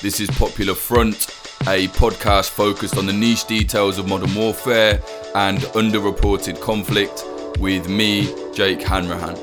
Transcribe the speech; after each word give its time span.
This 0.00 0.20
is 0.20 0.30
Popular 0.30 0.76
Front, 0.76 1.26
a 1.62 1.88
podcast 1.88 2.50
focused 2.50 2.96
on 2.96 3.06
the 3.06 3.12
niche 3.12 3.46
details 3.48 3.98
of 3.98 4.08
modern 4.08 4.32
warfare 4.32 5.02
and 5.34 5.58
underreported 5.74 6.60
conflict 6.60 7.24
with 7.58 7.88
me, 7.88 8.32
Jake 8.54 8.80
Hanrahan. 8.80 9.34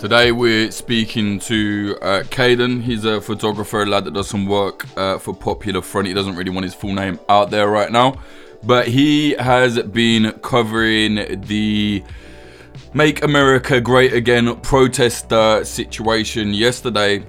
Today 0.00 0.32
we're 0.32 0.72
speaking 0.72 1.38
to 1.40 1.96
uh, 2.02 2.22
Caden. 2.24 2.82
He's 2.82 3.04
a 3.04 3.20
photographer, 3.20 3.82
a 3.82 3.86
lad 3.86 4.04
that 4.06 4.14
does 4.14 4.28
some 4.28 4.44
work 4.44 4.86
uh, 4.98 5.18
for 5.18 5.32
Popular 5.32 5.82
Front. 5.82 6.08
He 6.08 6.14
doesn't 6.14 6.34
really 6.34 6.50
want 6.50 6.64
his 6.64 6.74
full 6.74 6.94
name 6.94 7.20
out 7.28 7.52
there 7.52 7.68
right 7.68 7.92
now, 7.92 8.20
but 8.64 8.88
he 8.88 9.34
has 9.34 9.80
been 9.82 10.32
covering 10.42 11.42
the 11.42 12.02
Make 12.92 13.22
America 13.22 13.80
Great 13.80 14.12
Again 14.14 14.60
protester 14.62 15.64
situation 15.64 16.54
yesterday 16.54 17.24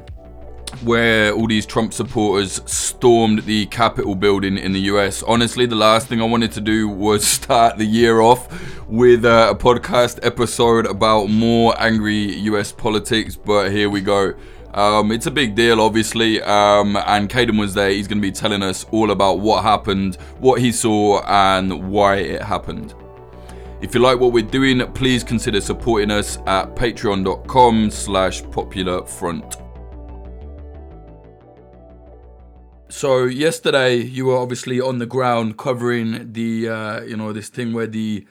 where 0.81 1.33
all 1.33 1.47
these 1.47 1.65
Trump 1.65 1.93
supporters 1.93 2.61
stormed 2.65 3.43
the 3.43 3.65
Capitol 3.67 4.15
building 4.15 4.57
in 4.57 4.73
the 4.73 4.81
US. 4.81 5.23
Honestly, 5.23 5.65
the 5.65 5.75
last 5.75 6.07
thing 6.07 6.21
I 6.21 6.25
wanted 6.25 6.51
to 6.53 6.61
do 6.61 6.87
was 6.89 7.25
start 7.39 7.77
the 7.77 7.85
year 7.85 8.21
off 8.21 8.47
with 8.89 9.25
uh, 9.25 9.49
a 9.51 9.55
podcast 9.55 10.19
episode 10.23 10.85
about 10.85 11.27
more 11.27 11.73
angry 11.79 12.33
US 12.49 12.71
politics, 12.71 13.35
but 13.35 13.71
here 13.71 13.89
we 13.89 14.01
go. 14.01 14.33
Um, 14.73 15.11
it's 15.11 15.27
a 15.27 15.31
big 15.31 15.53
deal, 15.53 15.79
obviously, 15.79 16.41
um, 16.41 16.97
and 16.97 17.29
Caden 17.29 17.59
was 17.59 17.75
there. 17.75 17.91
He's 17.91 18.07
going 18.07 18.17
to 18.17 18.27
be 18.27 18.31
telling 18.31 18.63
us 18.63 18.85
all 18.91 19.11
about 19.11 19.39
what 19.39 19.63
happened, 19.63 20.15
what 20.39 20.59
he 20.61 20.71
saw, 20.71 21.21
and 21.27 21.91
why 21.91 22.15
it 22.15 22.41
happened. 22.41 22.95
If 23.81 23.93
you 23.93 24.01
like 24.01 24.19
what 24.19 24.31
we're 24.31 24.43
doing, 24.43 24.79
please 24.93 25.23
consider 25.23 25.61
supporting 25.61 26.09
us 26.09 26.37
at 26.47 26.73
patreon.com 26.75 27.91
slash 27.91 28.41
popularfront. 28.43 29.62
So 32.93 33.25
yesterday 33.25 33.95
you 33.95 34.27
were 34.27 34.37
obviously 34.37 34.79
on 34.79 34.99
the 34.99 35.07
ground 35.07 35.57
covering 35.57 36.31
the 36.31 36.69
uh, 36.69 37.01
you 37.01 37.17
know 37.17 37.33
this 37.33 37.49
thing 37.49 37.73
where 37.73 37.87
the 37.87 38.25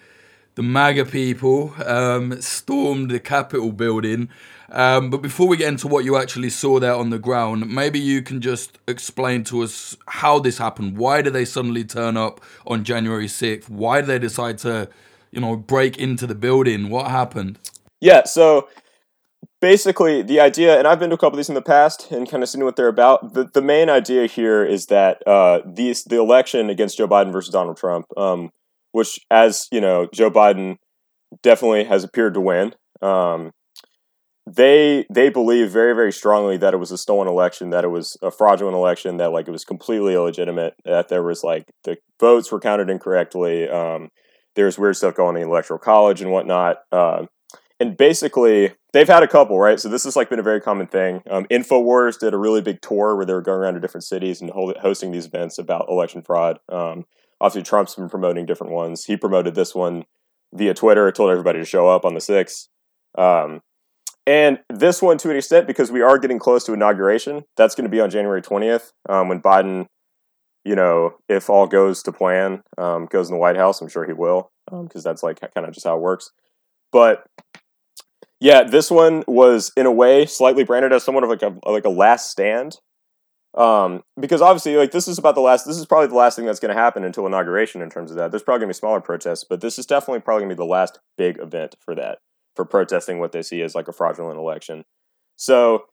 the 0.54 0.62
MAGA 0.62 1.06
people 1.06 1.74
um, 1.84 2.40
stormed 2.40 3.10
the 3.10 3.18
Capitol 3.18 3.72
building. 3.72 4.28
Um, 4.70 5.10
but 5.10 5.20
before 5.20 5.48
we 5.48 5.56
get 5.56 5.66
into 5.66 5.88
what 5.88 6.04
you 6.04 6.16
actually 6.16 6.48
saw 6.48 6.78
there 6.78 6.94
on 6.94 7.10
the 7.10 7.18
ground, 7.18 7.74
maybe 7.74 7.98
you 7.98 8.22
can 8.22 8.40
just 8.40 8.78
explain 8.86 9.42
to 9.44 9.62
us 9.62 9.96
how 10.06 10.38
this 10.38 10.58
happened. 10.58 10.96
Why 10.96 11.22
did 11.22 11.32
they 11.32 11.44
suddenly 11.44 11.82
turn 11.82 12.16
up 12.16 12.40
on 12.64 12.84
January 12.84 13.26
6th? 13.26 13.68
Why 13.68 14.00
did 14.00 14.06
they 14.06 14.20
decide 14.20 14.58
to, 14.58 14.88
you 15.32 15.40
know, 15.40 15.56
break 15.56 15.98
into 15.98 16.26
the 16.26 16.36
building? 16.36 16.88
What 16.88 17.10
happened? 17.10 17.58
Yeah, 18.00 18.24
so 18.24 18.68
basically 19.62 20.22
the 20.22 20.40
idea, 20.40 20.76
and 20.76 20.86
I've 20.86 20.98
been 20.98 21.08
to 21.10 21.14
a 21.14 21.18
couple 21.18 21.34
of 21.34 21.36
these 21.38 21.48
in 21.48 21.54
the 21.54 21.62
past 21.62 22.10
and 22.10 22.28
kind 22.28 22.42
of 22.42 22.48
seen 22.48 22.64
what 22.64 22.76
they're 22.76 22.88
about. 22.88 23.32
The, 23.32 23.44
the 23.44 23.62
main 23.62 23.88
idea 23.88 24.26
here 24.26 24.62
is 24.62 24.86
that 24.86 25.26
uh, 25.26 25.60
these 25.64 26.04
the 26.04 26.18
election 26.20 26.68
against 26.68 26.98
Joe 26.98 27.08
Biden 27.08 27.32
versus 27.32 27.52
Donald 27.52 27.78
Trump, 27.78 28.06
um, 28.18 28.50
which 28.90 29.18
as 29.30 29.68
you 29.72 29.80
know, 29.80 30.08
Joe 30.12 30.30
Biden 30.30 30.76
definitely 31.42 31.84
has 31.84 32.04
appeared 32.04 32.34
to 32.34 32.40
win. 32.40 32.74
Um, 33.00 33.52
they 34.44 35.06
they 35.08 35.30
believe 35.30 35.70
very 35.70 35.94
very 35.94 36.12
strongly 36.12 36.56
that 36.56 36.74
it 36.74 36.78
was 36.78 36.90
a 36.90 36.98
stolen 36.98 37.28
election, 37.28 37.70
that 37.70 37.84
it 37.84 37.88
was 37.88 38.18
a 38.20 38.32
fraudulent 38.32 38.76
election, 38.76 39.16
that 39.18 39.32
like 39.32 39.46
it 39.46 39.52
was 39.52 39.64
completely 39.64 40.14
illegitimate, 40.14 40.74
that 40.84 41.08
there 41.08 41.22
was 41.22 41.44
like 41.44 41.70
the 41.84 41.96
votes 42.20 42.50
were 42.50 42.60
counted 42.60 42.90
incorrectly. 42.90 43.68
Um, 43.68 44.08
there's 44.56 44.78
weird 44.78 44.96
stuff 44.96 45.14
going 45.14 45.36
on 45.36 45.36
in 45.36 45.42
the 45.42 45.48
electoral 45.48 45.78
college 45.78 46.20
and 46.20 46.32
whatnot. 46.32 46.78
Uh, 46.90 47.26
and 47.80 47.96
basically 47.96 48.72
they've 48.92 49.08
had 49.08 49.22
a 49.22 49.28
couple, 49.28 49.58
right? 49.58 49.80
So 49.80 49.88
this 49.88 50.04
has 50.04 50.16
like 50.16 50.30
been 50.30 50.38
a 50.38 50.42
very 50.42 50.60
common 50.60 50.86
thing. 50.86 51.22
Um, 51.30 51.44
Infowars 51.46 52.18
did 52.18 52.34
a 52.34 52.38
really 52.38 52.60
big 52.60 52.80
tour 52.80 53.16
where 53.16 53.24
they 53.24 53.32
were 53.32 53.42
going 53.42 53.60
around 53.60 53.74
to 53.74 53.80
different 53.80 54.04
cities 54.04 54.40
and 54.40 54.50
hold, 54.50 54.76
hosting 54.78 55.12
these 55.12 55.26
events 55.26 55.58
about 55.58 55.88
election 55.88 56.22
fraud. 56.22 56.58
Um, 56.68 57.06
obviously, 57.40 57.62
Trump's 57.62 57.94
been 57.94 58.08
promoting 58.08 58.46
different 58.46 58.72
ones. 58.72 59.04
He 59.04 59.16
promoted 59.16 59.54
this 59.54 59.74
one 59.74 60.04
via 60.54 60.74
Twitter, 60.74 61.10
told 61.10 61.30
everybody 61.30 61.58
to 61.58 61.64
show 61.64 61.88
up 61.88 62.04
on 62.04 62.14
the 62.14 62.20
sixth. 62.20 62.68
Um, 63.16 63.62
and 64.26 64.60
this 64.68 65.02
one, 65.02 65.18
to 65.18 65.30
an 65.30 65.36
extent, 65.36 65.66
because 65.66 65.90
we 65.90 66.02
are 66.02 66.18
getting 66.18 66.38
close 66.38 66.64
to 66.64 66.72
inauguration, 66.72 67.44
that's 67.56 67.74
going 67.74 67.84
to 67.84 67.90
be 67.90 68.00
on 68.00 68.10
January 68.10 68.40
twentieth 68.40 68.92
um, 69.08 69.28
when 69.28 69.42
Biden, 69.42 69.86
you 70.64 70.76
know, 70.76 71.14
if 71.28 71.50
all 71.50 71.66
goes 71.66 72.02
to 72.04 72.12
plan, 72.12 72.62
um, 72.78 73.06
goes 73.06 73.28
in 73.28 73.34
the 73.34 73.40
White 73.40 73.56
House. 73.56 73.80
I'm 73.80 73.88
sure 73.88 74.06
he 74.06 74.12
will, 74.12 74.52
because 74.66 75.04
um, 75.06 75.10
that's 75.10 75.24
like 75.24 75.40
kind 75.40 75.66
of 75.66 75.72
just 75.72 75.86
how 75.86 75.96
it 75.96 76.00
works. 76.02 76.30
But 76.92 77.24
yeah, 78.42 78.64
this 78.64 78.90
one 78.90 79.22
was 79.28 79.70
in 79.76 79.86
a 79.86 79.92
way 79.92 80.26
slightly 80.26 80.64
branded 80.64 80.92
as 80.92 81.04
somewhat 81.04 81.22
of 81.22 81.30
like 81.30 81.42
a 81.42 81.54
like 81.64 81.84
a 81.84 81.88
last 81.88 82.28
stand. 82.28 82.76
Um, 83.54 84.02
because 84.18 84.42
obviously, 84.42 84.74
like 84.76 84.90
this 84.90 85.06
is 85.06 85.16
about 85.16 85.36
the 85.36 85.40
last. 85.40 85.64
This 85.64 85.78
is 85.78 85.86
probably 85.86 86.08
the 86.08 86.16
last 86.16 86.34
thing 86.34 86.44
that's 86.44 86.58
going 86.58 86.74
to 86.74 86.80
happen 86.80 87.04
until 87.04 87.24
inauguration 87.24 87.82
in 87.82 87.88
terms 87.88 88.10
of 88.10 88.16
that. 88.16 88.32
There's 88.32 88.42
probably 88.42 88.58
going 88.58 88.72
to 88.72 88.74
be 88.74 88.80
smaller 88.80 89.00
protests, 89.00 89.44
but 89.48 89.60
this 89.60 89.78
is 89.78 89.86
definitely 89.86 90.22
probably 90.22 90.40
going 90.40 90.50
to 90.50 90.56
be 90.56 90.58
the 90.58 90.64
last 90.64 90.98
big 91.16 91.38
event 91.38 91.76
for 91.84 91.94
that 91.94 92.18
for 92.56 92.64
protesting 92.64 93.20
what 93.20 93.30
they 93.30 93.42
see 93.42 93.62
as 93.62 93.76
like 93.76 93.86
a 93.86 93.92
fraudulent 93.92 94.40
election. 94.40 94.82
So, 95.36 95.84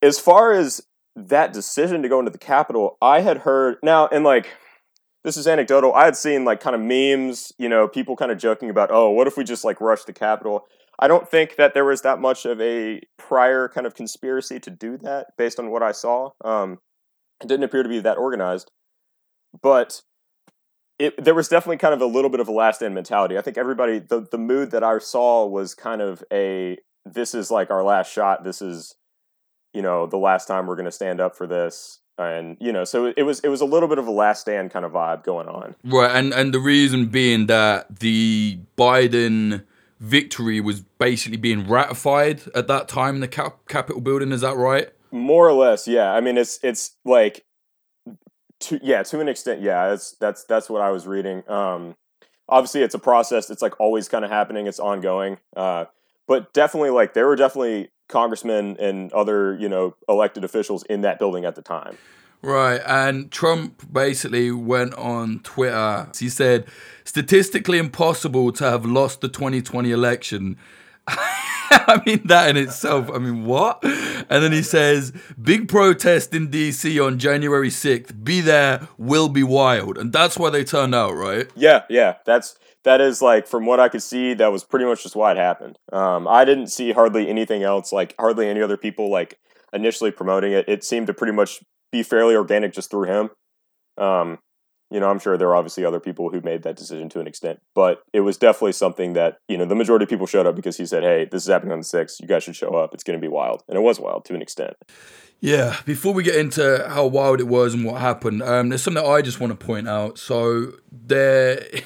as 0.00 0.18
far 0.18 0.52
as 0.52 0.80
that 1.14 1.52
decision 1.52 2.00
to 2.00 2.08
go 2.08 2.20
into 2.20 2.30
the 2.30 2.38
Capitol, 2.38 2.96
I 3.02 3.20
had 3.20 3.38
heard 3.38 3.76
now, 3.82 4.08
and 4.08 4.24
like 4.24 4.48
this 5.24 5.36
is 5.36 5.46
anecdotal. 5.46 5.92
I 5.92 6.06
had 6.06 6.16
seen 6.16 6.46
like 6.46 6.60
kind 6.60 6.74
of 6.74 6.80
memes, 6.80 7.52
you 7.58 7.68
know, 7.68 7.86
people 7.86 8.16
kind 8.16 8.32
of 8.32 8.38
joking 8.38 8.70
about, 8.70 8.90
oh, 8.90 9.10
what 9.10 9.26
if 9.26 9.36
we 9.36 9.44
just 9.44 9.62
like 9.62 9.78
rush 9.78 10.04
the 10.04 10.14
Capitol? 10.14 10.64
I 10.98 11.08
don't 11.08 11.28
think 11.28 11.56
that 11.56 11.74
there 11.74 11.84
was 11.84 12.02
that 12.02 12.20
much 12.20 12.46
of 12.46 12.60
a 12.60 13.00
prior 13.18 13.68
kind 13.68 13.86
of 13.86 13.94
conspiracy 13.94 14.58
to 14.60 14.70
do 14.70 14.96
that 14.98 15.28
based 15.36 15.58
on 15.58 15.70
what 15.70 15.82
I 15.82 15.92
saw. 15.92 16.30
Um, 16.44 16.78
it 17.42 17.48
didn't 17.48 17.64
appear 17.64 17.82
to 17.82 17.88
be 17.88 18.00
that 18.00 18.16
organized, 18.16 18.70
but 19.62 20.02
it, 20.98 21.22
there 21.22 21.34
was 21.34 21.48
definitely 21.48 21.76
kind 21.76 21.92
of 21.92 22.00
a 22.00 22.06
little 22.06 22.30
bit 22.30 22.40
of 22.40 22.48
a 22.48 22.52
last 22.52 22.82
end 22.82 22.94
mentality. 22.94 23.36
I 23.36 23.42
think 23.42 23.58
everybody, 23.58 23.98
the, 23.98 24.26
the 24.30 24.38
mood 24.38 24.70
that 24.70 24.82
I 24.82 24.98
saw 24.98 25.46
was 25.46 25.74
kind 25.74 26.00
of 26.00 26.24
a 26.32 26.78
this 27.04 27.34
is 27.34 27.50
like 27.50 27.70
our 27.70 27.84
last 27.84 28.12
shot. 28.12 28.44
This 28.44 28.60
is, 28.60 28.96
you 29.72 29.82
know, 29.82 30.06
the 30.06 30.16
last 30.16 30.46
time 30.46 30.66
we're 30.66 30.76
going 30.76 30.86
to 30.86 30.92
stand 30.92 31.20
up 31.20 31.36
for 31.36 31.46
this. 31.46 32.00
And 32.18 32.56
you 32.60 32.72
know, 32.72 32.84
so 32.84 33.12
it 33.14 33.24
was 33.24 33.40
it 33.40 33.48
was 33.48 33.60
a 33.60 33.66
little 33.66 33.90
bit 33.90 33.98
of 33.98 34.06
a 34.06 34.10
last 34.10 34.40
stand 34.40 34.70
kind 34.70 34.86
of 34.86 34.92
vibe 34.92 35.22
going 35.22 35.48
on, 35.48 35.74
right? 35.84 36.16
And 36.16 36.32
and 36.32 36.54
the 36.54 36.58
reason 36.58 37.06
being 37.06 37.44
that 37.46 38.00
the 38.00 38.58
Biden 38.78 39.64
victory 40.00 40.60
was 40.60 40.80
basically 40.80 41.38
being 41.38 41.68
ratified 41.68 42.42
at 42.54 42.68
that 42.68 42.88
time 42.88 43.16
in 43.16 43.20
the 43.20 43.28
cap- 43.28 43.66
Capitol 43.68 44.00
building. 44.00 44.32
Is 44.32 44.42
that 44.42 44.56
right? 44.56 44.88
More 45.10 45.48
or 45.48 45.52
less, 45.52 45.88
yeah. 45.88 46.12
I 46.12 46.20
mean, 46.20 46.36
it's 46.36 46.58
it's 46.62 46.96
like, 47.04 47.44
to 48.60 48.80
yeah, 48.82 49.02
to 49.04 49.20
an 49.20 49.28
extent, 49.28 49.60
yeah. 49.60 49.88
That's 49.90 50.12
that's 50.12 50.44
that's 50.44 50.68
what 50.68 50.82
I 50.82 50.90
was 50.90 51.06
reading. 51.06 51.48
Um, 51.48 51.96
obviously, 52.48 52.82
it's 52.82 52.94
a 52.94 52.98
process. 52.98 53.50
It's 53.50 53.62
like 53.62 53.78
always 53.80 54.08
kind 54.08 54.24
of 54.24 54.30
happening. 54.30 54.66
It's 54.66 54.80
ongoing. 54.80 55.38
Uh, 55.56 55.86
but 56.26 56.52
definitely, 56.52 56.90
like 56.90 57.14
there 57.14 57.26
were 57.26 57.36
definitely 57.36 57.90
congressmen 58.08 58.76
and 58.78 59.12
other 59.12 59.56
you 59.56 59.68
know 59.68 59.96
elected 60.08 60.44
officials 60.44 60.82
in 60.84 61.02
that 61.02 61.18
building 61.18 61.44
at 61.44 61.54
the 61.54 61.62
time. 61.62 61.96
Right, 62.46 62.80
and 62.86 63.28
Trump 63.32 63.92
basically 63.92 64.52
went 64.52 64.94
on 64.94 65.40
Twitter. 65.40 66.08
He 66.16 66.28
said, 66.28 66.66
statistically 67.02 67.76
impossible 67.76 68.52
to 68.52 68.62
have 68.70 68.86
lost 68.86 69.20
the 69.20 69.26
2020 69.26 69.90
election. 69.90 70.56
I 71.08 72.00
mean, 72.06 72.20
that 72.26 72.50
in 72.50 72.56
itself, 72.56 73.10
I 73.12 73.18
mean, 73.18 73.46
what? 73.46 73.80
And 73.82 74.44
then 74.44 74.52
he 74.52 74.62
says, 74.62 75.12
big 75.42 75.68
protest 75.68 76.32
in 76.34 76.46
DC 76.46 77.04
on 77.04 77.18
January 77.18 77.68
6th. 77.68 78.22
Be 78.22 78.40
there, 78.42 78.86
will 78.96 79.28
be 79.28 79.42
wild. 79.42 79.98
And 79.98 80.12
that's 80.12 80.38
why 80.38 80.50
they 80.50 80.62
turned 80.62 80.94
out, 80.94 81.16
right? 81.16 81.50
Yeah, 81.56 81.82
yeah. 81.90 82.14
That's, 82.26 82.56
that 82.84 83.00
is 83.00 83.20
like, 83.20 83.48
from 83.48 83.66
what 83.66 83.80
I 83.80 83.88
could 83.88 84.04
see, 84.04 84.34
that 84.34 84.52
was 84.52 84.62
pretty 84.62 84.84
much 84.84 85.02
just 85.02 85.16
why 85.16 85.32
it 85.32 85.36
happened. 85.36 85.80
Um, 85.92 86.28
I 86.28 86.44
didn't 86.44 86.68
see 86.68 86.92
hardly 86.92 87.28
anything 87.28 87.64
else, 87.64 87.92
like, 87.92 88.14
hardly 88.20 88.48
any 88.48 88.62
other 88.62 88.76
people, 88.76 89.10
like, 89.10 89.40
initially 89.72 90.12
promoting 90.12 90.52
it. 90.52 90.68
It 90.68 90.84
seemed 90.84 91.08
to 91.08 91.12
pretty 91.12 91.32
much 91.32 91.60
be 91.96 92.02
fairly 92.02 92.34
organic 92.36 92.72
just 92.72 92.90
through 92.90 93.04
him. 93.04 93.30
Um, 93.98 94.38
you 94.90 95.00
know, 95.00 95.10
I'm 95.10 95.18
sure 95.18 95.36
there 95.36 95.48
are 95.48 95.56
obviously 95.56 95.84
other 95.84 95.98
people 95.98 96.30
who 96.30 96.40
made 96.40 96.62
that 96.62 96.76
decision 96.76 97.08
to 97.08 97.20
an 97.20 97.26
extent, 97.26 97.58
but 97.74 98.02
it 98.12 98.20
was 98.20 98.36
definitely 98.36 98.72
something 98.72 99.14
that, 99.14 99.38
you 99.48 99.58
know, 99.58 99.64
the 99.64 99.74
majority 99.74 100.04
of 100.04 100.08
people 100.08 100.26
showed 100.26 100.46
up 100.46 100.54
because 100.54 100.76
he 100.76 100.86
said, 100.86 101.02
hey, 101.02 101.26
this 101.30 101.42
is 101.42 101.48
happening 101.48 101.72
on 101.72 101.80
the 101.80 101.84
6th. 101.84 102.20
You 102.20 102.28
guys 102.28 102.44
should 102.44 102.54
show 102.54 102.74
up. 102.74 102.94
It's 102.94 103.02
going 103.02 103.18
to 103.18 103.20
be 103.20 103.28
wild. 103.28 103.64
And 103.68 103.76
it 103.76 103.80
was 103.80 103.98
wild 103.98 104.24
to 104.26 104.34
an 104.34 104.42
extent. 104.42 104.74
Yeah. 105.40 105.76
Before 105.84 106.14
we 106.14 106.22
get 106.22 106.36
into 106.36 106.86
how 106.88 107.06
wild 107.06 107.40
it 107.40 107.48
was 107.48 107.74
and 107.74 107.84
what 107.84 108.00
happened, 108.00 108.42
um, 108.42 108.68
there's 108.68 108.82
something 108.82 109.04
I 109.04 109.22
just 109.22 109.40
want 109.40 109.58
to 109.58 109.66
point 109.66 109.88
out. 109.88 110.18
So 110.18 110.72
there. 110.92 111.66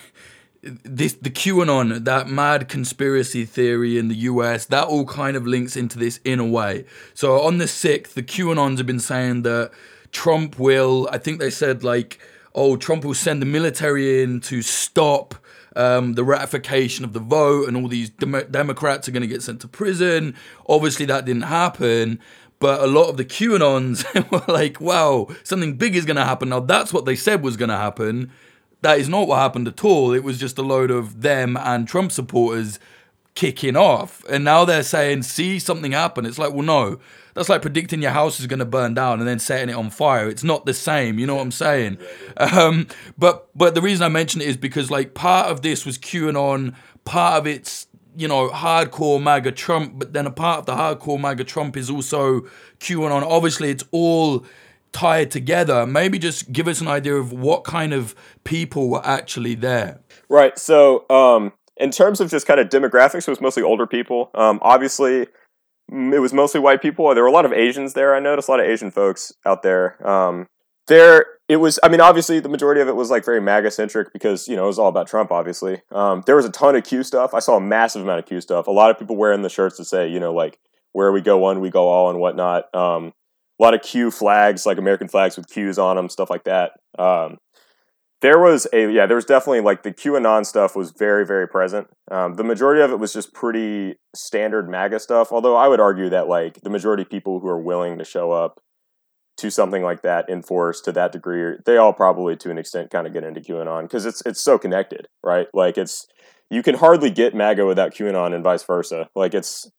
this 0.62 1.14
the 1.14 1.30
QAnon, 1.30 2.04
that 2.04 2.28
mad 2.28 2.68
conspiracy 2.68 3.46
theory 3.46 3.96
in 3.96 4.08
the 4.08 4.14
US, 4.14 4.66
that 4.66 4.84
all 4.84 5.06
kind 5.06 5.34
of 5.34 5.46
links 5.46 5.74
into 5.74 5.98
this 5.98 6.20
in 6.22 6.38
a 6.38 6.44
way. 6.44 6.84
So 7.14 7.40
on 7.40 7.56
the 7.56 7.66
sixth, 7.66 8.14
the 8.14 8.22
QAnons 8.22 8.76
have 8.76 8.86
been 8.86 9.00
saying 9.00 9.40
that 9.44 9.70
Trump 10.12 10.58
will, 10.58 11.08
I 11.10 11.18
think 11.18 11.38
they 11.38 11.50
said 11.50 11.84
like, 11.84 12.18
oh, 12.54 12.76
Trump 12.76 13.04
will 13.04 13.14
send 13.14 13.40
the 13.40 13.46
military 13.46 14.22
in 14.22 14.40
to 14.40 14.62
stop 14.62 15.34
um, 15.76 16.14
the 16.14 16.24
ratification 16.24 17.04
of 17.04 17.12
the 17.12 17.20
vote, 17.20 17.68
and 17.68 17.76
all 17.76 17.88
these 17.88 18.10
dem- 18.10 18.46
Democrats 18.50 19.08
are 19.08 19.12
going 19.12 19.22
to 19.22 19.28
get 19.28 19.42
sent 19.42 19.60
to 19.60 19.68
prison. 19.68 20.34
Obviously, 20.68 21.06
that 21.06 21.24
didn't 21.24 21.42
happen. 21.42 22.18
But 22.58 22.82
a 22.82 22.86
lot 22.86 23.08
of 23.08 23.16
the 23.16 23.24
QAnons 23.24 24.04
were 24.30 24.52
like, 24.52 24.80
wow, 24.80 25.28
something 25.42 25.76
big 25.76 25.96
is 25.96 26.04
going 26.04 26.18
to 26.18 26.24
happen. 26.24 26.50
Now, 26.50 26.60
that's 26.60 26.92
what 26.92 27.06
they 27.06 27.16
said 27.16 27.42
was 27.42 27.56
going 27.56 27.70
to 27.70 27.76
happen. 27.76 28.30
That 28.82 28.98
is 28.98 29.08
not 29.08 29.26
what 29.26 29.38
happened 29.38 29.66
at 29.66 29.84
all. 29.84 30.12
It 30.12 30.24
was 30.24 30.38
just 30.38 30.58
a 30.58 30.62
load 30.62 30.90
of 30.90 31.22
them 31.22 31.56
and 31.56 31.88
Trump 31.88 32.12
supporters 32.12 32.78
kicking 33.34 33.76
off. 33.76 34.22
And 34.28 34.44
now 34.44 34.66
they're 34.66 34.82
saying, 34.82 35.22
see 35.22 35.58
something 35.58 35.92
happen. 35.92 36.26
It's 36.26 36.38
like, 36.38 36.52
well, 36.52 36.62
no. 36.62 37.00
That's 37.34 37.48
like 37.48 37.62
predicting 37.62 38.02
your 38.02 38.10
house 38.10 38.40
is 38.40 38.46
going 38.46 38.58
to 38.58 38.64
burn 38.64 38.94
down 38.94 39.18
and 39.18 39.28
then 39.28 39.38
setting 39.38 39.68
it 39.68 39.76
on 39.76 39.90
fire. 39.90 40.28
It's 40.28 40.44
not 40.44 40.66
the 40.66 40.74
same. 40.74 41.18
You 41.18 41.26
know 41.26 41.36
what 41.36 41.42
I'm 41.42 41.52
saying? 41.52 41.98
Um, 42.36 42.88
but 43.18 43.48
but 43.54 43.74
the 43.74 43.82
reason 43.82 44.04
I 44.04 44.08
mention 44.08 44.40
it 44.40 44.48
is 44.48 44.56
because 44.56 44.90
like 44.90 45.14
part 45.14 45.48
of 45.48 45.62
this 45.62 45.86
was 45.86 45.98
QAnon, 45.98 46.74
part 47.04 47.38
of 47.38 47.46
it's 47.46 47.86
you 48.16 48.28
know, 48.28 48.48
hardcore 48.50 49.22
MAGA 49.22 49.52
Trump, 49.52 49.94
but 49.96 50.12
then 50.12 50.26
a 50.26 50.30
part 50.30 50.60
of 50.60 50.66
the 50.66 50.74
hardcore 50.74 51.20
MAGA 51.20 51.44
Trump 51.44 51.76
is 51.76 51.88
also 51.88 52.42
QAnon. 52.80 53.22
Obviously, 53.22 53.70
it's 53.70 53.84
all 53.92 54.44
tied 54.92 55.30
together. 55.30 55.86
Maybe 55.86 56.18
just 56.18 56.52
give 56.52 56.68
us 56.68 56.80
an 56.80 56.88
idea 56.88 57.14
of 57.14 57.32
what 57.32 57.64
kind 57.64 57.92
of 57.92 58.14
people 58.44 58.88
were 58.88 59.06
actually 59.06 59.54
there. 59.54 60.00
Right. 60.28 60.58
So, 60.58 61.08
um, 61.08 61.52
in 61.76 61.90
terms 61.90 62.20
of 62.20 62.30
just 62.30 62.46
kind 62.46 62.60
of 62.60 62.68
demographics, 62.68 63.26
it 63.26 63.30
was 63.30 63.40
mostly 63.40 63.62
older 63.62 63.86
people. 63.86 64.30
Um, 64.34 64.58
obviously, 64.62 65.26
it 65.90 66.20
was 66.20 66.32
mostly 66.32 66.60
white 66.60 66.82
people. 66.82 67.12
There 67.14 67.22
were 67.22 67.28
a 67.28 67.32
lot 67.32 67.44
of 67.44 67.52
Asians 67.52 67.94
there. 67.94 68.14
I 68.14 68.20
noticed 68.20 68.48
a 68.48 68.50
lot 68.50 68.60
of 68.60 68.66
Asian 68.66 68.90
folks 68.90 69.32
out 69.44 69.62
there. 69.62 70.06
Um, 70.06 70.46
there 70.90 71.26
it 71.48 71.56
was 71.56 71.78
i 71.82 71.88
mean 71.88 72.00
obviously 72.00 72.40
the 72.40 72.48
majority 72.48 72.80
of 72.80 72.88
it 72.88 72.96
was 72.96 73.10
like 73.10 73.24
very 73.24 73.40
maga 73.40 73.70
centric 73.70 74.12
because 74.12 74.48
you 74.48 74.56
know 74.56 74.64
it 74.64 74.66
was 74.66 74.78
all 74.78 74.88
about 74.88 75.06
trump 75.06 75.30
obviously 75.30 75.80
um, 75.92 76.22
there 76.26 76.36
was 76.36 76.44
a 76.44 76.50
ton 76.50 76.74
of 76.74 76.84
q 76.84 77.02
stuff 77.02 77.32
i 77.32 77.38
saw 77.38 77.56
a 77.56 77.60
massive 77.60 78.02
amount 78.02 78.18
of 78.18 78.26
q 78.26 78.40
stuff 78.40 78.66
a 78.66 78.70
lot 78.70 78.90
of 78.90 78.98
people 78.98 79.16
wearing 79.16 79.42
the 79.42 79.48
shirts 79.48 79.78
that 79.78 79.84
say 79.84 80.08
you 80.08 80.18
know 80.18 80.34
like 80.34 80.58
where 80.92 81.12
we 81.12 81.20
go 81.20 81.38
one 81.38 81.60
we 81.60 81.70
go 81.70 81.88
all 81.88 82.10
and 82.10 82.18
whatnot 82.18 82.74
um, 82.74 83.12
a 83.58 83.62
lot 83.62 83.72
of 83.72 83.82
q 83.82 84.10
flags 84.10 84.66
like 84.66 84.78
american 84.78 85.06
flags 85.08 85.36
with 85.36 85.48
q's 85.48 85.78
on 85.78 85.94
them 85.94 86.08
stuff 86.08 86.28
like 86.28 86.44
that 86.44 86.72
um, 86.98 87.38
there 88.20 88.38
was 88.38 88.66
a 88.72 88.90
yeah 88.92 89.06
there 89.06 89.16
was 89.16 89.24
definitely 89.24 89.60
like 89.60 89.82
the 89.82 89.92
qanon 89.92 90.44
stuff 90.44 90.76
was 90.76 90.92
very 90.92 91.24
very 91.24 91.48
present 91.48 91.88
um, 92.10 92.34
the 92.34 92.44
majority 92.44 92.82
of 92.82 92.90
it 92.90 92.98
was 92.98 93.12
just 93.12 93.32
pretty 93.32 93.94
standard 94.14 94.68
maga 94.68 94.98
stuff 94.98 95.32
although 95.32 95.56
i 95.56 95.66
would 95.66 95.80
argue 95.80 96.08
that 96.10 96.28
like 96.28 96.60
the 96.62 96.70
majority 96.70 97.02
of 97.02 97.10
people 97.10 97.40
who 97.40 97.48
are 97.48 97.60
willing 97.60 97.98
to 97.98 98.04
show 98.04 98.32
up 98.32 98.60
to 99.40 99.50
something 99.50 99.82
like 99.82 100.02
that 100.02 100.28
in 100.28 100.42
force 100.42 100.82
to 100.82 100.92
that 100.92 101.12
degree, 101.12 101.56
they 101.64 101.78
all 101.78 101.94
probably 101.94 102.36
to 102.36 102.50
an 102.50 102.58
extent 102.58 102.90
kind 102.90 103.06
of 103.06 103.12
get 103.14 103.24
into 103.24 103.40
QAnon 103.40 103.82
because 103.82 104.04
it's 104.04 104.22
it's 104.26 104.40
so 104.40 104.58
connected, 104.58 105.08
right? 105.24 105.48
Like 105.54 105.78
it's 105.78 106.06
you 106.50 106.62
can 106.62 106.74
hardly 106.74 107.10
get 107.10 107.34
MAGA 107.34 107.64
without 107.64 107.94
QAnon 107.94 108.34
and 108.34 108.44
vice 108.44 108.62
versa. 108.62 109.08
Like 109.14 109.32
it's 109.32 109.70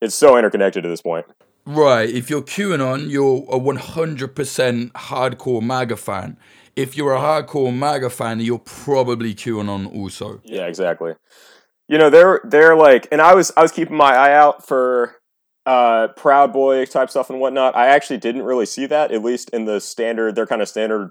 it's 0.00 0.14
so 0.14 0.38
interconnected 0.38 0.82
to 0.84 0.88
this 0.88 1.02
point. 1.02 1.26
Right. 1.66 2.08
If 2.08 2.30
you're 2.30 2.40
QAnon, 2.40 3.10
you're 3.10 3.44
a 3.50 3.60
100% 3.60 4.92
hardcore 4.92 5.62
MAGA 5.62 5.96
fan. 5.98 6.38
If 6.80 6.96
you're 6.96 7.12
a 7.12 7.18
hardcore 7.18 7.76
MAGA 7.76 8.08
fan, 8.08 8.40
you're 8.40 8.58
probably 8.58 9.34
QAnon 9.34 9.94
also. 9.94 10.40
Yeah, 10.44 10.66
exactly. 10.66 11.12
You 11.88 11.98
know, 11.98 12.08
they're 12.08 12.40
they're 12.44 12.74
like, 12.74 13.06
and 13.12 13.20
I 13.20 13.34
was 13.34 13.52
I 13.56 13.62
was 13.62 13.72
keeping 13.72 13.96
my 13.96 14.14
eye 14.14 14.32
out 14.32 14.66
for 14.66 15.16
uh, 15.66 16.08
Proud 16.16 16.52
Boy 16.52 16.86
type 16.86 17.10
stuff 17.10 17.28
and 17.28 17.38
whatnot. 17.38 17.76
I 17.76 17.88
actually 17.88 18.16
didn't 18.18 18.44
really 18.44 18.64
see 18.64 18.86
that, 18.86 19.12
at 19.12 19.22
least 19.22 19.50
in 19.50 19.66
the 19.66 19.80
standard, 19.80 20.34
they're 20.34 20.46
kind 20.46 20.62
of 20.62 20.68
standard, 20.68 21.10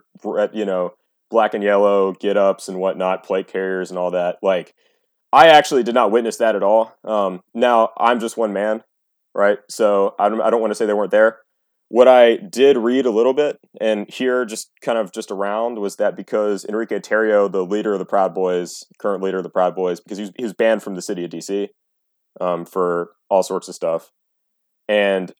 you 0.53 0.65
know, 0.65 0.93
black 1.29 1.53
and 1.53 1.63
yellow 1.63 2.13
get 2.13 2.35
ups 2.35 2.67
and 2.67 2.79
whatnot, 2.79 3.23
plate 3.23 3.47
carriers 3.47 3.91
and 3.91 3.99
all 3.99 4.11
that. 4.11 4.37
Like, 4.41 4.73
I 5.31 5.49
actually 5.49 5.83
did 5.83 5.93
not 5.93 6.11
witness 6.11 6.37
that 6.37 6.55
at 6.55 6.63
all. 6.63 6.97
Um, 7.03 7.43
now, 7.53 7.91
I'm 7.95 8.19
just 8.19 8.37
one 8.37 8.53
man, 8.53 8.83
right? 9.35 9.59
So 9.69 10.15
I 10.17 10.29
don't, 10.29 10.41
I 10.41 10.49
don't 10.49 10.61
want 10.61 10.71
to 10.71 10.75
say 10.75 10.87
they 10.87 10.93
weren't 10.93 11.11
there. 11.11 11.37
What 11.89 12.07
I 12.07 12.37
did 12.37 12.77
read 12.77 13.07
a 13.07 13.11
little 13.11 13.33
bit 13.33 13.59
and 13.81 14.07
hear 14.09 14.45
just 14.45 14.71
kind 14.81 14.97
of 14.97 15.11
just 15.11 15.31
around 15.31 15.79
was 15.79 15.95
that 15.95 16.15
because 16.15 16.63
Enrique 16.63 16.99
Tarrio, 16.99 17.51
the 17.51 17.65
leader 17.65 17.93
of 17.93 17.99
the 17.99 18.05
Proud 18.05 18.33
Boys, 18.35 18.83
current 18.99 19.23
leader 19.23 19.37
of 19.37 19.43
the 19.43 19.49
Proud 19.49 19.75
Boys, 19.75 19.99
because 19.99 20.19
he 20.19 20.23
was, 20.23 20.31
he 20.37 20.43
was 20.43 20.53
banned 20.53 20.83
from 20.83 20.93
the 20.93 21.01
city 21.01 21.25
of 21.25 21.31
DC 21.31 21.69
um, 22.39 22.63
for 22.65 23.11
all 23.27 23.41
sorts 23.41 23.67
of 23.67 23.73
stuff. 23.73 24.11
And 24.87 25.33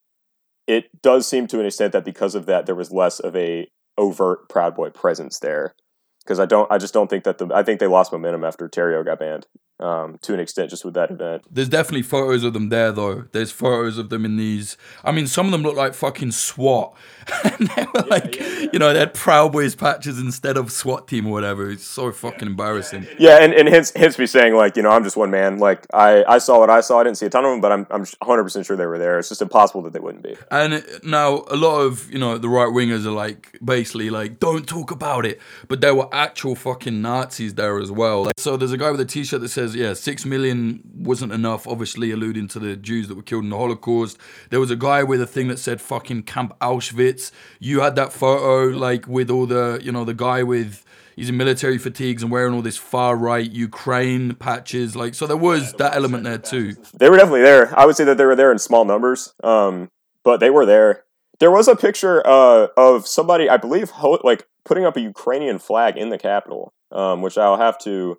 it 0.65 0.85
does 1.03 1.27
seem 1.27 1.45
to 1.47 1.59
an 1.59 1.67
extent 1.67 1.93
that 1.93 2.05
because 2.05 2.33
of 2.33 2.47
that 2.47 2.65
there 2.65 2.75
was 2.75 2.91
less 2.91 3.19
of 3.19 3.35
a 3.35 3.67
overt 3.97 4.49
Proud 4.49 4.75
Boy 4.75 4.89
presence 4.89 5.39
there. 5.39 5.75
Because 6.23 6.39
I 6.39 6.45
don't 6.45 6.71
I 6.71 6.79
just 6.79 6.93
don't 6.93 7.09
think 7.09 7.25
that 7.25 7.37
the 7.37 7.49
I 7.53 7.63
think 7.63 7.79
they 7.79 7.87
lost 7.87 8.11
momentum 8.11 8.43
after 8.43 8.67
Tarrio 8.67 9.05
got 9.05 9.19
banned 9.19 9.47
um, 9.79 10.17
to 10.21 10.33
an 10.33 10.39
extent 10.39 10.69
just 10.69 10.83
with 10.83 10.93
that 10.95 11.11
event. 11.11 11.43
There's 11.51 11.69
definitely 11.69 12.03
photos 12.03 12.43
of 12.43 12.53
them 12.53 12.69
there 12.69 12.91
though. 12.91 13.25
There's 13.31 13.51
photos 13.51 13.97
of 13.97 14.09
them 14.09 14.25
in 14.25 14.37
these. 14.37 14.77
I 15.03 15.11
mean, 15.11 15.27
some 15.27 15.45
of 15.45 15.51
them 15.51 15.61
look 15.61 15.75
like 15.75 15.93
fucking 15.93 16.31
SWAT. 16.31 16.95
and 17.43 17.67
they 17.67 17.83
were 17.93 18.01
yeah, 18.01 18.01
like, 18.09 18.39
yeah, 18.39 18.47
yeah. 18.47 18.67
you 18.73 18.79
know, 18.79 18.91
they 18.93 18.99
had 18.99 19.13
Proud 19.13 19.51
Boys 19.51 19.75
patches 19.75 20.19
instead 20.19 20.57
of 20.57 20.71
SWAT 20.71 21.07
team 21.07 21.27
or 21.27 21.31
whatever. 21.31 21.69
It's 21.69 21.85
so 21.85 22.11
fucking 22.11 22.47
embarrassing. 22.47 23.07
Yeah, 23.17 23.37
and, 23.41 23.53
and 23.53 23.69
hence, 23.69 23.91
hence 23.95 24.17
me 24.17 24.25
saying 24.25 24.55
like, 24.55 24.75
you 24.75 24.83
know, 24.83 24.89
I'm 24.89 25.03
just 25.03 25.15
one 25.15 25.31
man. 25.31 25.59
Like 25.59 25.85
I, 25.93 26.23
I 26.27 26.37
saw 26.39 26.59
what 26.59 26.69
I 26.69 26.81
saw. 26.81 26.99
I 26.99 27.03
didn't 27.03 27.17
see 27.17 27.25
a 27.25 27.29
ton 27.29 27.45
of 27.45 27.51
them, 27.51 27.61
but 27.61 27.71
I'm, 27.71 27.85
I'm 27.89 28.01
100 28.01 28.43
percent 28.43 28.65
sure 28.65 28.75
they 28.75 28.85
were 28.85 28.97
there. 28.97 29.19
It's 29.19 29.29
just 29.29 29.41
impossible 29.41 29.81
that 29.83 29.93
they 29.93 29.99
wouldn't 29.99 30.23
be. 30.23 30.35
And 30.51 30.83
now 31.03 31.43
a 31.49 31.55
lot 31.55 31.81
of 31.81 32.11
you 32.11 32.19
know 32.19 32.37
the 32.37 32.49
right 32.49 32.69
wingers 32.69 33.05
are 33.05 33.11
like 33.11 33.57
basically 33.63 34.09
like, 34.09 34.39
don't 34.39 34.67
talk 34.67 34.91
about 34.91 35.25
it. 35.25 35.39
But 35.67 35.81
there 35.81 35.95
were 35.95 36.07
actual 36.13 36.55
fucking 36.55 37.01
Nazis 37.01 37.55
there 37.55 37.79
as 37.79 37.91
well. 37.91 38.23
Like, 38.23 38.33
so 38.37 38.57
there's 38.57 38.71
a 38.71 38.77
guy 38.77 38.91
with 38.91 38.99
a 38.99 39.05
T-shirt 39.05 39.41
that 39.41 39.49
says 39.49 39.68
says, 39.69 39.75
yeah, 39.79 39.93
six 39.93 40.25
million 40.25 40.81
wasn't 40.95 41.31
enough, 41.31 41.67
obviously 41.67 42.11
alluding 42.11 42.47
to 42.49 42.59
the 42.59 42.75
Jews 42.75 43.07
that 43.07 43.15
were 43.15 43.23
killed 43.23 43.43
in 43.43 43.49
the 43.49 43.57
Holocaust. 43.57 44.17
There 44.49 44.59
was 44.59 44.71
a 44.71 44.75
guy 44.75 45.03
with 45.03 45.21
a 45.21 45.27
thing 45.27 45.47
that 45.47 45.59
said 45.59 45.81
fucking 45.81 46.23
Camp 46.23 46.57
Auschwitz. 46.59 47.31
You 47.59 47.81
had 47.81 47.95
that 47.95 48.11
photo, 48.13 48.75
like, 48.77 49.07
with 49.07 49.29
all 49.29 49.45
the, 49.45 49.79
you 49.81 49.91
know, 49.91 50.05
the 50.05 50.13
guy 50.13 50.43
with 50.43 50.85
he's 51.15 51.29
in 51.29 51.37
military 51.37 51.77
fatigues 51.77 52.23
and 52.23 52.31
wearing 52.31 52.53
all 52.53 52.61
this 52.61 52.77
far 52.77 53.15
right 53.15 53.51
Ukraine 53.51 54.35
patches. 54.35 54.95
Like, 54.95 55.13
so 55.15 55.27
there 55.27 55.37
was 55.37 55.71
yeah, 55.71 55.77
that 55.79 55.95
element 55.95 56.23
there 56.23 56.37
too. 56.37 56.75
They 56.97 57.09
were 57.09 57.17
definitely 57.17 57.41
there. 57.41 57.77
I 57.77 57.85
would 57.85 57.95
say 57.95 58.05
that 58.05 58.17
they 58.17 58.25
were 58.25 58.35
there 58.35 58.51
in 58.51 58.59
small 58.59 58.85
numbers, 58.85 59.33
um, 59.43 59.91
but 60.23 60.39
they 60.39 60.49
were 60.49 60.65
there. 60.65 61.03
There 61.39 61.51
was 61.51 61.67
a 61.67 61.75
picture 61.75 62.25
uh, 62.25 62.67
of 62.77 63.07
somebody, 63.07 63.49
I 63.49 63.57
believe, 63.57 63.89
ho- 63.89 64.19
like 64.23 64.47
putting 64.63 64.85
up 64.85 64.97
a 64.97 65.01
Ukrainian 65.01 65.59
flag 65.59 65.97
in 65.97 66.09
the 66.09 66.17
Capitol, 66.17 66.73
um, 66.91 67.21
which 67.21 67.37
I'll 67.37 67.57
have 67.57 67.77
to 67.79 68.17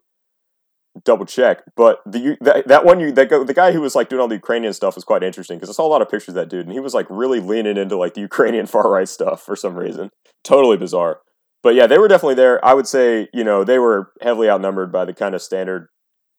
double 1.05 1.25
check. 1.25 1.63
But 1.77 2.01
the 2.07 2.37
that, 2.41 2.69
that 2.69 2.85
one 2.85 3.01
you 3.01 3.13
that 3.13 3.29
go, 3.29 3.45
the 3.45 3.55
guy 3.55 3.73
who 3.73 3.81
was 3.81 3.95
like 3.95 4.09
doing 4.09 4.21
all 4.21 4.29
the 4.29 4.35
Ukrainian 4.35 4.73
stuff 4.73 4.95
was 4.95 5.05
quite 5.05 5.23
interesting 5.23 5.59
because 5.59 5.71
I 5.71 5.73
saw 5.73 5.87
a 5.87 5.89
lot 5.89 6.03
of 6.03 6.11
pictures 6.11 6.31
of 6.31 6.35
that 6.37 6.49
dude 6.49 6.67
and 6.67 6.73
he 6.73 6.81
was 6.81 6.95
like 6.95 7.07
really 7.09 7.41
leaning 7.41 7.77
into 7.77 7.97
like 7.97 8.15
the 8.15 8.21
Ukrainian 8.21 8.67
far 8.75 8.91
right 8.91 9.09
stuff 9.09 9.43
for 9.43 9.57
some 9.57 9.77
reason. 9.77 10.11
Totally 10.45 10.77
bizarre. 10.77 11.21
But 11.63 11.75
yeah, 11.75 11.87
they 11.87 11.99
were 11.99 12.09
definitely 12.09 12.37
there. 12.37 12.65
I 12.65 12.75
would 12.75 12.87
say 12.87 13.29
you 13.33 13.45
know 13.45 13.65
they 13.65 13.79
were 13.79 14.13
heavily 14.23 14.49
outnumbered 14.49 14.93
by 14.93 15.05
the 15.05 15.15
kind 15.15 15.35
of 15.35 15.43
standard 15.43 15.89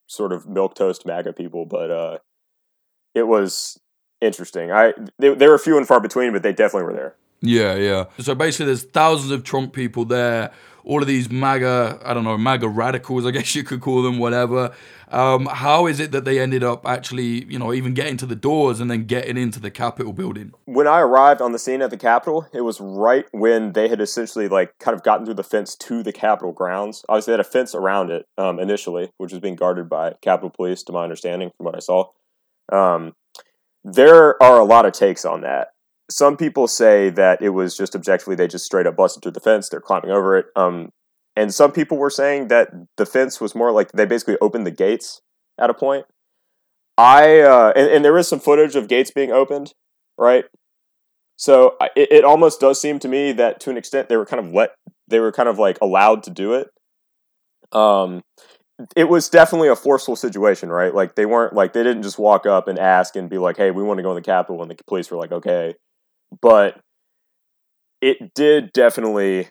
sort 0.08 0.34
of 0.34 0.48
milk 0.48 0.76
toast 0.76 1.06
MAGA 1.06 1.34
people, 1.34 1.66
but 1.66 1.92
uh, 1.92 2.18
it 3.16 3.24
was 3.24 3.80
interesting. 4.20 4.72
I 4.72 4.94
they, 5.20 5.34
they 5.34 5.48
were 5.48 5.58
few 5.58 5.78
and 5.78 5.88
far 5.88 6.00
between, 6.00 6.34
but 6.34 6.44
they 6.44 6.54
definitely 6.54 6.88
were 6.88 6.94
there. 6.94 7.16
Yeah, 7.42 7.76
yeah. 7.76 8.06
So 8.20 8.36
basically, 8.36 8.68
there's 8.68 8.84
thousands 8.84 9.32
of 9.32 9.44
Trump 9.44 9.74
people 9.74 10.06
there. 10.06 10.52
All 10.84 11.02
of 11.02 11.08
these 11.08 11.30
MAGA, 11.30 12.00
I 12.04 12.14
don't 12.14 12.24
know, 12.24 12.38
MAGA 12.38 12.68
radicals, 12.68 13.26
I 13.26 13.32
guess 13.36 13.56
you 13.56 13.64
could 13.64 13.82
call 13.82 14.02
them, 14.02 14.20
whatever. 14.20 14.74
Um, 15.10 15.46
how 15.46 15.88
is 15.88 16.00
it 16.00 16.12
that 16.14 16.24
they 16.24 16.40
ended 16.40 16.64
up 16.64 16.88
actually, 16.88 17.44
you 17.46 17.60
know, 17.60 17.74
even 17.74 17.94
getting 17.94 18.16
to 18.18 18.26
the 18.26 18.36
doors 18.36 18.80
and 18.80 18.90
then 18.90 19.06
getting 19.06 19.38
into 19.38 19.60
the 19.60 19.70
Capitol 19.70 20.14
building? 20.14 20.54
When 20.66 20.88
I 20.88 21.02
arrived 21.02 21.42
on 21.42 21.52
the 21.52 21.60
scene 21.60 21.82
at 21.82 21.90
the 21.90 21.98
Capitol, 21.98 22.48
it 22.54 22.62
was 22.62 22.80
right 22.80 23.26
when 23.32 23.74
they 23.74 23.90
had 23.90 24.00
essentially 24.00 24.48
like 24.48 24.78
kind 24.80 24.96
of 24.96 25.04
gotten 25.04 25.26
through 25.26 25.36
the 25.36 25.44
fence 25.44 25.76
to 25.76 26.02
the 26.02 26.14
Capitol 26.14 26.54
grounds. 26.54 27.04
Obviously, 27.10 27.32
they 27.32 27.38
had 27.38 27.46
a 27.46 27.50
fence 27.50 27.76
around 27.76 28.10
it 28.10 28.26
um, 28.38 28.58
initially, 28.58 29.12
which 29.18 29.34
was 29.34 29.42
being 29.42 29.56
guarded 29.56 29.90
by 29.90 30.14
Capitol 30.22 30.50
Police, 30.50 30.84
to 30.84 30.94
my 30.94 31.04
understanding, 31.04 31.52
from 31.58 31.66
what 31.66 31.76
I 31.76 31.80
saw. 31.80 32.06
Um, 32.72 33.14
there 33.84 34.42
are 34.42 34.60
a 34.60 34.64
lot 34.64 34.86
of 34.86 34.94
takes 34.94 35.26
on 35.26 35.42
that 35.42 35.70
some 36.12 36.38
people 36.38 36.68
say 36.68 37.10
that 37.10 37.42
it 37.42 37.50
was 37.50 37.76
just 37.76 37.96
objectively 37.96 38.36
they 38.36 38.48
just 38.48 38.66
straight 38.66 38.86
up 38.86 38.96
busted 38.96 39.24
through 39.24 39.32
the 39.32 39.40
fence. 39.40 39.70
They're 39.70 39.80
climbing 39.80 40.12
over 40.12 40.38
it. 40.38 40.48
Um, 40.56 40.90
and 41.36 41.54
some 41.54 41.72
people 41.72 41.98
were 41.98 42.10
saying 42.10 42.50
that 42.50 42.70
the 42.98 43.06
fence 43.06 43.40
was 43.40 43.56
more 43.56 43.72
like 43.72 43.92
they 43.94 44.06
basically 44.06 44.38
opened 44.42 44.68
the 44.68 44.72
gates 44.72 45.22
at 45.60 45.70
a 45.70 45.74
point. 45.74 46.06
I 46.98 47.40
uh, 47.40 47.74
and, 47.76 47.90
and 47.90 48.06
there 48.06 48.18
is 48.18 48.28
some 48.28 48.40
footage 48.40 48.76
of 48.76 48.88
gates 48.88 49.12
being 49.12 49.32
opened, 49.32 49.74
right? 50.18 50.46
So 51.38 51.78
it, 51.96 52.12
it 52.12 52.24
almost 52.24 52.60
does 52.60 52.80
seem 52.80 53.00
to 53.00 53.08
me 53.08 53.32
that 53.32 53.60
to 53.62 53.70
an 53.70 53.78
extent 53.78 54.10
they 54.10 54.18
were 54.18 54.26
kind 54.26 54.46
of 54.46 54.54
let 54.54 54.76
they 55.08 55.20
were 55.20 55.32
kind 55.32 55.50
of 55.50 55.58
like 55.58 55.78
allowed 55.82 56.24
to 56.24 56.30
do 56.30 56.54
it. 56.54 56.70
Um, 57.72 58.22
it 58.96 59.06
was 59.06 59.30
definitely 59.30 59.70
a 59.70 59.76
forceful 59.76 60.16
situation, 60.16 60.70
right? 60.70 60.94
Like 60.94 61.16
they 61.16 61.26
weren't 61.26 61.54
like 61.54 61.74
they 61.74 61.84
didn't 61.84 62.04
just 62.04 62.20
walk 62.20 62.46
up 62.46 62.68
and 62.68 62.78
ask 62.78 63.16
and 63.16 63.30
be 63.30 63.38
like, 63.38 63.58
"Hey, 63.58 63.72
we 63.72 63.84
want 63.84 63.98
to 63.98 64.04
go 64.04 64.12
in 64.12 64.16
the 64.16 64.22
Capitol," 64.22 64.62
and 64.62 64.70
the 64.70 64.76
police 64.88 65.10
were 65.10 65.18
like, 65.18 65.32
"Okay." 65.32 65.76
But 66.42 66.80
it 68.02 68.34
did 68.34 68.74
definitely 68.74 69.50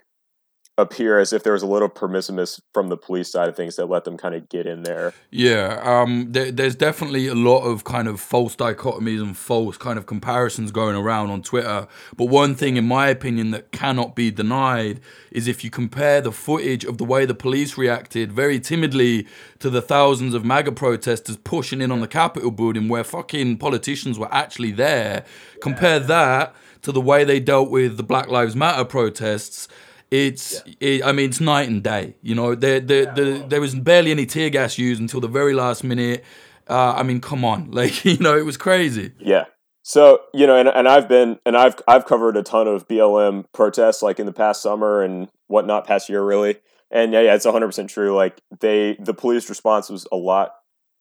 appear 0.81 1.19
as 1.19 1.33
if 1.33 1.43
there 1.43 1.53
was 1.53 1.63
a 1.63 1.67
little 1.67 1.89
permissiveness 1.89 2.61
from 2.73 2.89
the 2.89 2.97
police 2.97 3.31
side 3.31 3.49
of 3.49 3.57
things 3.57 3.77
that 3.77 3.87
let 3.87 4.05
them 4.05 4.17
kind 4.17 4.35
of 4.35 4.49
get 4.49 4.67
in 4.67 4.83
there. 4.83 5.13
Yeah, 5.31 5.81
um, 5.83 6.33
there, 6.33 6.51
there's 6.51 6.75
definitely 6.75 7.27
a 7.27 7.35
lot 7.35 7.61
of 7.61 7.85
kind 7.85 8.09
of 8.09 8.21
false 8.21 8.57
dichotomies 8.57 9.23
and 9.23 9.37
false 9.37 9.77
kind 9.77 9.99
of 9.99 10.07
comparisons 10.07 10.71
going 10.71 10.97
around 10.97 11.31
on 11.31 11.43
Twitter. 11.43 11.87
But 12.17 12.27
one 12.27 12.55
thing, 12.55 12.77
in 12.77 12.87
my 12.87 13.09
opinion, 13.09 13.51
that 13.51 13.73
cannot 13.73 14.17
be 14.17 14.31
denied 14.31 15.01
is 15.31 15.47
if 15.47 15.63
you 15.63 15.71
compare 15.71 16.21
the 16.21 16.33
footage 16.33 16.85
of 16.85 16.99
the 16.99 17.05
way 17.05 17.25
the 17.25 17.35
police 17.35 17.77
reacted 17.77 18.33
very 18.33 18.59
timidly 18.59 19.27
to 19.59 19.71
the 19.71 19.83
thousands 19.83 20.35
of 20.35 20.45
MAGA 20.45 20.73
protesters 20.73 21.37
pushing 21.37 21.81
in 21.81 21.93
on 21.93 22.01
the 22.01 22.09
Capitol 22.09 22.51
building 22.51 22.89
where 22.89 23.05
fucking 23.05 23.59
politicians 23.59 24.19
were 24.19 24.33
actually 24.33 24.73
there, 24.73 25.25
compare 25.61 26.01
that 26.01 26.55
to 26.83 26.93
the 26.93 27.01
way 27.01 27.25
they 27.25 27.41
dealt 27.41 27.71
with 27.71 27.97
the 27.97 28.03
Black 28.03 28.29
Lives 28.29 28.57
Matter 28.57 28.85
protests 28.85 29.69
it's, 30.11 30.63
yeah. 30.67 30.75
it, 30.81 31.05
I 31.05 31.13
mean, 31.13 31.29
it's 31.29 31.41
night 31.41 31.69
and 31.69 31.83
day. 31.83 32.17
You 32.23 32.35
know, 32.35 32.55
there, 32.55 32.81
there, 32.81 33.05
yeah, 33.05 33.15
there, 33.15 33.39
there 33.39 33.61
was 33.61 33.75
barely 33.75 34.11
any 34.11 34.27
tear 34.27 34.51
gas 34.51 34.77
used 34.77 35.01
until 35.01 35.21
the 35.21 35.29
very 35.29 35.55
last 35.55 35.85
minute. 35.85 36.25
Uh, 36.69 36.95
I 36.97 37.03
mean, 37.03 37.21
come 37.21 37.45
on, 37.45 37.71
like 37.71 38.05
you 38.05 38.19
know, 38.19 38.37
it 38.37 38.45
was 38.45 38.57
crazy. 38.57 39.13
Yeah. 39.19 39.45
So 39.83 40.21
you 40.35 40.47
know, 40.47 40.57
and, 40.57 40.69
and 40.69 40.89
I've 40.89 41.09
been 41.09 41.39
and 41.47 41.57
I've 41.57 41.77
I've 41.89 42.07
covered 42.07 42.37
a 42.37 42.43
ton 42.43 42.69
of 42.69 42.87
BLM 42.87 43.45
protests 43.53 44.03
like 44.03 44.21
in 44.21 44.27
the 44.27 44.33
past 44.33 44.63
summer 44.63 45.03
and 45.03 45.29
whatnot, 45.47 45.87
past 45.87 46.09
year 46.09 46.23
really. 46.23 46.57
And 46.91 47.13
yeah, 47.13 47.21
yeah, 47.21 47.35
it's 47.35 47.47
hundred 47.47 47.67
percent 47.67 47.89
true. 47.89 48.15
Like 48.15 48.41
they, 48.61 48.97
the 49.01 49.15
police 49.15 49.49
response 49.49 49.89
was 49.89 50.07
a 50.13 50.17
lot 50.17 50.53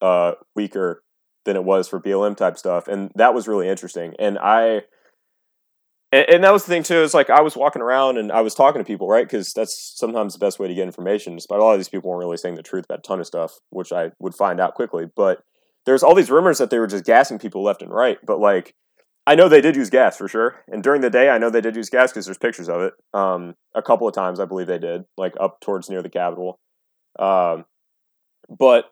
uh, 0.02 0.34
weaker 0.56 1.04
than 1.46 1.56
it 1.56 1.64
was 1.64 1.88
for 1.88 2.00
BLM 2.00 2.38
type 2.38 2.58
stuff, 2.58 2.88
and 2.88 3.12
that 3.16 3.34
was 3.34 3.48
really 3.48 3.68
interesting. 3.68 4.14
And 4.18 4.38
I 4.40 4.84
and, 6.12 6.30
and, 6.30 6.44
that 6.44 6.54
was 6.54 6.66
the 6.66 6.70
thing 6.70 6.84
too. 6.84 7.02
Is 7.02 7.14
like 7.14 7.30
I 7.30 7.42
was 7.42 7.56
walking 7.56 7.82
around 7.82 8.18
and 8.18 8.32
I 8.32 8.42
was 8.42 8.56
talking 8.56 8.80
to 8.80 8.86
people, 8.86 9.08
right? 9.08 9.26
Because 9.26 9.54
that's 9.54 9.94
sometimes 9.96 10.34
the 10.34 10.40
best 10.40 10.60
way 10.60 10.68
to 10.68 10.74
get 10.74 10.84
information. 10.84 11.36
Despite 11.36 11.60
a 11.60 11.64
lot 11.64 11.74
of 11.74 11.80
these 11.80 11.90
people 11.90 12.10
weren't 12.10 12.20
really 12.20 12.38
saying 12.38 12.56
the 12.56 12.64
truth 12.64 12.86
about 12.86 13.00
a 13.00 13.02
ton 13.04 13.20
of 13.20 13.28
stuff, 13.28 13.60
which 13.70 13.92
I 13.92 14.12
would 14.20 14.36
find 14.36 14.60
out 14.60 14.76
quickly. 14.76 15.06
But 15.16 15.44
there's 15.86 16.04
all 16.04 16.16
these 16.16 16.32
rumors 16.32 16.58
that 16.58 16.70
they 16.70 16.80
were 16.80 16.88
just 16.88 17.06
gassing 17.06 17.40
people 17.40 17.64
left 17.64 17.82
and 17.82 17.92
right. 17.92 18.18
But 18.26 18.40
like, 18.40 18.76
I 19.28 19.36
know 19.36 19.48
they 19.48 19.62
did 19.62 19.76
use 19.76 19.90
gas 19.90 20.18
for 20.18 20.28
sure. 20.28 20.64
And 20.68 20.82
during 20.82 21.02
the 21.02 21.10
day, 21.10 21.30
I 21.30 21.38
know 21.38 21.50
they 21.50 21.62
did 21.62 21.76
use 21.76 21.90
gas 21.90 22.12
because 22.12 22.26
there's 22.26 22.38
pictures 22.38 22.70
of 22.70 22.82
it. 22.82 22.94
Um, 23.14 23.56
a 23.76 23.82
couple 23.82 24.08
of 24.08 24.14
times, 24.16 24.40
I 24.40 24.46
believe 24.46 24.68
they 24.68 24.80
did, 24.80 25.06
like 25.18 25.34
up 25.40 25.60
towards 25.62 25.90
near 25.90 26.02
the 26.02 26.10
Capitol. 26.10 26.60
Um, 27.20 27.66
but 28.50 28.86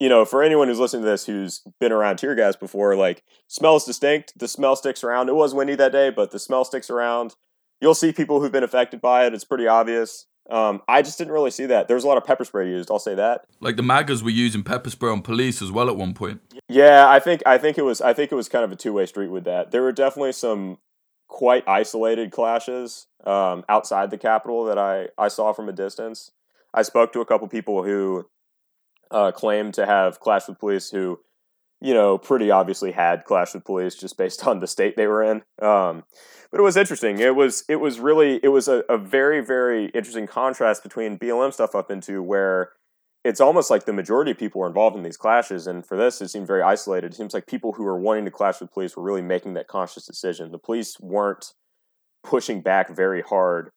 you 0.00 0.08
know, 0.08 0.24
for 0.24 0.42
anyone 0.42 0.66
who's 0.66 0.78
listening 0.78 1.02
to 1.02 1.08
this 1.08 1.26
who's 1.26 1.62
been 1.78 1.92
around 1.92 2.16
tear 2.16 2.34
gas 2.34 2.56
before, 2.56 2.96
like 2.96 3.22
smell 3.46 3.76
is 3.76 3.84
distinct. 3.84 4.32
The 4.36 4.48
smell 4.48 4.74
sticks 4.74 5.04
around. 5.04 5.28
It 5.28 5.34
was 5.34 5.54
windy 5.54 5.76
that 5.76 5.92
day, 5.92 6.10
but 6.10 6.30
the 6.30 6.38
smell 6.38 6.64
sticks 6.64 6.90
around. 6.90 7.36
You'll 7.80 7.94
see 7.94 8.12
people 8.12 8.40
who've 8.40 8.50
been 8.50 8.64
affected 8.64 9.00
by 9.00 9.26
it. 9.26 9.34
It's 9.34 9.44
pretty 9.44 9.66
obvious. 9.66 10.26
Um, 10.50 10.82
I 10.88 11.02
just 11.02 11.18
didn't 11.18 11.32
really 11.32 11.50
see 11.50 11.66
that. 11.66 11.86
There 11.86 11.94
was 11.94 12.02
a 12.02 12.08
lot 12.08 12.16
of 12.16 12.24
pepper 12.24 12.44
spray 12.44 12.68
used. 12.68 12.90
I'll 12.90 12.98
say 12.98 13.14
that. 13.14 13.44
Like 13.60 13.76
the 13.76 13.82
MAGAs 13.82 14.22
were 14.22 14.30
using 14.30 14.64
pepper 14.64 14.90
spray 14.90 15.10
on 15.10 15.22
police 15.22 15.62
as 15.62 15.70
well 15.70 15.88
at 15.88 15.96
one 15.96 16.14
point. 16.14 16.40
Yeah, 16.68 17.08
I 17.08 17.20
think 17.20 17.42
I 17.44 17.58
think 17.58 17.78
it 17.78 17.82
was 17.82 18.00
I 18.00 18.14
think 18.14 18.32
it 18.32 18.34
was 18.34 18.48
kind 18.48 18.64
of 18.64 18.72
a 18.72 18.76
two 18.76 18.94
way 18.94 19.06
street 19.06 19.28
with 19.28 19.44
that. 19.44 19.70
There 19.70 19.82
were 19.82 19.92
definitely 19.92 20.32
some 20.32 20.78
quite 21.28 21.62
isolated 21.68 22.32
clashes 22.32 23.06
um, 23.24 23.64
outside 23.68 24.10
the 24.10 24.18
Capitol 24.18 24.64
that 24.64 24.78
I 24.78 25.08
I 25.18 25.28
saw 25.28 25.52
from 25.52 25.68
a 25.68 25.72
distance. 25.72 26.32
I 26.72 26.82
spoke 26.82 27.12
to 27.12 27.20
a 27.20 27.26
couple 27.26 27.46
people 27.48 27.84
who 27.84 28.26
uh, 29.10 29.32
claimed 29.32 29.74
to 29.74 29.86
have 29.86 30.20
clashed 30.20 30.48
with 30.48 30.58
police 30.58 30.90
who, 30.90 31.20
you 31.80 31.94
know, 31.94 32.18
pretty 32.18 32.50
obviously 32.50 32.92
had 32.92 33.24
clashed 33.24 33.54
with 33.54 33.64
police 33.64 33.94
just 33.94 34.16
based 34.16 34.46
on 34.46 34.60
the 34.60 34.66
state 34.66 34.96
they 34.96 35.06
were 35.06 35.22
in. 35.22 35.42
Um, 35.60 36.04
but 36.50 36.60
it 36.60 36.64
was 36.64 36.76
interesting. 36.76 37.18
It 37.18 37.36
was 37.36 37.64
it 37.68 37.76
was 37.76 38.00
really 38.00 38.40
it 38.42 38.48
was 38.48 38.68
a, 38.68 38.82
a 38.88 38.98
very 38.98 39.40
very 39.40 39.86
interesting 39.86 40.26
contrast 40.26 40.82
between 40.82 41.18
BLM 41.18 41.52
stuff 41.52 41.74
up 41.74 41.90
into 41.90 42.22
where 42.22 42.72
it's 43.22 43.40
almost 43.40 43.70
like 43.70 43.84
the 43.84 43.92
majority 43.92 44.30
of 44.30 44.38
people 44.38 44.60
were 44.60 44.66
involved 44.66 44.96
in 44.96 45.02
these 45.02 45.16
clashes, 45.16 45.66
and 45.66 45.84
for 45.84 45.96
this, 45.96 46.20
it 46.20 46.28
seemed 46.28 46.46
very 46.46 46.62
isolated. 46.62 47.12
It 47.12 47.16
seems 47.16 47.34
like 47.34 47.46
people 47.46 47.72
who 47.72 47.84
were 47.84 47.98
wanting 48.00 48.24
to 48.24 48.30
clash 48.30 48.60
with 48.60 48.72
police 48.72 48.96
were 48.96 49.02
really 49.02 49.22
making 49.22 49.54
that 49.54 49.68
conscious 49.68 50.06
decision. 50.06 50.50
The 50.50 50.58
police 50.58 50.98
weren't 51.00 51.52
pushing 52.24 52.62
back 52.62 52.94
very 52.94 53.22
hard, 53.22 53.70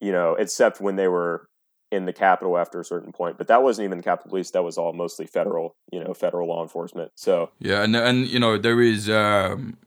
you 0.00 0.12
know, 0.12 0.34
except 0.34 0.80
when 0.80 0.96
they 0.96 1.08
were 1.08 1.48
in 1.94 2.06
the 2.06 2.12
Capitol 2.12 2.58
after 2.58 2.80
a 2.80 2.84
certain 2.84 3.12
point. 3.12 3.38
But 3.38 3.48
that 3.48 3.62
wasn't 3.62 3.84
even 3.84 3.98
the 3.98 4.04
Capitol 4.04 4.30
Police. 4.30 4.50
That 4.50 4.64
was 4.64 4.76
all 4.76 4.92
mostly 4.92 5.26
federal, 5.26 5.76
you 5.90 6.02
know, 6.02 6.12
federal 6.14 6.48
law 6.48 6.62
enforcement. 6.62 7.12
So 7.14 7.50
yeah, 7.58 7.82
and 7.82 7.94
and 7.96 8.26
you 8.26 8.38
know 8.38 8.58
there 8.58 8.80
is. 8.80 9.08
Um, 9.08 9.78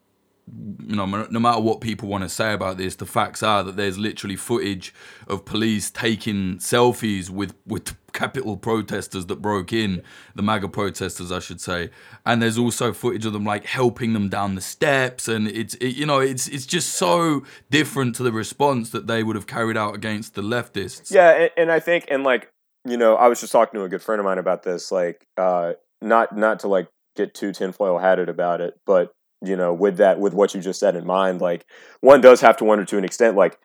you 0.88 0.96
know, 0.96 1.06
no 1.06 1.40
matter 1.40 1.60
what 1.60 1.82
people 1.82 2.08
want 2.08 2.24
to 2.24 2.30
say 2.30 2.54
about 2.54 2.78
this, 2.78 2.96
the 2.96 3.06
facts 3.06 3.44
are 3.44 3.64
that 3.64 3.76
there's 3.76 3.98
literally 3.98 4.38
footage 4.38 4.94
of 5.28 5.44
police 5.44 5.92
taking 5.92 6.58
selfies 6.58 7.30
with 7.30 7.54
with 7.66 7.96
Capitol 8.14 8.56
protesters 8.56 9.26
that 9.26 9.42
broke 9.42 9.74
in, 9.74 10.02
the 10.36 10.42
MAGA 10.42 10.70
protesters, 10.70 11.32
I 11.32 11.40
should 11.40 11.60
say. 11.60 11.90
And 12.26 12.42
there's 12.42 12.58
also 12.58 12.94
footage 12.94 13.26
of 13.26 13.34
them 13.34 13.44
like 13.44 13.66
helping 13.66 14.14
them 14.14 14.30
down 14.30 14.56
the 14.56 14.62
steps, 14.62 15.28
and 15.28 15.48
it's 15.50 15.76
it, 15.76 15.96
you 15.96 16.06
know 16.06 16.20
it's 16.20 16.48
it's 16.48 16.66
just 16.66 16.94
so 16.94 17.44
different 17.70 18.16
to 18.16 18.24
the 18.24 18.32
response 18.32 18.92
that 18.92 19.08
they 19.08 19.24
would 19.24 19.36
have 19.36 19.48
carried 19.48 19.76
out 19.78 19.96
against 19.96 20.36
the 20.36 20.42
leftists. 20.42 21.12
Yeah, 21.12 21.32
and, 21.32 21.52
and 21.58 21.72
I 21.72 21.82
think 21.82 22.06
and 22.10 22.24
like 22.24 22.50
you 22.86 22.96
know 22.96 23.16
I 23.16 23.28
was 23.28 23.42
just 23.42 23.52
talking 23.52 23.78
to 23.80 23.84
a 23.84 23.90
good 23.90 24.02
friend 24.02 24.20
of 24.20 24.26
mine 24.26 24.38
about 24.38 24.64
this, 24.64 24.92
like 24.92 25.28
uh, 25.38 25.74
not 26.02 26.36
not 26.36 26.62
to 26.62 26.70
like 26.70 26.88
get 27.18 27.34
too 27.34 27.52
tinfoil 27.52 27.98
hatted 27.98 28.30
about 28.30 28.62
it, 28.62 28.76
but 28.86 29.12
you 29.42 29.56
know 29.56 29.74
with 29.74 29.98
that 29.98 30.20
with 30.20 30.34
what 30.34 30.54
you 30.54 30.62
just 30.62 30.80
said 30.80 30.96
in 30.96 31.06
mind, 31.06 31.42
like 31.42 31.66
one 32.02 32.22
does 32.22 32.42
have 32.42 32.58
to 32.58 32.64
wonder 32.64 32.86
to 32.86 32.98
an 32.98 33.06
extent, 33.06 33.36
like 33.36 33.60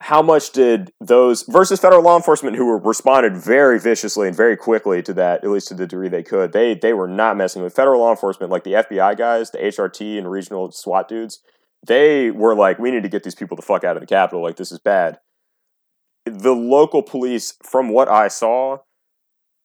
how 0.00 0.20
much 0.20 0.50
did 0.50 0.92
those 1.00 1.44
versus 1.44 1.78
federal 1.78 2.02
law 2.02 2.16
enforcement 2.16 2.56
who 2.56 2.66
were 2.66 2.78
responded 2.78 3.36
very 3.36 3.78
viciously 3.78 4.26
and 4.26 4.36
very 4.36 4.56
quickly 4.56 5.00
to 5.00 5.14
that, 5.14 5.44
at 5.44 5.50
least 5.50 5.68
to 5.68 5.74
the 5.74 5.86
degree 5.86 6.08
they 6.08 6.24
could, 6.24 6.52
they 6.52 6.74
they 6.74 6.92
were 6.92 7.06
not 7.06 7.36
messing 7.36 7.62
with 7.62 7.74
federal 7.74 8.00
law 8.00 8.10
enforcement 8.10 8.50
like 8.50 8.64
the 8.64 8.72
FBI 8.72 9.16
guys, 9.16 9.50
the 9.50 9.58
HRT 9.58 10.18
and 10.18 10.30
regional 10.30 10.72
SWAT 10.72 11.08
dudes. 11.08 11.40
They 11.86 12.30
were 12.30 12.54
like, 12.54 12.78
we 12.78 12.90
need 12.90 13.04
to 13.04 13.08
get 13.08 13.22
these 13.22 13.34
people 13.34 13.56
the 13.56 13.62
fuck 13.62 13.84
out 13.84 13.96
of 13.96 14.00
the 14.00 14.06
Capitol. 14.06 14.42
Like 14.42 14.56
this 14.56 14.72
is 14.72 14.78
bad. 14.78 15.18
The 16.24 16.52
local 16.52 17.02
police, 17.02 17.54
from 17.62 17.88
what 17.88 18.08
I 18.08 18.28
saw, 18.28 18.78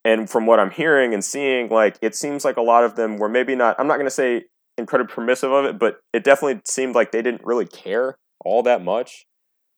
and 0.04 0.30
from 0.30 0.46
what 0.46 0.60
I'm 0.60 0.70
hearing 0.70 1.12
and 1.14 1.24
seeing, 1.24 1.68
like 1.68 1.98
it 2.00 2.14
seems 2.14 2.44
like 2.44 2.56
a 2.56 2.62
lot 2.62 2.84
of 2.84 2.96
them 2.96 3.18
were 3.18 3.28
maybe 3.28 3.54
not. 3.54 3.76
I'm 3.78 3.86
not 3.86 3.96
going 3.96 4.06
to 4.06 4.10
say 4.10 4.44
incredibly 4.78 5.14
permissive 5.14 5.52
of 5.52 5.64
it, 5.64 5.78
but 5.78 6.00
it 6.12 6.24
definitely 6.24 6.60
seemed 6.66 6.94
like 6.94 7.12
they 7.12 7.22
didn't 7.22 7.44
really 7.44 7.66
care 7.66 8.16
all 8.44 8.62
that 8.62 8.82
much 8.82 9.26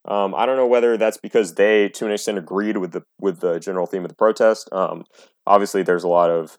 um, 0.07 0.35
I 0.35 0.47
don't 0.47 0.57
know 0.57 0.67
whether 0.67 0.97
that's 0.97 1.19
because 1.19 1.55
they, 1.55 1.89
to 1.91 2.07
an 2.07 2.13
extent, 2.13 2.39
agreed 2.39 2.79
with 2.79 2.93
the 2.93 3.03
with 3.21 3.41
the 3.41 3.59
general 3.59 3.87
theme 3.87 4.05
of 4.05 4.09
the 4.09 4.15
protest. 4.15 4.69
Um, 4.73 5.05
obviously, 5.47 5.83
there's 5.83 6.05
a 6.05 6.09
lot 6.09 6.31
of 6.31 6.59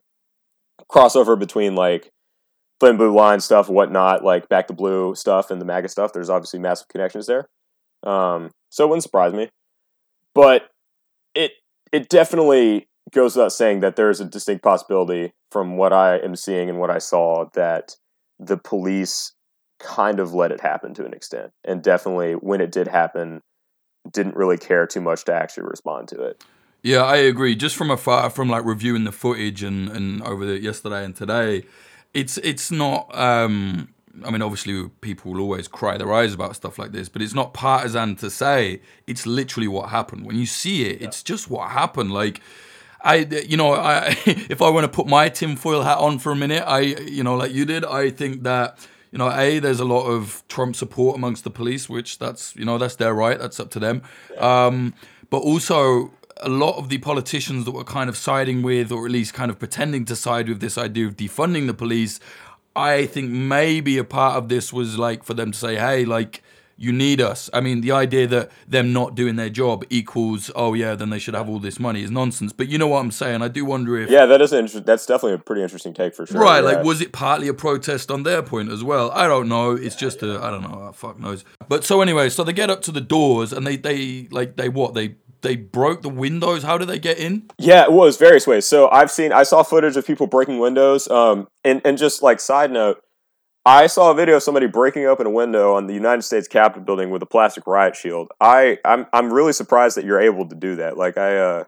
crossover 0.92 1.38
between 1.38 1.76
like 1.76 2.12
thin 2.80 2.98
blue 2.98 3.14
line 3.14 3.40
stuff, 3.40 3.68
whatnot, 3.68 4.24
like 4.24 4.48
back 4.48 4.68
to 4.68 4.74
blue 4.74 5.16
stuff, 5.16 5.50
and 5.50 5.60
the 5.60 5.66
MAGA 5.66 5.90
stuff. 5.90 6.14
There's 6.14 6.30
obviously 6.30 6.60
massive 6.60 6.88
connections 6.88 7.26
there, 7.26 7.48
um, 8.04 8.52
so 8.70 8.86
it 8.86 8.90
wouldn't 8.90 9.04
surprise 9.04 9.34
me. 9.34 9.50
But 10.36 10.70
it 11.34 11.54
it 11.92 12.10
definitely 12.10 12.88
goes 13.12 13.36
without 13.36 13.54
saying 13.54 13.80
that 13.80 13.96
there 13.96 14.12
is 14.12 14.22
a 14.22 14.26
distinct 14.26 14.64
possibility 14.64 15.34
from 15.52 15.78
what 15.78 15.94
I 15.94 16.18
am 16.18 16.36
seeing 16.36 16.70
and 16.70 16.80
what 16.80 16.92
I 16.92 17.00
saw 17.00 17.46
that 17.56 17.96
the 18.42 18.58
police 18.58 19.34
kind 19.80 20.20
of 20.20 20.34
let 20.34 20.52
it 20.52 20.60
happen 20.60 20.94
to 20.96 21.06
an 21.06 21.14
extent. 21.14 21.52
And 21.64 21.82
definitely 21.82 22.34
when 22.34 22.60
it 22.62 22.72
did 22.72 22.88
happen, 22.88 23.42
didn't 24.12 24.36
really 24.36 24.58
care 24.58 24.88
too 24.88 25.02
much 25.02 25.26
to 25.26 25.34
actually 25.34 25.64
respond 25.64 26.08
to 26.10 26.22
it. 26.24 26.44
Yeah, 26.84 27.04
I 27.04 27.18
agree. 27.18 27.56
Just 27.56 27.76
from 27.76 27.92
afar, 27.92 28.30
from 28.32 28.50
like 28.50 28.66
reviewing 28.66 29.04
the 29.04 29.12
footage 29.12 29.62
and, 29.62 29.90
and 29.90 30.24
over 30.24 30.46
the 30.46 30.60
yesterday 30.60 31.06
and 31.06 31.16
today, 31.16 31.64
it's 32.14 32.38
it's 32.40 32.72
not. 32.72 33.16
Um, 33.16 33.94
I 34.26 34.32
mean, 34.32 34.42
obviously, 34.42 34.90
people 35.02 35.32
will 35.32 35.42
always 35.42 35.68
cry 35.68 35.98
their 35.98 36.12
eyes 36.12 36.34
about 36.34 36.56
stuff 36.56 36.78
like 36.80 36.92
this, 36.92 37.08
but 37.08 37.22
it's 37.22 37.36
not 37.36 37.54
partisan 37.54 38.16
to 38.18 38.30
say 38.30 38.82
it's 39.08 39.26
literally 39.26 39.68
what 39.68 39.90
happened. 39.90 40.26
When 40.26 40.36
you 40.36 40.46
see 40.48 40.86
it, 40.86 41.00
yeah. 41.00 41.08
it's 41.08 41.24
just 41.24 41.50
what 41.50 41.70
happened. 41.70 42.12
Like, 42.12 42.42
I, 43.03 43.15
you 43.17 43.58
know, 43.58 43.74
I 43.74 44.17
if 44.25 44.62
I 44.62 44.70
want 44.70 44.86
to 44.86 44.89
put 44.89 45.08
my 45.08 45.29
tinfoil 45.29 45.84
hat 45.84 45.98
on 45.98 46.20
for 46.20 46.31
a 46.31 46.36
minute, 46.36 46.63
I, 46.65 46.79
you 46.79 47.24
know, 47.24 47.36
like 47.36 47.51
you 47.51 47.65
did, 47.65 47.86
I 47.86 48.10
think 48.10 48.43
that 48.43 48.77
you 49.12 49.17
know, 49.17 49.29
a 49.29 49.60
there's 49.60 49.79
a 49.79 49.86
lot 49.86 50.05
of 50.05 50.43
Trump 50.48 50.75
support 50.75 51.17
amongst 51.17 51.43
the 51.43 51.50
police, 51.50 51.89
which 51.89 52.17
that's 52.17 52.55
you 52.55 52.65
know 52.65 52.77
that's 52.77 52.96
their 52.96 53.13
right, 53.13 53.38
that's 53.38 53.60
up 53.60 53.70
to 53.72 53.79
them. 53.79 54.01
Um, 54.38 54.93
but 55.29 55.39
also 55.39 56.12
a 56.38 56.50
lot 56.50 56.77
of 56.77 56.89
the 56.89 56.98
politicians 56.98 57.65
that 57.65 57.72
were 57.72 57.84
kind 57.84 58.10
of 58.10 58.17
siding 58.17 58.62
with, 58.62 58.91
or 58.91 59.05
at 59.05 59.12
least 59.12 59.34
kind 59.34 59.51
of 59.51 59.60
pretending 59.60 60.05
to 60.05 60.15
side 60.15 60.48
with 60.50 60.60
this 60.60 60.77
idea 60.77 61.05
of 61.08 61.17
defunding 61.17 61.67
the 61.67 61.74
police, 61.74 62.20
I 62.75 63.05
think 63.05 63.29
maybe 63.29 63.98
a 63.98 64.03
part 64.03 64.38
of 64.38 64.50
this 64.50 64.72
was 64.72 64.98
like 64.98 65.24
for 65.24 65.34
them 65.34 65.51
to 65.51 65.58
say, 65.58 65.75
hey, 65.75 66.05
like 66.05 66.41
you 66.82 66.92
need 66.92 67.22
us. 67.22 67.48
I 67.54 67.62
mean, 67.62 67.82
the 67.82 67.92
idea 67.92 68.26
that 68.28 68.50
them 68.68 68.92
not 68.92 69.14
doing 69.14 69.36
their 69.36 69.52
job 69.52 69.86
equals, 69.92 70.50
oh 70.56 70.74
yeah, 70.74 70.96
then 70.96 71.12
they 71.12 71.20
should 71.20 71.36
have 71.36 71.48
all 71.48 71.60
this 71.60 71.80
money 71.80 72.02
is 72.02 72.10
nonsense. 72.10 72.52
But 72.54 72.70
you 72.70 72.80
know 72.80 72.88
what 72.88 73.00
I'm 73.00 73.12
saying? 73.12 73.44
I 73.44 73.50
do 73.50 73.64
wonder 73.66 73.98
if 74.00 74.10
yeah, 74.10 74.26
that 74.26 74.42
is 74.42 74.52
inter- 74.52 74.80
that's 74.80 75.06
definitely 75.06 75.34
a 75.34 75.38
pretty 75.38 75.62
interesting 75.62 75.94
take 75.94 76.16
for 76.16 76.26
sure. 76.26 76.42
Right? 76.42 76.62
Like, 76.62 76.84
was 76.84 77.00
it 77.00 77.12
partly 77.12 77.48
a 77.48 77.54
protest 77.54 78.10
on 78.10 78.24
their 78.24 78.42
point 78.42 78.72
as 78.72 78.84
well? 78.84 79.12
I 79.12 79.28
don't 79.28 79.48
know. 79.48 79.72
It's 79.72 79.96
just 79.96 80.24
a 80.24 80.42
I 80.42 80.50
don't 80.50 80.64
know. 80.64 80.92
Fuck 80.94 81.20
knows. 81.20 81.46
But 81.70 81.84
so 81.84 82.02
anyway, 82.02 82.30
so 82.30 82.44
they 82.44 82.54
get 82.54 82.72
up 82.72 82.82
to 82.84 82.92
the 82.92 83.02
doors 83.02 83.54
and 83.54 83.66
they 83.66 83.76
they 83.76 84.28
like 84.32 84.56
they 84.56 84.68
what 84.68 84.96
they 84.96 85.16
they 85.42 85.56
broke 85.56 86.02
the 86.02 86.10
windows. 86.10 86.64
How 86.64 86.80
did 86.80 86.88
they 86.88 87.00
get 87.00 87.20
in? 87.20 87.50
Yeah, 87.58 87.84
it 87.84 87.92
was 87.92 88.18
various 88.18 88.48
ways. 88.48 88.66
So 88.66 88.90
I've 88.90 89.12
seen, 89.12 89.32
I 89.32 89.44
saw 89.44 89.64
footage 89.64 89.98
of 89.98 90.06
people 90.06 90.28
breaking 90.28 90.60
windows. 90.60 91.08
Um, 91.10 91.48
and 91.64 91.82
and 91.86 91.98
just 91.98 92.24
like 92.24 92.40
side 92.40 92.72
note, 92.72 93.04
I 93.65 93.88
saw 93.88 94.10
a 94.10 94.15
video 94.15 94.38
of 94.38 94.44
somebody 94.44 94.65
breaking 94.65 95.06
open 95.06 95.27
a 95.27 95.32
window 95.32 95.75
on 95.75 95.86
the 95.86 95.94
United 95.94 96.24
States 96.24 96.48
Capitol 96.48 96.84
building 96.84 97.12
with 97.12 97.22
a 97.22 97.27
plastic 97.27 97.68
riot 97.68 97.96
shield. 97.96 98.32
I 98.39 98.80
I'm 98.84 99.06
I'm 99.13 99.32
really 99.32 99.53
surprised 99.53 99.98
that 99.98 100.06
you're 100.06 100.20
able 100.20 100.48
to 100.48 100.56
do 100.56 100.77
that. 100.77 100.98
Like 100.98 101.18
I 101.18 101.38
uh 101.38 101.63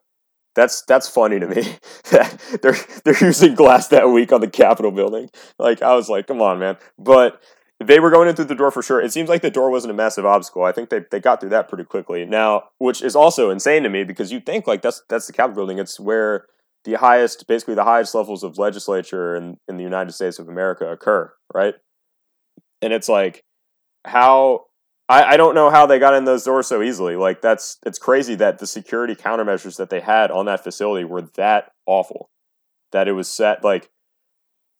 that's 0.55 0.81
that's 0.83 1.07
funny 1.07 1.39
to 1.39 1.47
me. 1.47 1.75
they're 2.61 2.77
they're 3.05 3.23
using 3.23 3.53
glass 3.53 3.89
that 3.89 4.09
week 4.09 4.31
on 4.31 4.41
the 4.41 4.49
Capitol 4.49 4.91
building. 4.91 5.29
Like 5.59 5.83
I 5.83 5.95
was 5.95 6.09
like, 6.09 6.25
come 6.25 6.41
on, 6.41 6.57
man. 6.57 6.77
But 6.97 7.39
they 7.79 7.99
were 7.99 8.09
going 8.09 8.27
in 8.27 8.35
through 8.35 8.45
the 8.45 8.55
door 8.55 8.71
for 8.71 8.81
sure. 8.81 8.99
It 8.99 9.13
seems 9.13 9.29
like 9.29 9.41
the 9.41 9.51
door 9.51 9.69
wasn't 9.69 9.91
a 9.91 9.95
massive 9.95 10.25
obstacle. 10.25 10.63
I 10.63 10.71
think 10.71 10.89
they, 10.89 11.01
they 11.11 11.19
got 11.19 11.41
through 11.41 11.49
that 11.49 11.67
pretty 11.67 11.83
quickly. 11.83 12.25
Now, 12.25 12.69
which 12.77 13.01
is 13.01 13.15
also 13.15 13.49
insane 13.49 13.83
to 13.83 13.89
me 13.89 14.03
because 14.03 14.31
you 14.31 14.39
think 14.39 14.65
like 14.65 14.81
that's 14.81 15.03
that's 15.09 15.27
the 15.27 15.33
Capitol 15.33 15.61
building. 15.61 15.77
It's 15.77 15.99
where 15.99 16.47
the 16.85 16.95
highest, 16.95 17.47
basically 17.47 17.75
the 17.75 17.83
highest 17.83 18.13
levels 18.13 18.43
of 18.43 18.57
legislature 18.57 19.35
in, 19.35 19.57
in 19.67 19.77
the 19.77 19.83
United 19.83 20.11
States 20.11 20.39
of 20.39 20.49
America 20.49 20.87
occur, 20.91 21.31
right? 21.53 21.75
And 22.81 22.91
it's 22.91 23.07
like 23.07 23.43
how 24.05 24.65
I, 25.09 25.33
I 25.33 25.37
don't 25.37 25.55
know 25.55 25.69
how 25.69 25.85
they 25.85 25.99
got 25.99 26.13
in 26.13 26.25
those 26.25 26.43
doors 26.43 26.67
so 26.67 26.81
easily. 26.81 27.15
Like 27.15 27.41
that's 27.41 27.77
it's 27.85 27.99
crazy 27.99 28.35
that 28.35 28.59
the 28.59 28.67
security 28.67 29.15
countermeasures 29.15 29.77
that 29.77 29.89
they 29.89 29.99
had 29.99 30.31
on 30.31 30.45
that 30.45 30.63
facility 30.63 31.05
were 31.05 31.23
that 31.35 31.71
awful. 31.85 32.29
That 32.91 33.07
it 33.07 33.13
was 33.13 33.27
set 33.27 33.63
like 33.63 33.89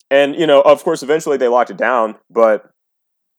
and 0.10 0.36
you 0.36 0.48
know, 0.48 0.62
of 0.62 0.83
course 0.83 1.03
eventually 1.03 1.38
they 1.38 1.48
locked 1.48 1.72
it 1.72 1.77
down, 1.77 2.15
but 2.29 2.69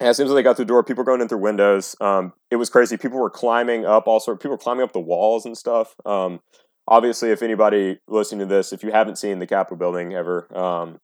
as 0.00 0.16
soon 0.16 0.26
as 0.26 0.35
they 0.35 0.42
got 0.42 0.56
through 0.56 0.64
the 0.64 0.71
door, 0.71 0.83
people 0.83 1.02
were 1.02 1.06
going 1.06 1.21
in 1.21 1.28
through 1.28 1.38
windows. 1.38 1.94
Um, 2.00 2.33
it 2.50 2.56
was 2.56 2.68
crazy. 2.68 2.97
People 2.97 3.21
were 3.21 3.30
climbing 3.30 3.87
up 3.87 4.06
all 4.06 4.21
sorts. 4.21 4.42
People 4.42 4.52
were 4.52 4.59
climbing 4.59 4.83
up 4.83 4.92
the 4.92 5.00
walls 5.00 5.47
and 5.47 5.56
stuff. 5.56 5.94
Um, 6.04 6.40
obviously, 6.87 7.31
if 7.31 7.43
anybody 7.43 7.99
listening 8.09 8.41
to 8.41 8.55
this, 8.55 8.73
if 8.73 8.83
you 8.83 8.91
haven't 8.91 9.17
seen 9.17 9.38
the 9.38 9.47
Capitol 9.47 9.76
building 9.76 10.14
ever, 10.14 10.49
um, 10.57 11.00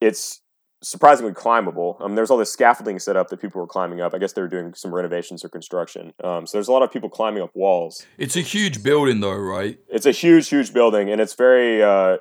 it's 0.00 0.40
surprisingly 0.82 1.32
climbable. 1.32 1.96
Um, 2.00 2.14
there's 2.14 2.30
all 2.30 2.36
this 2.36 2.52
scaffolding 2.52 2.98
set 2.98 3.16
up 3.16 3.28
that 3.28 3.40
people 3.40 3.60
were 3.60 3.66
climbing 3.66 4.00
up. 4.00 4.14
I 4.14 4.18
guess 4.18 4.32
they 4.34 4.42
were 4.42 4.48
doing 4.48 4.74
some 4.74 4.94
renovations 4.94 5.44
or 5.44 5.48
construction. 5.48 6.12
Um, 6.22 6.46
so 6.46 6.58
there's 6.58 6.68
a 6.68 6.72
lot 6.72 6.82
of 6.82 6.92
people 6.92 7.08
climbing 7.08 7.42
up 7.42 7.50
walls. 7.54 8.06
It's 8.18 8.36
a 8.36 8.40
huge 8.40 8.82
building, 8.82 9.20
though, 9.20 9.34
right? 9.34 9.78
It's 9.88 10.06
a 10.06 10.12
huge, 10.12 10.48
huge 10.48 10.72
building, 10.72 11.10
and 11.10 11.20
it's 11.20 11.34
very. 11.34 11.82
Uh, 11.82 12.18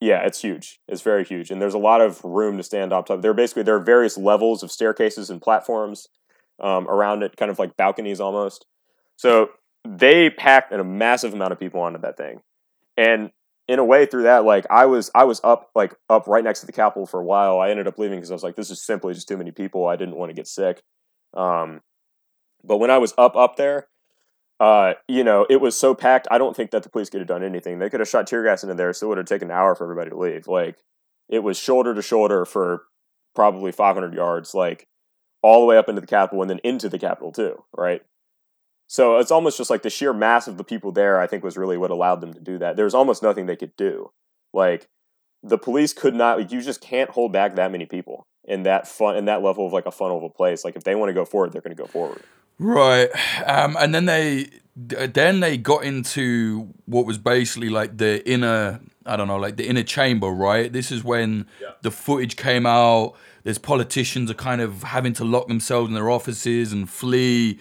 yeah, 0.00 0.24
it's 0.24 0.40
huge. 0.40 0.80
It's 0.86 1.02
very 1.02 1.24
huge, 1.24 1.50
and 1.50 1.60
there's 1.60 1.74
a 1.74 1.78
lot 1.78 2.00
of 2.00 2.22
room 2.22 2.56
to 2.56 2.62
stand 2.62 2.92
on 2.92 3.04
top. 3.04 3.20
There 3.20 3.32
are 3.32 3.34
basically 3.34 3.64
there 3.64 3.74
are 3.74 3.82
various 3.82 4.16
levels 4.16 4.62
of 4.62 4.70
staircases 4.70 5.28
and 5.28 5.42
platforms 5.42 6.06
um, 6.60 6.86
around 6.88 7.22
it, 7.24 7.36
kind 7.36 7.50
of 7.50 7.58
like 7.58 7.76
balconies 7.76 8.20
almost. 8.20 8.66
So 9.16 9.50
they 9.84 10.30
packed 10.30 10.72
a 10.72 10.84
massive 10.84 11.34
amount 11.34 11.52
of 11.52 11.60
people 11.60 11.80
onto 11.80 12.00
that 12.00 12.16
thing, 12.16 12.40
and 12.96 13.30
in 13.68 13.78
a 13.78 13.84
way 13.84 14.06
through 14.06 14.22
that, 14.22 14.44
like 14.44 14.66
I 14.70 14.86
was 14.86 15.10
I 15.14 15.24
was 15.24 15.40
up 15.44 15.70
like 15.74 15.94
up 16.08 16.26
right 16.26 16.42
next 16.42 16.60
to 16.60 16.66
the 16.66 16.72
Capitol 16.72 17.06
for 17.06 17.20
a 17.20 17.24
while. 17.24 17.60
I 17.60 17.70
ended 17.70 17.86
up 17.86 17.98
leaving 17.98 18.18
because 18.18 18.30
I 18.30 18.34
was 18.34 18.42
like, 18.42 18.56
this 18.56 18.70
is 18.70 18.84
simply 18.84 19.14
just 19.14 19.28
too 19.28 19.36
many 19.36 19.50
people. 19.50 19.86
I 19.86 19.96
didn't 19.96 20.16
want 20.16 20.30
to 20.30 20.34
get 20.34 20.48
sick. 20.48 20.82
Um, 21.34 21.82
but 22.64 22.78
when 22.78 22.90
I 22.90 22.98
was 22.98 23.12
up 23.18 23.36
up 23.36 23.56
there, 23.56 23.88
uh, 24.58 24.94
you 25.06 25.22
know, 25.22 25.46
it 25.50 25.60
was 25.60 25.78
so 25.78 25.94
packed. 25.94 26.26
I 26.30 26.38
don't 26.38 26.56
think 26.56 26.70
that 26.70 26.82
the 26.82 26.88
police 26.88 27.10
could 27.10 27.20
have 27.20 27.28
done 27.28 27.44
anything. 27.44 27.78
They 27.78 27.90
could 27.90 28.00
have 28.00 28.08
shot 28.08 28.26
tear 28.26 28.42
gas 28.42 28.62
into 28.62 28.74
there, 28.74 28.92
so 28.92 29.06
it 29.06 29.08
would 29.10 29.18
have 29.18 29.26
taken 29.26 29.50
an 29.50 29.56
hour 29.56 29.74
for 29.74 29.84
everybody 29.84 30.10
to 30.10 30.18
leave. 30.18 30.48
Like 30.48 30.78
it 31.28 31.40
was 31.40 31.58
shoulder 31.58 31.94
to 31.94 32.02
shoulder 32.02 32.46
for 32.46 32.84
probably 33.34 33.70
500 33.70 34.14
yards, 34.14 34.54
like 34.54 34.88
all 35.42 35.60
the 35.60 35.66
way 35.66 35.76
up 35.76 35.88
into 35.88 36.00
the 36.00 36.06
Capitol 36.06 36.42
and 36.42 36.50
then 36.50 36.60
into 36.64 36.88
the 36.88 36.98
Capitol 36.98 37.32
too, 37.32 37.64
right? 37.76 38.02
So 38.88 39.18
it's 39.18 39.30
almost 39.30 39.58
just 39.58 39.70
like 39.70 39.82
the 39.82 39.90
sheer 39.90 40.12
mass 40.12 40.48
of 40.48 40.56
the 40.56 40.64
people 40.64 40.92
there. 40.92 41.20
I 41.20 41.26
think 41.26 41.44
was 41.44 41.56
really 41.56 41.76
what 41.76 41.90
allowed 41.90 42.20
them 42.20 42.32
to 42.32 42.40
do 42.40 42.58
that. 42.58 42.74
There 42.76 42.86
was 42.86 42.94
almost 42.94 43.22
nothing 43.22 43.46
they 43.46 43.56
could 43.56 43.76
do. 43.76 44.10
Like 44.52 44.88
the 45.42 45.58
police 45.58 45.92
could 45.92 46.14
not. 46.14 46.38
like, 46.38 46.50
You 46.50 46.62
just 46.62 46.80
can't 46.80 47.10
hold 47.10 47.32
back 47.32 47.54
that 47.56 47.70
many 47.70 47.86
people 47.86 48.24
in 48.44 48.62
that 48.62 48.88
fun 48.88 49.16
in 49.16 49.26
that 49.26 49.42
level 49.42 49.66
of 49.66 49.72
like 49.72 49.86
a 49.86 49.92
funnel 49.92 50.16
of 50.16 50.24
a 50.24 50.30
place. 50.30 50.64
Like 50.64 50.74
if 50.74 50.84
they 50.84 50.94
want 50.94 51.10
to 51.10 51.14
go 51.14 51.26
forward, 51.26 51.52
they're 51.52 51.60
going 51.60 51.76
to 51.76 51.80
go 51.80 51.86
forward. 51.86 52.22
Right. 52.58 53.08
Um, 53.46 53.76
and 53.78 53.94
then 53.94 54.06
they 54.06 54.48
then 54.74 55.40
they 55.40 55.58
got 55.58 55.84
into 55.84 56.72
what 56.86 57.04
was 57.04 57.18
basically 57.18 57.68
like 57.68 57.98
the 57.98 58.26
inner 58.28 58.80
I 59.04 59.16
don't 59.16 59.28
know, 59.28 59.36
like 59.36 59.56
the 59.56 59.66
inner 59.66 59.82
chamber, 59.82 60.28
right? 60.28 60.72
This 60.72 60.90
is 60.90 61.02
when 61.02 61.46
yeah. 61.60 61.72
the 61.82 61.90
footage 61.90 62.36
came 62.36 62.66
out. 62.66 63.14
There's 63.42 63.58
politicians 63.58 64.30
are 64.30 64.34
kind 64.34 64.60
of 64.60 64.82
having 64.82 65.14
to 65.14 65.24
lock 65.24 65.48
themselves 65.48 65.88
in 65.88 65.94
their 65.94 66.10
offices 66.10 66.72
and 66.72 66.88
flee. 66.88 67.58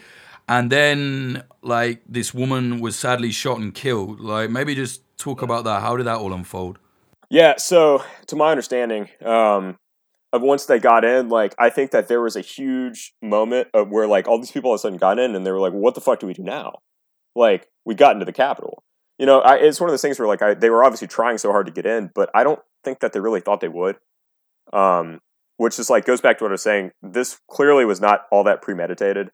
And 0.47 0.71
then 0.71 1.43
like 1.61 2.01
this 2.07 2.33
woman 2.33 2.79
was 2.79 2.97
sadly 2.97 3.31
shot 3.31 3.59
and 3.59 3.73
killed. 3.73 4.19
Like 4.19 4.49
maybe 4.49 4.75
just 4.75 5.01
talk 5.17 5.41
about 5.41 5.65
that. 5.65 5.81
How 5.81 5.97
did 5.97 6.05
that 6.05 6.17
all 6.17 6.33
unfold? 6.33 6.79
Yeah, 7.29 7.55
so 7.57 8.03
to 8.27 8.35
my 8.37 8.51
understanding, 8.51 9.09
um, 9.25 9.77
of 10.31 10.41
once 10.41 10.65
they 10.65 10.79
got 10.79 11.03
in, 11.03 11.29
like 11.29 11.53
I 11.57 11.69
think 11.69 11.91
that 11.91 12.07
there 12.07 12.21
was 12.21 12.35
a 12.35 12.41
huge 12.41 13.13
moment 13.21 13.67
of 13.73 13.89
where 13.89 14.07
like 14.07 14.27
all 14.27 14.37
these 14.37 14.51
people 14.51 14.69
all 14.69 14.75
of 14.75 14.79
a 14.79 14.81
sudden 14.81 14.97
got 14.97 15.19
in 15.19 15.35
and 15.35 15.45
they 15.45 15.51
were 15.51 15.59
like, 15.59 15.73
well, 15.73 15.81
"What 15.81 15.95
the 15.95 16.01
fuck 16.01 16.19
do 16.19 16.27
we 16.27 16.33
do 16.33 16.43
now?" 16.43 16.79
Like 17.35 17.67
we 17.85 17.95
got 17.95 18.13
into 18.13 18.25
the 18.25 18.33
Capitol. 18.33 18.83
You 19.17 19.25
know, 19.25 19.39
I, 19.39 19.55
it's 19.55 19.79
one 19.79 19.89
of 19.89 19.93
those 19.93 20.01
things 20.01 20.19
where 20.19 20.27
like 20.27 20.41
I, 20.41 20.53
they 20.53 20.69
were 20.69 20.83
obviously 20.83 21.07
trying 21.07 21.37
so 21.37 21.51
hard 21.51 21.65
to 21.65 21.71
get 21.71 21.85
in, 21.85 22.11
but 22.13 22.29
I 22.33 22.43
don't 22.43 22.59
think 22.83 22.99
that 22.99 23.13
they 23.13 23.19
really 23.19 23.41
thought 23.41 23.61
they 23.61 23.67
would. 23.67 23.97
Um, 24.73 25.19
which 25.57 25.79
is 25.79 25.89
like 25.89 26.05
goes 26.05 26.21
back 26.21 26.37
to 26.37 26.43
what 26.43 26.51
I 26.51 26.53
was 26.53 26.61
saying. 26.61 26.91
This 27.01 27.39
clearly 27.49 27.83
was 27.83 27.99
not 27.99 28.25
all 28.31 28.43
that 28.43 28.61
premeditated, 28.61 29.31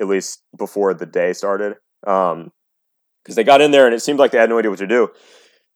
at 0.00 0.08
least 0.08 0.42
before 0.56 0.94
the 0.94 1.06
day 1.06 1.32
started. 1.32 1.76
Um, 2.06 2.52
because 3.22 3.36
they 3.36 3.44
got 3.44 3.60
in 3.60 3.70
there 3.70 3.84
and 3.84 3.94
it 3.94 4.00
seemed 4.00 4.18
like 4.18 4.30
they 4.30 4.38
had 4.38 4.48
no 4.48 4.58
idea 4.58 4.70
what 4.70 4.78
to 4.78 4.86
do 4.86 5.10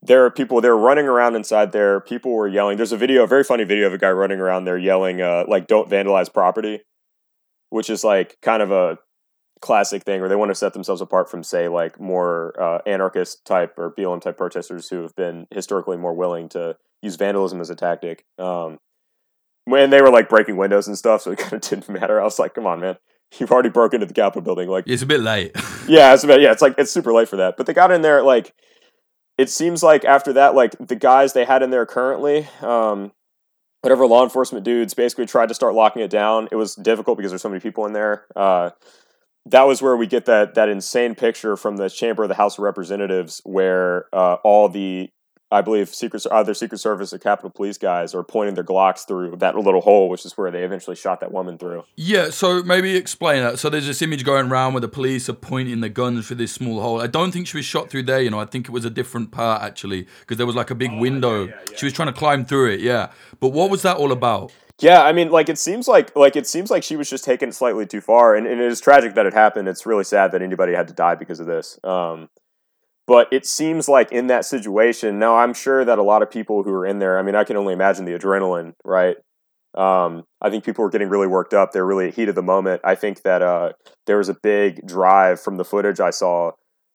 there 0.05 0.25
are 0.25 0.31
people 0.31 0.61
they're 0.61 0.77
running 0.77 1.07
around 1.07 1.35
inside 1.35 1.73
there. 1.73 1.99
People 1.99 2.33
were 2.33 2.47
yelling. 2.47 2.77
There's 2.77 2.93
a 2.93 2.97
video, 2.97 3.25
a 3.25 3.27
very 3.27 3.43
funny 3.43 3.65
video 3.65 3.87
of 3.87 3.95
a 3.95 3.99
guy 3.99 4.11
running 4.11 4.39
around 4.39 4.67
there 4.67 4.77
yelling, 4.77 5.23
uh, 5.23 5.45
like 5.49 5.67
"Don't 5.67 5.89
vandalize 5.89 6.33
property," 6.33 6.83
which 7.71 7.89
is 7.89 8.05
like 8.05 8.37
kind 8.43 8.63
of 8.63 8.71
a 8.71 8.99
classic 9.63 10.03
thing 10.03 10.21
where 10.21 10.29
they 10.29 10.37
want 10.37 10.51
to 10.51 10.55
set 10.55 10.75
themselves 10.75 11.01
apart 11.01 11.31
from, 11.31 11.43
say, 11.43 11.69
like 11.69 11.99
more 11.99 12.53
uh, 12.61 12.79
anarchist 12.87 13.47
type 13.47 13.79
or 13.79 13.95
BLM 13.99 14.21
type 14.21 14.37
protesters 14.37 14.91
who 14.91 15.01
have 15.01 15.17
been 15.17 15.47
historically 15.51 15.97
more 15.97 16.13
willing 16.13 16.51
to 16.51 16.77
use 17.01 17.17
vandalism 17.17 17.63
as 17.63 17.71
a 17.71 17.75
tactic. 17.75 18.27
Um, 18.39 18.79
when 19.65 19.89
they 19.89 20.03
were 20.03 20.11
like 20.11 20.29
breaking 20.29 20.59
windows 20.59 20.87
and 20.87 20.99
stuff, 20.99 21.23
so 21.23 21.33
it 21.33 21.39
kind 21.39 21.55
of 21.55 21.63
didn't 21.63 21.89
matter. 21.89 22.21
I 22.21 22.25
was 22.25 22.39
like, 22.39 22.55
"Come 22.55 22.67
on, 22.67 22.81
man." 22.81 22.99
You've 23.39 23.51
already 23.51 23.69
broken 23.69 24.03
into 24.03 24.07
the 24.07 24.15
Capitol 24.15 24.43
building. 24.43 24.69
Like 24.69 24.85
it's 24.87 25.03
a 25.03 25.07
bit 25.07 25.21
late. 25.21 25.53
yeah, 25.89 26.15
it's 26.15 26.25
a 26.25 26.27
bit. 26.27 26.41
Yeah, 26.41 26.53
it's 26.53 26.63
like 26.63 26.75
it's 26.79 26.93
super 26.93 27.13
late 27.13 27.29
for 27.29 27.37
that. 27.37 27.57
But 27.57 27.67
they 27.67 27.73
got 27.73 27.91
in 27.91 28.03
there 28.03 28.23
like 28.23 28.55
it 29.37 29.51
seems 29.51 29.83
like 29.83 30.05
after 30.05 30.33
that, 30.35 30.55
like 30.55 30.75
the 30.79 30.97
guys 30.97 31.33
they 31.33 31.45
had 31.45 31.63
in 31.63 31.71
there 31.71 31.87
currently, 31.87 32.49
um, 32.61 33.13
whatever 33.81 34.07
law 34.07 34.23
enforcement 34.23 34.65
dudes 34.65 34.95
basically 34.95 35.27
tried 35.27 35.49
to 35.49 35.55
start 35.55 35.75
locking 35.75 36.03
it 36.03 36.11
down. 36.11 36.49
It 36.53 36.57
was 36.57 36.75
difficult 36.75 37.19
because 37.19 37.33
there's 37.33 37.43
so 37.43 37.49
many 37.49 37.61
people 37.61 37.87
in 37.87 37.93
there. 37.93 38.27
Uh, 38.37 38.71
that 39.47 39.65
was 39.65 39.83
where 39.83 39.97
we 39.97 40.07
get 40.07 40.25
that 40.27 40.55
that 40.55 40.69
insane 40.69 41.15
picture 41.15 41.57
from 41.57 41.77
the 41.77 41.91
chamber 41.91 42.23
of 42.23 42.29
the 42.29 42.35
House 42.35 42.59
of 42.59 42.65
Representatives, 42.65 43.41
where 43.45 44.07
uh, 44.13 44.37
all 44.45 44.69
the 44.69 45.11
I 45.55 45.61
believe 45.61 45.95
secret 45.95 46.27
either 46.33 46.53
Secret 46.53 46.79
Service 46.79 47.13
or 47.13 47.19
Capitol 47.19 47.51
Police 47.51 47.79
guys 47.79 48.13
are 48.13 48.25
pointing 48.25 48.57
their 48.57 48.65
Glocks 48.65 49.07
through 49.07 49.37
that 49.37 49.55
little 49.55 49.81
hole, 49.81 50.09
which 50.09 50.27
is 50.27 50.37
where 50.37 50.51
they 50.51 50.65
eventually 50.65 50.97
shot 50.97 51.21
that 51.21 51.31
woman 51.31 51.59
through. 51.59 51.85
Yeah, 51.95 52.31
so 52.31 52.65
maybe 52.65 52.97
explain 52.97 53.45
that. 53.45 53.61
So 53.61 53.71
there's 53.71 53.87
this 53.87 54.03
image 54.03 54.25
going 54.25 54.51
around 54.51 54.73
where 54.73 54.81
the 54.81 54.89
police 54.89 55.29
are 55.29 55.35
pointing 55.35 55.81
the 55.81 55.89
guns 55.89 56.27
through 56.27 56.39
this 56.39 56.53
small 56.53 56.81
hole. 56.81 57.01
I 57.01 57.07
don't 57.07 57.31
think 57.31 57.47
she 57.47 57.57
was 57.57 57.65
shot 57.65 57.89
through 57.89 58.03
there. 58.03 58.21
You 58.21 58.31
know, 58.31 58.41
I 58.41 58.47
think 58.47 58.67
it 58.67 58.73
was 58.73 58.85
a 58.85 58.91
different 58.91 59.31
part 59.31 59.63
actually 59.63 60.09
because 60.21 60.39
there 60.39 60.47
was 60.47 60.57
like 60.57 60.71
a 60.71 60.75
big 60.75 60.91
oh, 60.91 60.99
window. 60.99 61.45
Yeah, 61.45 61.51
yeah, 61.51 61.61
yeah. 61.71 61.77
She 61.77 61.87
was 61.87 61.93
trying 61.93 62.09
to 62.09 62.19
climb 62.19 62.45
through 62.45 62.73
it. 62.73 62.81
Yeah, 62.81 63.13
but 63.39 63.51
what 63.51 63.71
was 63.71 63.83
that 63.83 63.97
all 63.97 64.11
about? 64.11 64.53
Yeah, 64.81 65.03
I 65.03 65.13
mean, 65.13 65.31
like 65.31 65.49
it 65.49 65.59
seems 65.59 65.87
like 65.87 66.15
like 66.17 66.35
it 66.35 66.49
seems 66.49 66.69
like 66.69 66.83
she 66.83 66.97
was 66.97 67.09
just 67.09 67.25
taken 67.25 67.53
slightly 67.53 67.87
too 67.87 68.01
far, 68.01 68.35
and, 68.35 68.45
and 68.45 68.61
it 68.61 68.67
is 68.67 68.81
tragic 68.81 69.15
that 69.15 69.25
it 69.25 69.35
happened. 69.35 69.69
It's 69.69 69.87
really 69.87 70.03
sad 70.03 70.33
that 70.33 70.43
anybody 70.43 70.75
had 70.75 70.89
to 70.89 70.95
die 70.95 71.15
because 71.15 71.39
of 71.39 71.47
this. 71.47 71.79
Um, 71.85 72.29
but 73.07 73.29
it 73.33 73.47
seems 73.47 73.89
like 73.89 74.11
in 74.13 74.29
that 74.29 74.45
situation, 74.45 75.19
now 75.19 75.37
I'm 75.37 75.55
sure 75.55 75.85
that 75.85 75.99
a 75.99 76.03
lot 76.03 76.23
of 76.23 76.31
people 76.31 76.63
who 76.63 76.73
are 76.73 76.87
in 76.87 76.99
there, 76.99 77.19
I 77.19 77.23
mean, 77.23 77.35
I 77.35 77.45
can 77.45 77.57
only 77.57 77.75
imagine 77.75 78.05
the 78.05 78.13
adrenaline, 78.13 78.75
right? 78.85 79.17
Um, 79.75 80.23
I 80.41 80.51
think 80.51 80.65
people 80.65 80.85
were 80.85 80.91
getting 80.91 81.09
really 81.09 81.27
worked 81.27 81.53
up. 81.53 81.73
They're 81.73 81.85
really 81.85 82.11
heat 82.11 82.29
of 82.29 82.35
the 82.35 82.43
moment. 82.43 82.81
I 82.85 82.95
think 82.95 83.23
that 83.23 83.43
uh, 83.43 83.73
there 84.07 84.19
was 84.19 84.29
a 84.29 84.37
big 84.43 84.87
drive 84.87 85.41
from 85.41 85.57
the 85.57 85.65
footage 85.65 86.01
I 86.01 86.11
saw 86.11 86.53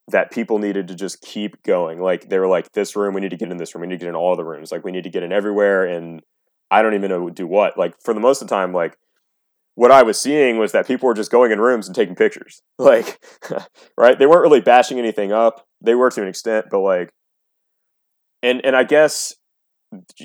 that 0.07 0.31
people 0.31 0.57
needed 0.57 0.87
to 0.87 0.95
just 0.95 1.21
keep 1.21 1.61
going. 1.63 1.99
Like 1.99 2.29
they 2.29 2.39
were 2.39 2.47
like, 2.47 2.71
this 2.71 2.95
room, 2.95 3.13
we 3.13 3.21
need 3.21 3.29
to 3.29 3.37
get 3.37 3.51
in 3.51 3.57
this 3.57 3.75
room. 3.75 3.81
We 3.81 3.87
need 3.87 3.99
to 3.99 4.05
get 4.05 4.09
in 4.09 4.15
all 4.15 4.35
the 4.35 4.45
rooms. 4.45 4.71
Like 4.71 4.83
we 4.83 4.91
need 4.91 5.03
to 5.03 5.09
get 5.09 5.23
in 5.23 5.31
everywhere. 5.31 5.85
And 5.85 6.21
I 6.71 6.81
don't 6.81 6.95
even 6.95 7.09
know 7.09 7.29
do 7.29 7.45
what. 7.45 7.77
Like 7.77 7.95
for 8.03 8.13
the 8.13 8.19
most 8.19 8.41
of 8.41 8.47
the 8.47 8.55
time, 8.55 8.73
like 8.73 8.97
what 9.79 9.91
I 9.91 10.03
was 10.03 10.19
seeing 10.19 10.57
was 10.57 10.73
that 10.73 10.87
people 10.87 11.07
were 11.07 11.13
just 11.13 11.31
going 11.31 11.53
in 11.53 11.61
rooms 11.61 11.87
and 11.87 11.95
taking 11.95 12.13
pictures. 12.13 12.61
Like, 12.79 13.23
right? 13.97 14.19
They 14.19 14.25
weren't 14.25 14.41
really 14.41 14.59
bashing 14.59 14.99
anything 14.99 15.31
up. 15.31 15.65
They 15.79 15.95
were 15.95 16.09
to 16.09 16.21
an 16.21 16.27
extent, 16.27 16.65
but 16.69 16.79
like, 16.79 17.11
and 18.43 18.65
and 18.65 18.75
I 18.75 18.83
guess, 18.83 19.35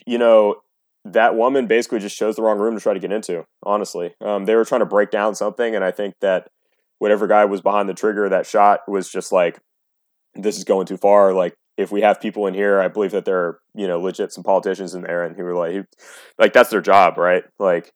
you 0.07 0.19
know, 0.19 0.57
that 1.05 1.37
woman 1.37 1.69
basically 1.69 2.01
just 2.01 2.17
chose 2.17 2.35
the 2.35 2.43
wrong 2.43 2.59
room 2.59 2.75
to 2.75 2.81
try 2.81 2.95
to 2.95 3.01
get 3.01 3.12
into. 3.12 3.45
Honestly, 3.62 4.14
um, 4.21 4.45
they 4.45 4.57
were 4.57 4.64
trying 4.64 4.81
to 4.81 4.87
break 4.87 5.11
down 5.11 5.37
something, 5.37 5.75
and 5.75 5.85
I 5.85 5.93
think 5.93 6.14
that 6.21 6.49
whatever 6.99 7.29
guy 7.29 7.45
was 7.45 7.61
behind 7.61 7.88
the 7.88 7.95
trigger 7.95 8.29
that 8.29 8.47
shot 8.47 8.81
was 8.88 9.09
just 9.09 9.31
like 9.31 9.61
this 10.35 10.59
is 10.59 10.64
going 10.64 10.87
too 10.87 10.97
far. 10.97 11.33
Like 11.33 11.55
if 11.77 11.93
we 11.93 12.01
have 12.01 12.21
people 12.21 12.49
in 12.49 12.55
here, 12.55 12.81
I 12.81 12.88
believe 12.88 13.12
that 13.12 13.25
there 13.25 13.38
are 13.38 13.61
you 13.75 13.87
know 13.87 14.01
legit 14.01 14.33
some 14.33 14.43
politicians 14.43 14.95
in 14.95 15.03
there, 15.03 15.23
and 15.23 15.37
who 15.37 15.45
are 15.45 15.57
like, 15.57 15.85
like 16.38 16.53
that's 16.53 16.71
their 16.71 16.81
job, 16.81 17.19
right? 17.19 17.45
Like 17.61 17.93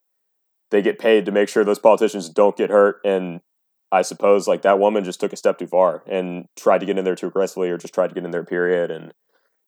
they 0.70 0.82
get 0.82 0.98
paid 0.98 1.24
to 1.26 1.32
make 1.32 1.48
sure 1.48 1.64
those 1.64 1.78
politicians 1.78 2.28
don't 2.28 2.56
get 2.56 2.70
hurt, 2.70 3.00
and 3.04 3.40
I 3.90 4.02
suppose 4.02 4.46
like 4.46 4.62
that 4.62 4.78
woman 4.78 5.04
just 5.04 5.20
took 5.20 5.32
a 5.32 5.36
step 5.36 5.58
too 5.58 5.66
far 5.66 6.02
and 6.06 6.46
tried 6.56 6.78
to 6.78 6.86
get 6.86 6.98
in 6.98 7.04
there 7.04 7.16
too 7.16 7.28
aggressively, 7.28 7.70
or 7.70 7.78
just 7.78 7.94
tried 7.94 8.08
to 8.08 8.14
get 8.14 8.24
in 8.24 8.30
there. 8.30 8.44
Period, 8.44 8.90
and 8.90 9.12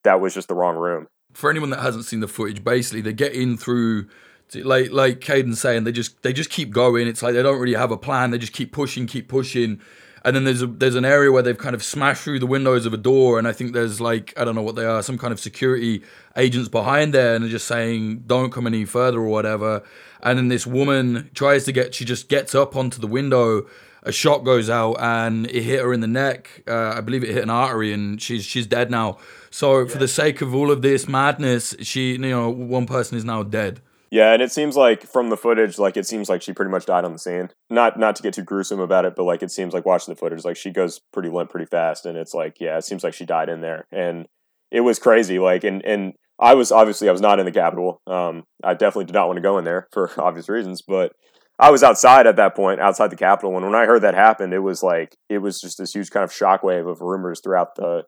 that 0.05 0.21
was 0.21 0.35
just 0.35 0.49
the 0.49 0.55
wrong 0.55 0.77
room. 0.77 1.07
For 1.33 1.51
anyone 1.51 1.71
that 1.71 1.81
hasn't 1.81 2.05
seen 2.05 2.21
the 2.21 2.29
footage, 2.29 2.65
basically 2.65 3.01
they 3.03 3.13
get 3.13 3.33
in 3.33 3.57
through 3.57 4.09
like 4.55 4.91
like 4.91 5.21
Caden's 5.21 5.61
saying, 5.61 5.85
they 5.85 5.93
just 5.93 6.23
they 6.23 6.33
just 6.33 6.51
keep 6.51 6.71
going. 6.71 7.07
It's 7.07 7.23
like 7.23 7.35
they 7.35 7.43
don't 7.43 7.61
really 7.61 7.77
have 7.77 7.91
a 7.91 7.97
plan. 7.97 8.31
They 8.31 8.39
just 8.39 8.53
keep 8.53 8.73
pushing, 8.73 9.07
keep 9.07 9.29
pushing. 9.29 9.81
And 10.25 10.37
then 10.37 10.45
there's 10.45 10.63
a, 10.63 10.67
there's 10.67 10.97
an 10.97 11.05
area 11.05 11.33
where 11.33 11.43
they've 11.43 11.57
kind 11.57 11.75
of 11.75 11.83
smashed 11.83 12.23
through 12.23 12.41
the 12.41 12.47
windows 12.47 12.85
of 12.85 12.93
a 12.93 12.99
door, 12.99 13.39
and 13.39 13.49
I 13.49 13.53
think 13.53 13.73
there's 13.73 14.01
like 14.01 14.35
I 14.37 14.45
don't 14.45 14.55
know 14.55 14.63
what 14.63 14.77
they 14.77 14.85
are, 14.85 15.03
some 15.03 15.19
kind 15.19 15.33
of 15.33 15.41
security 15.41 16.03
agents 16.37 16.69
behind 16.69 17.15
there, 17.15 17.35
and 17.35 17.45
they're 17.45 17.51
just 17.51 17.67
saying 17.67 18.25
don't 18.27 18.53
come 18.53 18.67
any 18.67 18.85
further 18.85 19.19
or 19.19 19.29
whatever. 19.29 19.83
And 20.23 20.39
then 20.39 20.49
this 20.49 20.67
woman 20.67 21.31
tries 21.35 21.65
to 21.65 21.73
get, 21.73 21.95
she 21.95 22.05
just 22.05 22.29
gets 22.29 22.55
up 22.55 22.77
onto 22.77 23.01
the 23.01 23.07
window. 23.07 23.67
A 24.03 24.13
shot 24.13 24.45
goes 24.45 24.71
out 24.71 24.95
and 24.95 25.47
it 25.47 25.63
hit 25.63 25.81
her 25.81 25.93
in 25.93 26.01
the 26.01 26.07
neck. 26.07 26.63
Uh, 26.67 26.95
I 26.97 27.01
believe 27.03 27.23
it 27.23 27.31
hit 27.31 27.43
an 27.43 27.51
artery, 27.51 27.93
and 27.93 28.21
she's 28.21 28.45
she's 28.45 28.67
dead 28.67 28.91
now. 28.91 29.19
So 29.51 29.81
yeah. 29.81 29.89
for 29.89 29.99
the 29.99 30.09
sake 30.09 30.41
of 30.41 30.55
all 30.55 30.71
of 30.71 30.83
this 30.83 31.09
madness, 31.09 31.75
she 31.83 32.13
you 32.13 32.19
know 32.19 32.49
one 32.49 32.87
person 32.87 33.19
is 33.19 33.25
now 33.25 33.43
dead. 33.43 33.81
Yeah, 34.11 34.33
and 34.33 34.43
it 34.43 34.51
seems 34.51 34.77
like 34.77 35.05
from 35.05 35.31
the 35.31 35.37
footage, 35.37 35.79
like 35.79 35.97
it 35.97 36.07
seems 36.07 36.29
like 36.29 36.43
she 36.43 36.53
pretty 36.53 36.71
much 36.71 36.85
died 36.85 37.05
on 37.05 37.13
the 37.13 37.19
scene. 37.19 37.51
Not 37.71 37.99
not 37.99 38.17
to 38.17 38.23
get 38.23 38.35
too 38.35 38.43
gruesome 38.43 38.81
about 38.81 39.05
it, 39.05 39.15
but 39.15 39.23
like 39.23 39.43
it 39.43 39.53
seems 39.53 39.73
like 39.73 39.87
watching 39.87 40.13
the 40.13 40.19
footage, 40.19 40.45
like 40.45 40.57
she 40.57 40.71
goes 40.71 41.01
pretty 41.13 41.29
limp 41.29 41.51
pretty 41.51 41.67
fast, 41.67 42.07
and 42.07 42.19
it's 42.19 42.35
like 42.35 42.57
yeah, 42.61 42.77
it 42.77 42.85
seems 42.85 43.05
like 43.05 43.15
she 43.15 43.25
died 43.25 43.49
in 43.49 43.61
there, 43.61 43.87
and 43.93 44.27
it 44.73 44.81
was 44.81 44.99
crazy. 44.99 45.39
Like 45.39 45.63
and 45.63 45.85
and 45.85 46.15
I 46.41 46.55
was 46.55 46.73
obviously 46.73 47.09
I 47.09 47.13
was 47.13 47.21
not 47.21 47.39
in 47.39 47.47
the 47.47 47.53
Capitol. 47.53 48.01
Um, 48.09 48.45
I 48.65 48.75
definitely 48.75 49.05
did 49.05 49.15
not 49.15 49.29
want 49.29 49.37
to 49.37 49.43
go 49.43 49.59
in 49.59 49.65
there 49.65 49.87
for 49.93 50.11
obvious 50.21 50.49
reasons, 50.49 50.83
but 50.83 51.13
I 51.61 51.71
was 51.71 51.85
outside 51.85 52.27
at 52.27 52.37
that 52.37 52.57
point, 52.57 52.81
outside 52.81 53.11
the 53.11 53.17
Capitol. 53.17 53.55
And 53.57 53.65
when 53.65 53.75
I 53.75 53.85
heard 53.85 54.03
that 54.03 54.15
happened, 54.15 54.55
it 54.55 54.61
was 54.61 54.83
like 54.83 55.15
it 55.29 55.39
was 55.39 55.61
just 55.61 55.79
this 55.79 55.95
huge 55.95 56.11
kind 56.11 56.25
of 56.25 56.31
shockwave 56.31 56.91
of 56.91 57.01
rumors 57.01 57.41
throughout 57.41 57.77
the 57.77 58.05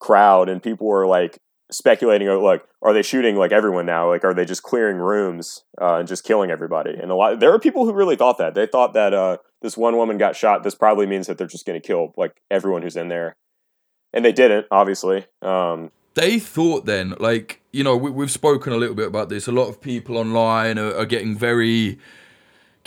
crowd, 0.00 0.48
and 0.48 0.62
people 0.62 0.86
were 0.86 1.06
like 1.06 1.38
speculating 1.70 2.28
like 2.28 2.64
are 2.82 2.92
they 2.92 3.02
shooting 3.02 3.36
like 3.36 3.52
everyone 3.52 3.86
now? 3.86 4.08
Like 4.08 4.24
are 4.24 4.34
they 4.34 4.44
just 4.44 4.62
clearing 4.62 4.96
rooms 4.96 5.64
uh, 5.80 5.96
and 5.96 6.08
just 6.08 6.24
killing 6.24 6.50
everybody? 6.50 6.94
And 7.00 7.10
a 7.10 7.14
lot 7.14 7.40
there 7.40 7.52
are 7.52 7.58
people 7.58 7.84
who 7.84 7.92
really 7.92 8.16
thought 8.16 8.38
that. 8.38 8.54
They 8.54 8.66
thought 8.66 8.94
that 8.94 9.14
uh, 9.14 9.38
this 9.62 9.76
one 9.76 9.96
woman 9.96 10.18
got 10.18 10.36
shot. 10.36 10.62
This 10.62 10.74
probably 10.74 11.06
means 11.06 11.26
that 11.26 11.38
they're 11.38 11.46
just 11.46 11.66
going 11.66 11.80
to 11.80 11.86
kill 11.86 12.14
like 12.16 12.40
everyone 12.50 12.82
who's 12.82 12.96
in 12.96 13.08
there. 13.08 13.36
And 14.12 14.24
they 14.24 14.32
didn't 14.32 14.66
obviously 14.70 15.26
um, 15.42 15.90
they 16.14 16.38
thought 16.38 16.86
then 16.86 17.14
like 17.20 17.62
you 17.72 17.84
know 17.84 17.96
we, 17.96 18.22
have 18.22 18.30
spoken 18.30 18.72
a 18.72 18.76
little 18.76 18.94
bit 18.94 19.06
about 19.08 19.28
this. 19.28 19.46
A 19.46 19.52
lot 19.52 19.68
of 19.68 19.80
people 19.80 20.16
online 20.16 20.78
are, 20.78 20.94
are 20.94 21.06
getting 21.06 21.36
very 21.36 21.98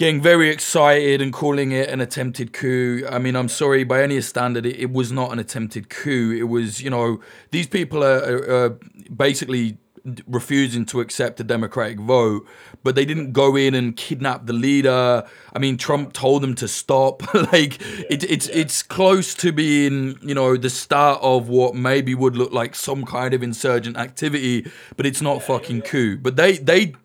getting 0.01 0.19
very 0.19 0.49
excited 0.49 1.21
and 1.21 1.31
calling 1.31 1.71
it 1.71 1.87
an 1.87 2.01
attempted 2.01 2.53
coup. 2.53 3.05
I 3.07 3.19
mean, 3.19 3.35
I'm 3.35 3.47
sorry, 3.47 3.83
by 3.83 4.01
any 4.01 4.19
standard, 4.21 4.65
it, 4.65 4.79
it 4.79 4.91
was 4.91 5.11
not 5.11 5.31
an 5.31 5.37
attempted 5.37 5.91
coup. 5.91 6.31
It 6.31 6.45
was, 6.45 6.81
you 6.81 6.89
know, 6.89 7.19
these 7.51 7.67
people 7.67 8.03
are, 8.03 8.17
are, 8.17 8.51
are 8.51 8.69
basically 9.15 9.77
refusing 10.25 10.87
to 10.87 11.01
accept 11.01 11.39
a 11.39 11.43
democratic 11.43 11.99
vote, 11.99 12.47
but 12.81 12.95
they 12.95 13.05
didn't 13.05 13.33
go 13.33 13.55
in 13.55 13.75
and 13.75 13.95
kidnap 13.95 14.47
the 14.47 14.53
leader. 14.53 15.23
I 15.53 15.59
mean, 15.59 15.77
Trump 15.77 16.13
told 16.13 16.41
them 16.41 16.55
to 16.55 16.67
stop. 16.67 17.21
like 17.53 17.79
yeah, 17.79 18.05
it, 18.09 18.23
it's 18.23 18.47
yeah. 18.47 18.55
it's 18.55 18.81
close 18.81 19.35
to 19.35 19.51
being 19.51 20.17
you 20.23 20.33
know 20.33 20.57
the 20.57 20.71
start 20.71 21.19
of 21.21 21.47
what 21.47 21.75
maybe 21.75 22.15
would 22.15 22.35
look 22.35 22.51
like 22.51 22.73
some 22.73 23.05
kind 23.05 23.35
of 23.35 23.43
insurgent 23.43 23.97
activity, 23.97 24.71
but 24.97 25.05
it's 25.05 25.21
not 25.21 25.41
yeah, 25.41 25.45
fucking 25.45 25.81
coup. 25.83 26.17
But 26.17 26.37
they 26.37 26.57
they 26.57 26.95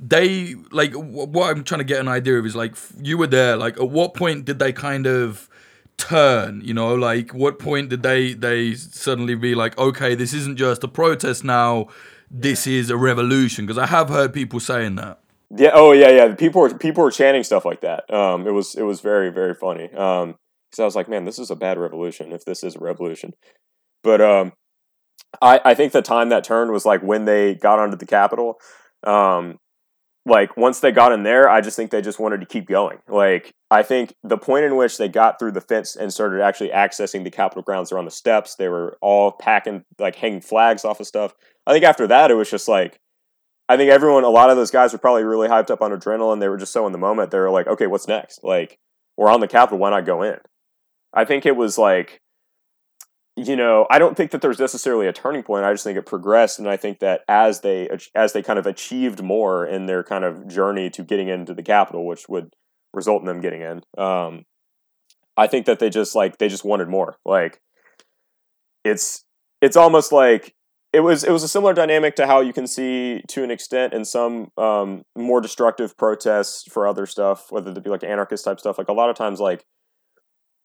they 0.00 0.54
like 0.72 0.94
what 0.94 1.50
I'm 1.50 1.62
trying 1.62 1.80
to 1.80 1.84
get 1.84 2.00
an 2.00 2.08
idea 2.08 2.38
of 2.38 2.46
is 2.46 2.56
like 2.56 2.74
you 3.02 3.18
were 3.18 3.26
there. 3.26 3.56
Like 3.56 3.76
at 3.76 3.90
what 3.90 4.14
point 4.14 4.46
did 4.46 4.58
they 4.58 4.72
kind 4.72 5.06
of 5.06 5.48
turn? 5.98 6.62
You 6.64 6.72
know, 6.72 6.94
like 6.94 7.34
what 7.34 7.58
point 7.58 7.90
did 7.90 8.02
they 8.02 8.32
they 8.32 8.74
suddenly 8.74 9.34
be 9.34 9.54
like, 9.54 9.76
okay, 9.78 10.14
this 10.14 10.32
isn't 10.32 10.56
just 10.56 10.82
a 10.82 10.88
protest 10.88 11.44
now. 11.44 11.88
This 12.30 12.66
is 12.66 12.88
a 12.88 12.96
revolution. 12.96 13.66
Because 13.66 13.78
I 13.78 13.86
have 13.86 14.08
heard 14.08 14.32
people 14.32 14.58
saying 14.58 14.94
that. 14.96 15.20
Yeah. 15.54 15.72
Oh 15.74 15.92
yeah. 15.92 16.08
Yeah. 16.08 16.34
People 16.34 16.62
were 16.62 16.72
people 16.72 17.04
were 17.04 17.10
chanting 17.10 17.44
stuff 17.44 17.66
like 17.66 17.82
that. 17.82 18.12
Um. 18.12 18.46
It 18.46 18.52
was 18.52 18.74
it 18.74 18.82
was 18.84 19.00
very 19.00 19.30
very 19.30 19.54
funny. 19.54 19.92
Um. 19.92 20.36
Because 20.70 20.80
I 20.80 20.84
was 20.84 20.94
like, 20.94 21.08
man, 21.08 21.24
this 21.24 21.40
is 21.40 21.50
a 21.50 21.56
bad 21.56 21.78
revolution. 21.78 22.32
If 22.32 22.44
this 22.44 22.62
is 22.62 22.76
a 22.76 22.78
revolution, 22.78 23.34
but 24.04 24.20
um, 24.20 24.52
I 25.42 25.60
I 25.64 25.74
think 25.74 25.92
the 25.92 26.00
time 26.00 26.28
that 26.28 26.44
turned 26.44 26.70
was 26.70 26.86
like 26.86 27.02
when 27.02 27.24
they 27.24 27.56
got 27.56 27.80
onto 27.80 27.96
the 27.96 28.06
Capitol. 28.06 28.54
Um, 29.02 29.58
like 30.26 30.56
once 30.56 30.80
they 30.80 30.92
got 30.92 31.12
in 31.12 31.22
there, 31.22 31.48
I 31.48 31.60
just 31.60 31.76
think 31.76 31.90
they 31.90 32.02
just 32.02 32.18
wanted 32.18 32.40
to 32.40 32.46
keep 32.46 32.66
going. 32.66 32.98
Like 33.08 33.54
I 33.70 33.82
think 33.82 34.14
the 34.22 34.36
point 34.36 34.64
in 34.64 34.76
which 34.76 34.98
they 34.98 35.08
got 35.08 35.38
through 35.38 35.52
the 35.52 35.60
fence 35.60 35.96
and 35.96 36.12
started 36.12 36.42
actually 36.42 36.70
accessing 36.70 37.24
the 37.24 37.30
Capitol 37.30 37.62
grounds, 37.62 37.90
they're 37.90 37.98
on 37.98 38.04
the 38.04 38.10
steps. 38.10 38.54
They 38.56 38.68
were 38.68 38.98
all 39.00 39.32
packing 39.32 39.84
like 39.98 40.16
hanging 40.16 40.40
flags 40.40 40.84
off 40.84 41.00
of 41.00 41.06
stuff. 41.06 41.34
I 41.66 41.72
think 41.72 41.84
after 41.84 42.06
that, 42.06 42.30
it 42.30 42.34
was 42.34 42.50
just 42.50 42.68
like 42.68 43.00
I 43.68 43.76
think 43.76 43.90
everyone, 43.90 44.24
a 44.24 44.28
lot 44.28 44.50
of 44.50 44.56
those 44.56 44.72
guys 44.72 44.92
were 44.92 44.98
probably 44.98 45.22
really 45.22 45.48
hyped 45.48 45.70
up 45.70 45.80
on 45.80 45.92
adrenaline. 45.92 46.40
They 46.40 46.48
were 46.48 46.56
just 46.56 46.72
so 46.72 46.86
in 46.86 46.92
the 46.92 46.98
moment. 46.98 47.30
They 47.30 47.38
were 47.38 47.50
like, 47.50 47.68
okay, 47.68 47.86
what's 47.86 48.08
next? 48.08 48.42
Like 48.42 48.78
we're 49.16 49.30
on 49.30 49.40
the 49.40 49.48
Capitol, 49.48 49.78
why 49.78 49.90
not 49.90 50.04
go 50.04 50.22
in? 50.22 50.38
I 51.14 51.24
think 51.24 51.46
it 51.46 51.56
was 51.56 51.78
like 51.78 52.20
you 53.46 53.56
know, 53.56 53.86
I 53.90 53.98
don't 53.98 54.16
think 54.16 54.30
that 54.32 54.42
there's 54.42 54.58
necessarily 54.58 55.06
a 55.06 55.12
turning 55.12 55.42
point. 55.42 55.64
I 55.64 55.72
just 55.72 55.84
think 55.84 55.98
it 55.98 56.06
progressed, 56.06 56.58
and 56.58 56.68
I 56.68 56.76
think 56.76 56.98
that 57.00 57.22
as 57.28 57.60
they 57.60 57.88
as 58.14 58.32
they 58.32 58.42
kind 58.42 58.58
of 58.58 58.66
achieved 58.66 59.22
more 59.22 59.66
in 59.66 59.86
their 59.86 60.02
kind 60.02 60.24
of 60.24 60.46
journey 60.48 60.90
to 60.90 61.02
getting 61.02 61.28
into 61.28 61.54
the 61.54 61.62
Capitol, 61.62 62.06
which 62.06 62.28
would 62.28 62.52
result 62.92 63.22
in 63.22 63.26
them 63.26 63.40
getting 63.40 63.62
in, 63.62 63.82
um, 63.96 64.44
I 65.36 65.46
think 65.46 65.66
that 65.66 65.78
they 65.78 65.90
just 65.90 66.14
like 66.14 66.38
they 66.38 66.48
just 66.48 66.64
wanted 66.64 66.88
more. 66.88 67.16
Like 67.24 67.60
it's 68.84 69.24
it's 69.60 69.76
almost 69.76 70.12
like 70.12 70.54
it 70.92 71.00
was 71.00 71.24
it 71.24 71.30
was 71.30 71.42
a 71.42 71.48
similar 71.48 71.72
dynamic 71.72 72.16
to 72.16 72.26
how 72.26 72.40
you 72.40 72.52
can 72.52 72.66
see 72.66 73.22
to 73.28 73.44
an 73.44 73.50
extent 73.50 73.92
in 73.92 74.04
some 74.04 74.50
um, 74.56 75.02
more 75.16 75.40
destructive 75.40 75.96
protests 75.96 76.64
for 76.70 76.86
other 76.86 77.06
stuff, 77.06 77.46
whether 77.50 77.70
it 77.70 77.84
be 77.84 77.90
like 77.90 78.04
anarchist 78.04 78.44
type 78.44 78.60
stuff. 78.60 78.78
Like 78.78 78.88
a 78.88 78.92
lot 78.92 79.10
of 79.10 79.16
times, 79.16 79.40
like 79.40 79.64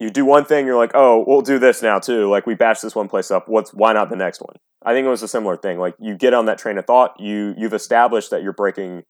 you 0.06 0.12
do 0.12 0.26
one 0.26 0.46
thing, 0.46 0.65
you're 0.65 0.78
like, 0.78 0.91
oh, 0.94 1.24
we'll 1.28 1.41
do 1.41 1.60
this 1.60 1.82
now 1.82 2.00
too. 2.00 2.30
Like 2.30 2.46
we 2.46 2.56
batch 2.56 2.82
this 2.82 2.96
one 2.96 3.08
place 3.08 3.32
up. 3.32 3.48
What's 3.48 3.74
why 3.74 3.94
not 3.94 4.10
the 4.10 4.15
next 4.15 4.41
one? 4.41 4.56
I 4.84 4.94
think 4.94 5.06
it 5.06 5.10
was 5.10 5.24
a 5.24 5.28
similar 5.28 5.58
thing. 5.58 5.80
Like 5.80 5.96
you 6.00 6.15
get 6.15 6.34
on 6.34 6.46
that 6.46 6.58
train 6.58 6.78
of 6.78 6.86
thought, 6.86 7.20
you 7.20 7.54
you've 7.58 7.74
established 7.74 8.30
that 8.30 8.44
you're 8.44 8.54
breaking 8.54 9.04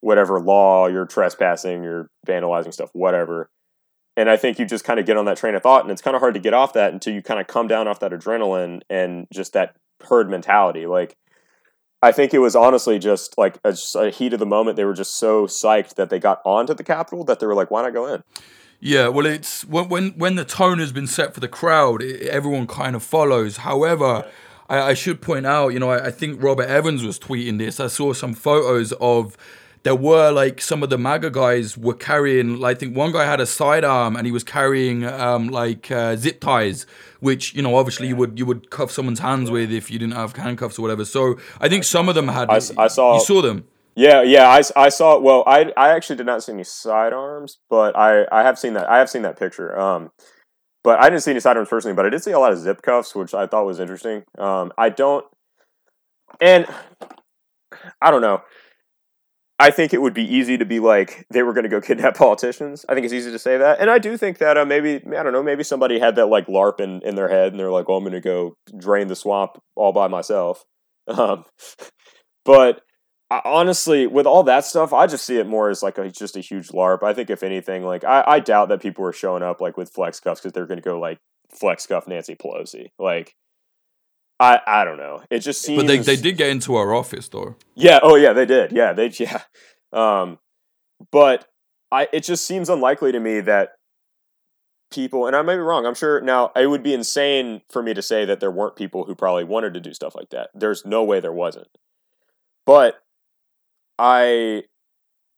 whatever 0.00 0.40
law, 0.40 0.86
you're 0.86 1.06
trespassing, 1.06 1.82
you're 1.82 2.10
vandalizing 2.26 2.72
stuff, 2.72 2.90
whatever. 2.92 3.50
And 4.16 4.28
I 4.28 4.36
think 4.36 4.58
you 4.58 4.64
just 4.64 4.84
kind 4.84 4.98
of 4.98 5.06
get 5.06 5.16
on 5.16 5.26
that 5.26 5.36
train 5.36 5.54
of 5.54 5.62
thought, 5.62 5.82
and 5.82 5.92
it's 5.92 6.02
kind 6.02 6.16
of 6.16 6.20
hard 6.20 6.34
to 6.34 6.40
get 6.40 6.54
off 6.54 6.72
that 6.72 6.92
until 6.92 7.14
you 7.14 7.22
kind 7.22 7.38
of 7.38 7.46
come 7.46 7.68
down 7.68 7.86
off 7.86 8.00
that 8.00 8.10
adrenaline 8.10 8.80
and 8.90 9.26
just 9.32 9.52
that 9.52 9.76
herd 10.08 10.28
mentality. 10.28 10.86
Like 10.86 11.16
I 12.02 12.12
think 12.12 12.32
it 12.32 12.38
was 12.38 12.54
honestly 12.54 12.98
just 12.98 13.36
like 13.36 13.58
a, 13.64 13.76
a 13.96 14.10
heat 14.10 14.32
of 14.32 14.38
the 14.38 14.46
moment. 14.46 14.76
They 14.76 14.84
were 14.84 14.94
just 14.94 15.18
so 15.18 15.46
psyched 15.46 15.96
that 15.96 16.10
they 16.10 16.18
got 16.18 16.40
onto 16.44 16.74
the 16.74 16.84
Capitol 16.84 17.24
that 17.24 17.40
they 17.40 17.46
were 17.46 17.54
like, 17.54 17.70
why 17.70 17.82
not 17.82 17.92
go 17.92 18.12
in? 18.12 18.22
Yeah, 18.80 19.08
well, 19.08 19.26
it's 19.26 19.64
when 19.64 19.88
when 19.88 20.10
when 20.10 20.36
the 20.36 20.44
tone 20.44 20.78
has 20.78 20.92
been 20.92 21.08
set 21.08 21.34
for 21.34 21.40
the 21.40 21.48
crowd, 21.48 22.02
it, 22.02 22.28
everyone 22.28 22.66
kind 22.66 22.94
of 22.94 23.02
follows. 23.02 23.58
However, 23.58 24.24
I, 24.68 24.80
I 24.90 24.94
should 24.94 25.20
point 25.20 25.46
out, 25.46 25.68
you 25.68 25.80
know, 25.80 25.90
I, 25.90 26.06
I, 26.06 26.10
think 26.10 26.42
Robert 26.42 26.68
Evans 26.68 27.02
was 27.02 27.18
tweeting 27.18 27.58
this. 27.58 27.80
I 27.80 27.88
saw 27.88 28.12
some 28.12 28.34
photos 28.34 28.92
of 29.00 29.36
there 29.82 29.94
were 29.94 30.30
like 30.30 30.60
some 30.60 30.82
of 30.82 30.90
the 30.90 30.98
MAGA 30.98 31.30
guys 31.30 31.76
were 31.76 31.94
carrying. 31.94 32.60
Like, 32.60 32.76
I 32.76 32.80
think 32.80 32.96
one 32.96 33.12
guy 33.12 33.24
had 33.24 33.40
a 33.40 33.46
sidearm 33.46 34.16
and 34.16 34.26
he 34.26 34.32
was 34.32 34.44
carrying 34.44 35.04
um, 35.04 35.48
like 35.48 35.90
uh, 35.90 36.14
zip 36.14 36.40
ties, 36.40 36.86
which 37.20 37.54
you 37.54 37.62
know, 37.62 37.74
obviously 37.74 38.08
you 38.08 38.16
would 38.16 38.38
you 38.38 38.46
would 38.46 38.70
cuff 38.70 38.90
someone's 38.90 39.20
hands 39.20 39.50
with 39.50 39.72
if 39.72 39.90
you 39.90 39.98
didn't 39.98 40.14
have 40.14 40.36
handcuffs 40.36 40.78
or 40.78 40.82
whatever. 40.82 41.04
So 41.04 41.38
I 41.60 41.68
think 41.68 41.84
some 41.84 42.08
of 42.08 42.14
them 42.14 42.28
had. 42.28 42.48
I, 42.48 42.56
I 42.56 42.88
saw. 42.88 43.14
You 43.14 43.20
saw 43.24 43.42
them. 43.42 43.66
Yeah, 43.98 44.22
yeah, 44.22 44.48
I, 44.48 44.62
I 44.76 44.90
saw. 44.90 45.18
Well, 45.18 45.42
I 45.44 45.72
I 45.76 45.88
actually 45.88 46.14
did 46.14 46.26
not 46.26 46.44
see 46.44 46.52
any 46.52 46.62
sidearms, 46.62 47.58
but 47.68 47.96
I 47.96 48.26
I 48.30 48.44
have 48.44 48.56
seen 48.56 48.74
that. 48.74 48.88
I 48.88 48.98
have 48.98 49.10
seen 49.10 49.22
that 49.22 49.36
picture. 49.36 49.76
Um, 49.76 50.12
but 50.84 51.00
I 51.00 51.10
didn't 51.10 51.22
see 51.24 51.32
any 51.32 51.40
sidearms 51.40 51.68
personally, 51.68 51.96
but 51.96 52.06
I 52.06 52.10
did 52.10 52.22
see 52.22 52.30
a 52.30 52.38
lot 52.38 52.52
of 52.52 52.58
zip 52.60 52.82
cuffs, 52.82 53.16
which 53.16 53.34
I 53.34 53.48
thought 53.48 53.66
was 53.66 53.80
interesting. 53.80 54.22
Um, 54.38 54.72
I 54.78 54.90
don't, 54.90 55.24
and 56.40 56.66
I 58.00 58.10
don't 58.10 58.20
know. 58.22 58.42
I 59.60 59.72
think 59.72 59.92
it 59.92 60.00
would 60.00 60.14
be 60.14 60.22
easy 60.22 60.56
to 60.56 60.64
be 60.64 60.78
like 60.78 61.26
they 61.32 61.42
were 61.42 61.52
going 61.52 61.64
to 61.64 61.68
go 61.68 61.80
kidnap 61.82 62.16
politicians. 62.16 62.84
I 62.88 62.94
think 62.94 63.04
it's 63.04 63.14
easy 63.14 63.32
to 63.32 63.38
say 63.38 63.58
that, 63.58 63.80
and 63.80 63.90
I 63.90 63.98
do 63.98 64.16
think 64.16 64.38
that 64.38 64.56
uh, 64.56 64.64
maybe 64.64 65.02
I 65.16 65.22
don't 65.22 65.32
know. 65.32 65.42
Maybe 65.42 65.64
somebody 65.64 65.98
had 65.98 66.16
that 66.16 66.26
like 66.26 66.46
LARP 66.46 66.80
in, 66.80 67.02
in 67.02 67.16
their 67.16 67.28
head, 67.28 67.52
and 67.52 67.58
they're 67.58 67.72
like, 67.72 67.86
"Oh, 67.88 67.96
I'm 67.96 68.04
going 68.04 68.12
to 68.12 68.20
go 68.20 68.54
drain 68.78 69.08
the 69.08 69.16
swamp 69.16 69.58
all 69.76 69.92
by 69.92 70.08
myself." 70.08 70.64
Um, 71.08 71.46
but 72.44 72.82
I, 73.30 73.42
honestly, 73.44 74.06
with 74.06 74.26
all 74.26 74.42
that 74.44 74.64
stuff, 74.64 74.92
I 74.92 75.06
just 75.06 75.24
see 75.24 75.36
it 75.36 75.46
more 75.46 75.68
as 75.68 75.82
like 75.82 75.98
a, 75.98 76.10
just 76.10 76.36
a 76.36 76.40
huge 76.40 76.68
LARP. 76.68 77.02
I 77.02 77.12
think 77.12 77.30
if 77.30 77.42
anything, 77.42 77.82
like 77.84 78.04
I, 78.04 78.24
I 78.26 78.40
doubt 78.40 78.70
that 78.70 78.80
people 78.80 79.04
are 79.04 79.12
showing 79.12 79.42
up 79.42 79.60
like 79.60 79.76
with 79.76 79.90
flex 79.90 80.20
cuffs 80.20 80.40
because 80.40 80.52
they're 80.52 80.66
going 80.66 80.80
to 80.80 80.84
go 80.84 80.98
like 80.98 81.18
flex 81.50 81.86
cuff 81.86 82.08
Nancy 82.08 82.34
Pelosi. 82.34 82.90
Like, 82.98 83.34
I 84.40 84.60
I 84.66 84.84
don't 84.84 84.98
know. 84.98 85.22
It 85.30 85.40
just 85.40 85.62
seems. 85.62 85.82
But 85.82 85.88
they 85.88 85.98
they 85.98 86.16
did 86.16 86.36
get 86.36 86.50
into 86.50 86.76
our 86.76 86.94
office 86.94 87.28
though. 87.28 87.56
Yeah. 87.74 88.00
Oh 88.02 88.16
yeah, 88.16 88.32
they 88.32 88.46
did. 88.46 88.72
Yeah, 88.72 88.92
they 88.92 89.08
yeah. 89.18 89.42
Um, 89.92 90.38
but 91.12 91.46
I 91.92 92.08
it 92.12 92.24
just 92.24 92.46
seems 92.46 92.68
unlikely 92.68 93.12
to 93.12 93.20
me 93.20 93.40
that 93.40 93.72
people 94.90 95.26
and 95.26 95.36
I 95.36 95.42
may 95.42 95.54
be 95.54 95.60
wrong. 95.60 95.84
I'm 95.84 95.94
sure 95.94 96.20
now 96.20 96.50
it 96.56 96.66
would 96.66 96.82
be 96.82 96.94
insane 96.94 97.60
for 97.70 97.82
me 97.82 97.92
to 97.94 98.00
say 98.02 98.24
that 98.24 98.40
there 98.40 98.50
weren't 98.50 98.76
people 98.76 99.04
who 99.04 99.14
probably 99.14 99.44
wanted 99.44 99.74
to 99.74 99.80
do 99.80 99.92
stuff 99.92 100.14
like 100.14 100.30
that. 100.30 100.50
There's 100.54 100.86
no 100.86 101.04
way 101.04 101.20
there 101.20 101.32
wasn't. 101.32 101.68
But 102.64 103.02
I 103.98 104.64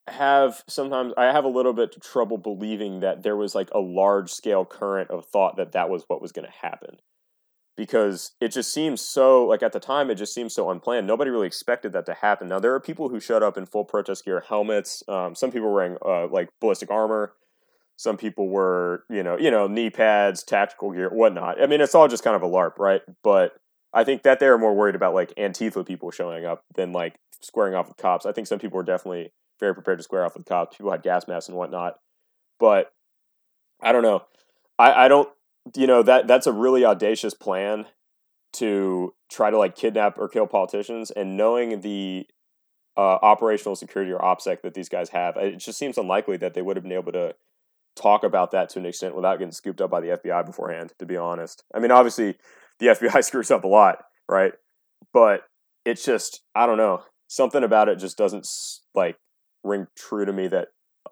have 0.08 0.64
sometimes 0.68 1.12
I 1.16 1.26
have 1.26 1.44
a 1.44 1.48
little 1.48 1.72
bit 1.72 1.96
of 1.96 2.02
trouble 2.02 2.38
believing 2.38 3.00
that 3.00 3.22
there 3.22 3.36
was 3.36 3.54
like 3.54 3.70
a 3.72 3.78
large 3.78 4.30
scale 4.30 4.64
current 4.64 5.10
of 5.10 5.26
thought 5.26 5.56
that 5.56 5.72
that 5.72 5.88
was 5.88 6.04
what 6.08 6.20
was 6.20 6.32
going 6.32 6.46
to 6.46 6.66
happen. 6.66 6.98
Because 7.76 8.32
it 8.40 8.48
just 8.48 8.74
seems 8.74 9.00
so 9.00 9.46
like 9.46 9.62
at 9.62 9.72
the 9.72 9.80
time 9.80 10.10
it 10.10 10.16
just 10.16 10.34
seems 10.34 10.54
so 10.54 10.68
unplanned. 10.70 11.06
Nobody 11.06 11.30
really 11.30 11.46
expected 11.46 11.92
that 11.92 12.06
to 12.06 12.14
happen. 12.14 12.48
Now 12.48 12.60
there 12.60 12.74
are 12.74 12.80
people 12.80 13.08
who 13.08 13.20
showed 13.20 13.42
up 13.42 13.56
in 13.56 13.64
full 13.64 13.84
protest 13.84 14.24
gear 14.24 14.44
helmets. 14.46 15.02
Um, 15.08 15.34
some 15.34 15.50
people 15.50 15.72
wearing 15.72 15.96
uh, 16.04 16.26
like 16.26 16.50
ballistic 16.60 16.90
armor. 16.90 17.32
Some 17.96 18.16
people 18.16 18.48
were 18.48 19.04
you 19.08 19.22
know 19.22 19.38
you 19.38 19.50
know 19.50 19.66
knee 19.66 19.90
pads 19.90 20.42
tactical 20.42 20.92
gear 20.92 21.08
whatnot. 21.08 21.62
I 21.62 21.66
mean 21.66 21.80
it's 21.80 21.94
all 21.94 22.08
just 22.08 22.24
kind 22.24 22.36
of 22.36 22.42
a 22.42 22.48
larp 22.48 22.78
right? 22.78 23.02
But 23.22 23.54
i 23.92 24.04
think 24.04 24.22
that 24.22 24.38
they're 24.38 24.56
more 24.56 24.72
worried 24.72 24.94
about 24.94 25.14
like 25.14 25.34
antifa 25.34 25.84
people 25.84 26.12
showing 26.12 26.44
up 26.44 26.62
than 26.76 26.92
like 26.92 27.16
squaring 27.40 27.74
off 27.74 27.88
with 27.88 27.96
cops. 27.96 28.26
I 28.26 28.32
think 28.32 28.46
some 28.46 28.58
people 28.58 28.76
were 28.76 28.82
definitely 28.82 29.32
very 29.58 29.74
prepared 29.74 29.98
to 29.98 30.02
square 30.02 30.24
off 30.24 30.36
with 30.36 30.46
cops. 30.46 30.76
People 30.76 30.90
had 30.90 31.02
gas 31.02 31.28
masks 31.28 31.48
and 31.48 31.56
whatnot. 31.56 31.98
But 32.58 32.92
i 33.82 33.92
don't 33.92 34.02
know. 34.02 34.24
I, 34.78 35.04
I 35.04 35.08
don't 35.08 35.28
you 35.76 35.86
know 35.86 36.02
that 36.02 36.26
that's 36.26 36.46
a 36.46 36.52
really 36.52 36.84
audacious 36.84 37.34
plan 37.34 37.86
to 38.52 39.14
try 39.30 39.50
to 39.50 39.58
like 39.58 39.76
kidnap 39.76 40.18
or 40.18 40.28
kill 40.28 40.46
politicians. 40.46 41.10
And 41.10 41.36
knowing 41.36 41.80
the 41.80 42.26
uh, 42.96 43.18
operational 43.22 43.76
security 43.76 44.12
or 44.12 44.18
opsec 44.18 44.62
that 44.62 44.74
these 44.74 44.88
guys 44.88 45.10
have 45.10 45.36
it 45.36 45.58
just 45.58 45.78
seems 45.78 45.96
unlikely 45.96 46.36
that 46.38 46.54
they 46.54 46.62
would 46.62 46.76
have 46.76 46.82
been 46.82 46.92
able 46.92 47.12
to 47.12 47.34
talk 47.96 48.24
about 48.24 48.50
that 48.50 48.68
to 48.68 48.78
an 48.78 48.86
extent 48.86 49.14
without 49.14 49.38
getting 49.38 49.52
scooped 49.52 49.80
up 49.80 49.90
by 49.90 50.00
the 50.00 50.08
fbi 50.08 50.44
beforehand 50.44 50.92
to 50.98 51.06
be 51.06 51.16
honest. 51.16 51.62
I 51.74 51.78
mean 51.78 51.90
obviously 51.90 52.36
the 52.78 52.86
fbi 52.86 53.24
screws 53.24 53.50
up 53.50 53.64
a 53.64 53.68
lot 53.68 54.04
right? 54.28 54.52
But 55.12 55.44
it's 55.84 56.04
just 56.04 56.42
i 56.54 56.66
don't 56.66 56.76
know 56.76 57.02
something 57.30 57.62
about 57.64 57.88
it 57.88 57.98
just 57.98 58.18
doesn't 58.18 58.46
like 58.94 59.16
ring 59.62 59.86
true 59.96 60.24
to 60.24 60.32
me 60.32 60.48
that 60.48 60.68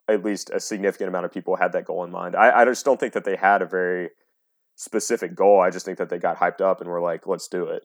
at 0.09 0.25
least 0.25 0.51
a 0.51 0.61
significant 0.61 1.09
amount 1.09 1.25
of 1.25 1.33
people 1.33 1.57
had 1.57 1.73
that 1.73 1.85
goal 1.85 2.03
in 2.05 2.11
mind 2.11 2.35
i, 2.35 2.61
I 2.61 2.65
just 2.65 2.85
don't 2.85 2.99
think 2.99 3.13
that 3.13 3.25
they 3.25 3.37
had 3.37 3.63
a 3.63 3.67
very 3.67 4.11
specific 4.79 5.35
goal. 5.35 5.61
I 5.61 5.71
just 5.71 5.85
think 5.85 5.99
that 5.99 6.09
they 6.09 6.19
got 6.19 6.39
hyped 6.39 6.61
up 6.61 6.81
and 6.81 6.89
were 6.89 7.01
like, 7.01 7.27
let's 7.27 7.49
do 7.49 7.65
it. 7.65 7.83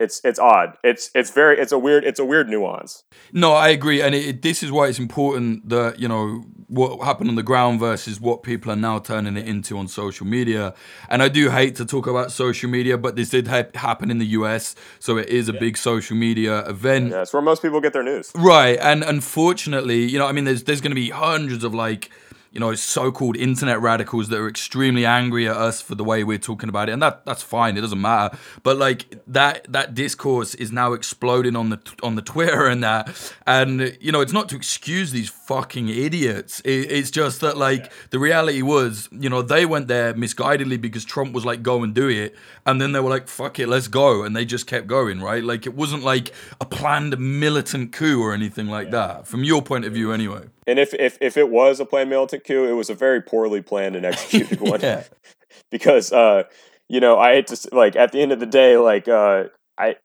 It's 0.00 0.20
it's 0.24 0.38
odd. 0.38 0.78
It's 0.82 1.10
it's 1.14 1.30
very 1.30 1.58
it's 1.58 1.72
a 1.72 1.78
weird 1.78 2.04
it's 2.04 2.18
a 2.18 2.24
weird 2.24 2.48
nuance. 2.48 3.04
No, 3.32 3.52
I 3.52 3.68
agree, 3.68 4.00
and 4.00 4.14
it, 4.14 4.40
this 4.40 4.62
is 4.62 4.72
why 4.72 4.88
it's 4.88 4.98
important 4.98 5.68
that 5.68 5.98
you 5.98 6.08
know 6.08 6.42
what 6.68 7.04
happened 7.04 7.28
on 7.28 7.34
the 7.34 7.42
ground 7.42 7.80
versus 7.80 8.20
what 8.20 8.42
people 8.42 8.72
are 8.72 8.76
now 8.76 8.98
turning 8.98 9.36
it 9.36 9.46
into 9.46 9.76
on 9.76 9.88
social 9.88 10.24
media. 10.24 10.72
And 11.08 11.22
I 11.22 11.28
do 11.28 11.50
hate 11.50 11.74
to 11.76 11.84
talk 11.84 12.06
about 12.06 12.32
social 12.32 12.70
media, 12.70 12.96
but 12.96 13.16
this 13.16 13.28
did 13.28 13.48
ha- 13.48 13.64
happen 13.74 14.10
in 14.10 14.18
the 14.18 14.26
US, 14.26 14.74
so 15.00 15.18
it 15.18 15.28
is 15.28 15.48
a 15.48 15.52
yeah. 15.52 15.60
big 15.60 15.76
social 15.76 16.16
media 16.16 16.60
event. 16.60 17.10
Yeah, 17.10 17.22
it's 17.22 17.32
where 17.32 17.42
most 17.42 17.60
people 17.60 17.80
get 17.80 17.92
their 17.92 18.02
news. 18.02 18.32
Right, 18.34 18.78
and 18.80 19.02
unfortunately, 19.02 20.04
you 20.04 20.18
know, 20.18 20.26
I 20.26 20.32
mean, 20.32 20.44
there's 20.44 20.64
there's 20.64 20.80
going 20.80 20.92
to 20.92 21.02
be 21.02 21.10
hundreds 21.10 21.62
of 21.62 21.74
like 21.74 22.10
you 22.52 22.58
know, 22.58 22.74
so-called 22.74 23.36
internet 23.36 23.80
radicals 23.80 24.28
that 24.28 24.38
are 24.38 24.48
extremely 24.48 25.06
angry 25.06 25.48
at 25.48 25.56
us 25.56 25.80
for 25.80 25.94
the 25.94 26.02
way 26.02 26.24
we're 26.24 26.38
talking 26.38 26.68
about 26.68 26.88
it, 26.88 26.92
and 26.92 27.02
that 27.02 27.24
that's 27.24 27.42
fine. 27.42 27.76
It 27.76 27.80
doesn't 27.80 28.00
matter. 28.00 28.36
But 28.64 28.76
like 28.76 29.20
that 29.28 29.70
that 29.72 29.94
discourse 29.94 30.54
is 30.56 30.72
now 30.72 30.92
exploding 30.92 31.54
on 31.54 31.70
the 31.70 31.78
on 32.02 32.16
the 32.16 32.22
Twitter 32.30 32.66
and 32.66 32.82
that, 32.82 33.34
and 33.46 33.96
you 34.00 34.10
know, 34.10 34.20
it's 34.20 34.32
not 34.32 34.48
to 34.48 34.56
excuse 34.56 35.12
these 35.12 35.28
fucking 35.28 35.88
idiots. 35.88 36.60
It, 36.60 36.90
it's 36.90 37.10
just 37.10 37.40
that 37.40 37.56
like 37.56 37.84
yeah. 37.84 37.90
the 38.10 38.18
reality 38.18 38.62
was, 38.62 39.08
you 39.12 39.30
know, 39.30 39.42
they 39.42 39.64
went 39.64 39.86
there 39.86 40.12
misguidedly 40.14 40.80
because 40.80 41.04
Trump 41.04 41.32
was 41.32 41.44
like, 41.44 41.62
go 41.62 41.84
and 41.84 41.94
do 41.94 42.08
it, 42.08 42.34
and 42.66 42.80
then 42.80 42.92
they 42.92 43.00
were 43.00 43.10
like, 43.10 43.28
fuck 43.28 43.60
it, 43.60 43.68
let's 43.68 43.86
go, 43.86 44.24
and 44.24 44.34
they 44.34 44.44
just 44.44 44.66
kept 44.66 44.88
going, 44.88 45.20
right? 45.20 45.44
Like 45.44 45.66
it 45.66 45.74
wasn't 45.74 46.02
like 46.02 46.32
a 46.60 46.64
planned 46.64 47.16
militant 47.18 47.92
coup 47.92 48.20
or 48.20 48.32
anything 48.32 48.66
like 48.66 48.86
yeah. 48.86 49.06
that, 49.06 49.28
from 49.28 49.44
your 49.44 49.62
point 49.62 49.84
of 49.84 49.92
view, 49.92 50.12
anyway. 50.12 50.46
And 50.66 50.78
if, 50.78 50.94
if 50.94 51.18
if 51.20 51.36
it 51.36 51.50
was 51.50 51.80
a 51.80 51.84
planned 51.84 52.10
militant 52.10 52.44
coup, 52.44 52.64
it 52.64 52.72
was 52.72 52.90
a 52.90 52.94
very 52.94 53.20
poorly 53.20 53.62
planned 53.62 53.96
and 53.96 54.04
executed 54.04 54.60
one. 54.60 54.80
because 55.70 56.12
uh, 56.12 56.44
you 56.88 57.00
know, 57.00 57.18
I 57.18 57.34
hate 57.34 57.46
to 57.48 57.68
like 57.72 57.96
at 57.96 58.12
the 58.12 58.20
end 58.20 58.32
of 58.32 58.40
the 58.40 58.46
day, 58.46 58.76
like 58.76 59.08
uh, 59.08 59.44
I 59.78 59.96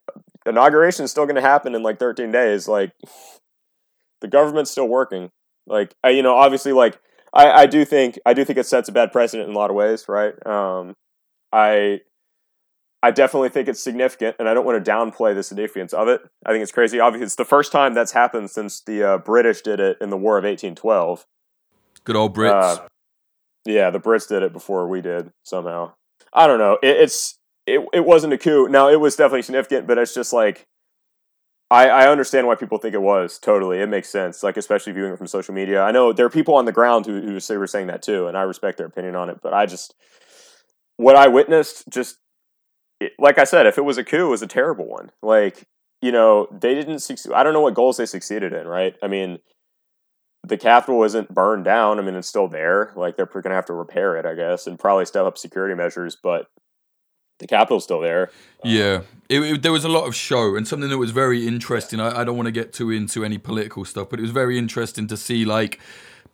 inauguration 0.46 1.06
is 1.06 1.12
still 1.12 1.26
going 1.26 1.36
to 1.36 1.42
happen 1.42 1.76
in 1.76 1.84
like 1.84 2.00
13 2.00 2.32
days. 2.32 2.68
Like 2.68 2.92
the 4.22 4.28
government's 4.28 4.72
still 4.72 4.88
working. 4.88 5.30
Like 5.68 5.94
I, 6.04 6.10
you 6.10 6.22
know, 6.22 6.36
obviously, 6.36 6.72
like 6.72 7.00
I, 7.34 7.52
I 7.52 7.66
do 7.66 7.84
think 7.86 8.20
I 8.26 8.34
do 8.34 8.46
think 8.46 8.58
it 8.58 8.66
sets 8.66 8.90
a 8.90 8.92
bad 8.92 9.12
precedent 9.12 9.50
in 9.50 9.56
a 9.56 9.58
lot 9.58 9.70
of 9.70 9.76
ways, 9.76 10.06
right? 10.08 10.34
Um, 10.46 10.94
I 11.52 12.02
I 13.06 13.12
definitely 13.12 13.50
think 13.50 13.68
it's 13.68 13.80
significant, 13.80 14.36
and 14.40 14.50
I 14.50 14.56
don't 14.56 14.66
want 14.66 14.84
to 14.84 14.92
downplay 14.92 15.36
the 15.36 15.44
significance 15.44 15.94
of 15.94 16.08
it. 16.08 16.22
I 16.44 16.50
think 16.50 16.64
it's 16.64 16.72
crazy. 16.72 17.00
Obviously, 17.00 17.26
it's 17.26 17.36
the 17.36 17.46
first 17.46 17.72
time 17.72 17.94
that's 17.94 18.14
happened 18.14 18.50
since 18.50 18.82
the 18.82 19.04
uh, 19.04 19.18
British 19.20 19.62
did 19.62 19.80
it 19.80 19.98
in 20.02 20.10
the 20.10 20.18
War 20.18 20.40
of 20.40 20.44
1812. 20.44 21.24
Good 22.04 22.16
old 22.16 22.36
Brits. 22.36 22.80
Uh, 22.80 22.88
yeah, 23.64 23.92
the 23.92 24.00
Brits 24.00 24.28
did 24.28 24.42
it 24.42 24.54
before 24.54 24.88
we 24.88 25.02
did 25.02 25.32
somehow. 25.44 25.94
I 26.34 26.48
don't 26.48 26.58
know. 26.58 26.80
It, 26.82 26.98
it's 26.98 27.38
it, 27.68 27.88
it 27.94 28.06
wasn't 28.06 28.34
a 28.34 28.40
coup. 28.40 28.68
Now 28.70 28.90
it 28.90 29.00
was 29.00 29.16
definitely 29.16 29.44
significant, 29.44 29.86
but 29.86 30.00
it's 30.00 30.16
just 30.16 30.34
like 30.34 30.66
I, 31.70 31.88
I 31.90 32.08
understand 32.08 32.48
why 32.48 32.56
people 32.56 32.80
think 32.80 32.96
it 32.96 33.04
was. 33.04 33.38
Totally, 33.38 33.82
it 33.82 33.88
makes 33.88 34.10
sense. 34.10 34.42
Like 34.42 34.58
especially 34.58 34.94
viewing 34.94 35.14
it 35.14 35.18
from 35.18 35.28
social 35.28 35.54
media. 35.54 35.84
I 35.84 35.92
know 35.92 36.12
there 36.12 36.26
are 36.26 36.32
people 36.32 36.56
on 36.56 36.66
the 36.66 36.72
ground 36.72 37.06
who 37.06 37.22
who 37.22 37.40
say 37.40 37.56
were 37.58 37.68
saying 37.68 37.86
that 37.86 38.02
too, 38.02 38.26
and 38.26 38.36
I 38.36 38.42
respect 38.42 38.80
their 38.80 38.88
opinion 38.88 39.16
on 39.16 39.30
it. 39.30 39.42
But 39.44 39.54
I 39.54 39.68
just 39.68 39.94
what 40.98 41.16
I 41.16 41.28
witnessed 41.28 41.84
just 41.90 42.18
it, 43.00 43.14
like 43.20 43.38
I 43.38 43.44
said, 43.44 43.66
if 43.66 43.78
it 43.78 43.86
was 43.86 43.98
a 43.98 44.04
coup, 44.04 44.28
it 44.28 44.30
was 44.30 44.42
a 44.42 44.48
terrible 44.48 44.88
one. 44.88 45.12
Like, 45.22 45.64
you 46.02 46.12
know, 46.12 46.48
they 46.52 46.76
didn't 46.76 47.00
succeed. 47.00 47.34
I 47.34 47.44
don't 47.44 47.54
know 47.54 47.62
what 47.62 47.74
goals 47.74 47.98
they 47.98 48.06
succeeded 48.06 48.54
in, 48.54 48.68
right? 48.68 48.96
I 49.02 49.08
mean, 49.08 49.40
the 50.44 50.58
Capitol 50.58 51.04
isn't 51.04 51.34
burned 51.34 51.66
down. 51.66 51.98
I 51.98 52.04
mean, 52.04 52.16
it's 52.16 52.28
still 52.28 52.48
there. 52.48 52.94
Like, 52.96 53.18
they're 53.18 53.26
going 53.26 53.44
to 53.46 53.56
have 53.56 53.66
to 53.66 53.74
repair 53.74 54.16
it, 54.18 54.26
I 54.26 54.36
guess, 54.36 54.68
and 54.68 54.78
probably 54.78 55.06
step 55.06 55.26
up 55.26 55.38
security 55.38 55.74
measures, 55.74 56.16
but 56.22 56.48
the 57.40 57.48
Capitol's 57.48 57.84
still 57.84 58.00
there. 58.00 58.30
Yeah. 58.64 58.98
Um, 58.98 59.06
it, 59.28 59.40
it, 59.42 59.62
there 59.64 59.72
was 59.72 59.84
a 59.84 59.90
lot 59.90 60.08
of 60.08 60.16
show 60.16 60.56
and 60.56 60.68
something 60.68 60.90
that 60.90 60.98
was 60.98 61.12
very 61.12 61.48
interesting. 61.48 62.00
I, 62.00 62.22
I 62.22 62.24
don't 62.24 62.38
want 62.38 62.46
to 62.46 62.52
get 62.52 62.74
too 62.74 62.92
into 62.92 63.26
any 63.26 63.38
political 63.38 63.84
stuff, 63.86 64.10
but 64.10 64.20
it 64.20 64.22
was 64.22 64.32
very 64.32 64.58
interesting 64.58 65.08
to 65.08 65.18
see, 65.18 65.46
like, 65.46 65.80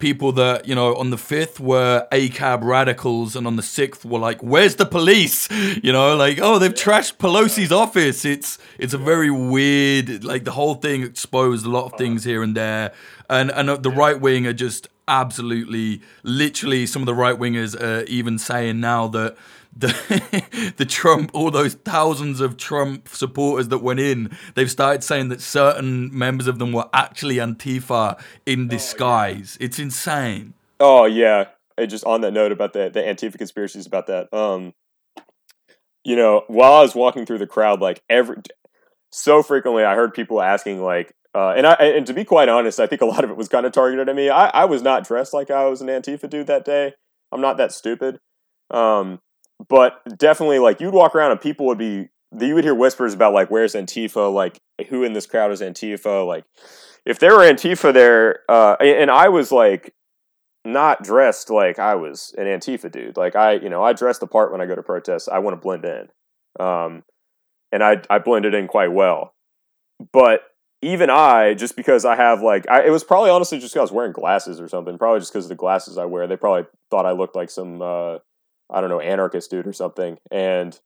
people 0.02 0.34
that 0.34 0.68
you 0.68 0.76
know 0.76 0.94
on 0.96 1.12
the 1.12 1.18
fifth 1.18 1.60
were 1.60 2.06
ACAB 2.12 2.64
radicals, 2.64 3.36
and 3.38 3.48
on 3.48 3.56
the 3.56 3.64
sixth 3.64 4.04
were 4.04 4.20
like, 4.20 4.42
"Where's 4.42 4.76
the 4.76 4.86
police?" 4.86 5.48
You 5.84 5.94
know, 5.94 6.16
like, 6.18 6.40
"Oh, 6.42 6.60
they've 6.60 6.74
trashed 6.74 7.18
Pelosi's 7.18 7.72
office." 7.72 8.26
It's 8.26 8.58
it's 8.78 8.94
a 8.94 8.98
very 8.98 9.32
weird, 9.32 10.24
like 10.24 10.44
the 10.44 10.52
whole 10.52 10.76
thing 10.76 11.04
exposed 11.04 11.66
a 11.66 11.70
lot 11.70 11.86
of 11.86 11.94
uh-huh. 11.94 11.98
things 11.98 12.24
here 12.26 12.44
and 12.44 12.58
there, 12.58 12.92
and 13.30 13.52
and 13.52 13.70
the 13.70 13.90
right 13.90 14.20
wing 14.20 14.46
are 14.48 14.54
just 14.54 14.90
absolutely, 15.08 16.02
literally, 16.24 16.86
some 16.86 17.02
of 17.02 17.06
the 17.06 17.14
right 17.14 17.38
wingers 17.38 17.80
are 17.80 18.04
even 18.06 18.38
saying 18.38 18.80
now 18.80 19.08
that 19.10 19.38
the 19.76 20.74
the 20.78 20.86
Trump, 20.86 21.32
all 21.34 21.52
those 21.52 21.76
thousands 21.76 22.42
of 22.42 22.58
Trump 22.58 23.08
supporters 23.10 23.70
that 23.70 23.80
went 23.80 24.00
in, 24.00 24.36
they've 24.56 24.72
started 24.72 25.04
saying 25.04 25.30
that 25.30 25.42
certain 25.42 26.16
members 26.18 26.48
of 26.48 26.60
them 26.60 26.72
were 26.72 26.90
actually 26.94 27.36
Antifa 27.36 28.22
in 28.46 28.68
disguise. 28.68 29.58
Oh, 29.58 29.62
yeah. 29.62 29.66
It's 29.66 29.80
insane. 29.80 30.54
Oh 30.80 31.06
yeah, 31.06 31.46
I 31.78 31.86
just 31.86 32.06
on 32.06 32.22
that 32.22 32.32
note 32.32 32.52
about 32.52 32.74
the 32.74 32.90
the 32.90 33.02
Antifa 33.02 33.38
conspiracies 33.38 33.86
about 33.86 34.08
that. 34.08 34.34
Um, 34.34 34.74
you 36.04 36.16
know, 36.16 36.44
while 36.48 36.74
I 36.74 36.82
was 36.82 36.96
walking 36.96 37.26
through 37.26 37.38
the 37.38 37.48
crowd, 37.48 37.82
like 37.82 38.02
every 38.10 38.38
so 39.12 39.44
frequently, 39.44 39.84
I 39.84 39.96
heard 39.96 40.14
people 40.14 40.42
asking 40.42 40.82
like, 40.82 41.14
uh, 41.36 41.50
and 41.50 41.68
I 41.68 41.74
and 41.74 42.08
to 42.08 42.14
be 42.14 42.26
quite 42.26 42.50
honest, 42.50 42.80
I 42.80 42.88
think 42.88 43.02
a 43.02 43.06
lot 43.06 43.24
of 43.24 43.30
it 43.30 43.38
was 43.38 43.48
kind 43.48 43.66
of 43.66 43.72
targeted 43.72 44.10
at 44.10 44.16
me. 44.16 44.30
I, 44.30 44.48
I 44.48 44.66
was 44.66 44.82
not 44.82 45.06
dressed 45.06 45.34
like 45.34 45.52
I 45.52 45.66
was 45.66 45.82
an 45.82 45.88
Antifa 45.88 46.30
dude 46.30 46.48
that 46.48 46.66
day. 46.66 46.94
I'm 47.32 47.42
not 47.42 47.58
that 47.58 47.72
stupid. 47.72 48.20
Um, 48.72 49.20
but 49.67 50.02
definitely 50.17 50.60
like 50.60 50.80
you'd 50.80 50.93
walk 50.93 51.15
around 51.15 51.32
and 51.32 51.41
people 51.41 51.65
would 51.67 51.78
be 51.78 52.10
you 52.39 52.56
would 52.56 52.63
hear 52.63 52.76
whispers 52.76 53.13
about 53.13 53.34
like 53.34 53.52
where's 53.52 53.74
Antifa, 53.74 54.34
like 54.34 54.60
who 54.89 55.04
in 55.04 55.13
this 55.13 55.26
crowd 55.26 55.52
is 55.52 55.62
Antifa, 55.62 56.26
like 56.26 56.45
if 57.06 57.19
there 57.19 57.36
were 57.36 57.43
Antifa 57.43 57.93
there, 57.93 58.39
uh, 58.47 58.76
and 58.80 59.10
I 59.10 59.30
was 59.30 59.52
like 59.52 59.93
not 60.63 61.04
dressed 61.04 61.50
like 61.50 61.80
I 61.80 61.95
was 61.95 62.34
an 62.38 62.45
Antifa 62.45 62.91
dude. 62.91 63.17
Like 63.17 63.36
I, 63.36 63.54
you 63.54 63.69
know, 63.69 63.84
I 63.84 63.93
dress 63.93 64.19
the 64.19 64.28
part 64.28 64.52
when 64.52 64.62
I 64.62 64.65
go 64.65 64.76
to 64.76 64.84
protests. 64.84 65.28
I 65.28 65.39
want 65.39 65.56
to 65.56 65.62
blend 65.62 65.86
in, 65.86 66.10
um, 66.60 67.04
and 67.71 67.84
I 67.84 68.02
I 68.10 68.19
blended 68.19 68.54
in 68.54 68.67
quite 68.67 68.91
well. 68.91 69.34
But 70.13 70.41
even 70.82 71.10
I, 71.10 71.54
just 71.54 71.76
because 71.76 72.06
I 72.06 72.15
have 72.15 72.41
like, 72.41 72.67
I, 72.69 72.86
it 72.86 72.89
was 72.89 73.04
probably 73.04 73.30
honestly 73.30 73.60
just 73.60 73.74
because 73.74 73.82
I 73.82 73.84
was 73.84 73.91
wearing 73.91 74.13
glasses 74.13 74.60
or 74.60 74.67
something. 74.67 74.97
Probably 74.97 75.19
just 75.19 75.32
because 75.32 75.45
of 75.45 75.50
the 75.50 75.56
glasses 75.56 75.97
I 75.97 76.06
wear. 76.06 76.28
They 76.28 76.38
probably 76.38 76.67
thought 76.89 77.06
I 77.06 77.12
looked 77.12 77.36
like 77.36 77.50
some. 77.50 77.82
Uh, 77.82 78.17
I 78.72 78.82
don't 78.82 78.90
know 78.90 79.00
anarchist 79.00 79.52
dude 79.52 79.68
or 79.68 79.74
something, 79.74 80.18
and 80.32 80.80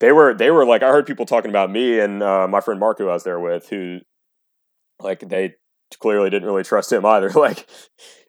they 0.00 0.12
were 0.12 0.34
they 0.34 0.50
were 0.50 0.66
like 0.66 0.82
I 0.82 0.88
heard 0.88 1.06
people 1.06 1.26
talking 1.26 1.50
about 1.50 1.70
me 1.70 2.00
and 2.00 2.22
uh, 2.22 2.46
my 2.48 2.60
friend 2.60 2.80
Mark 2.80 2.98
who 2.98 3.08
I 3.08 3.14
was 3.14 3.24
there 3.24 3.40
with 3.40 3.68
who 3.68 4.00
like 5.00 5.20
they 5.20 5.54
clearly 5.98 6.30
didn't 6.30 6.46
really 6.48 6.64
trust 6.64 6.92
him 6.92 7.06
either. 7.06 7.30
Like 7.42 7.66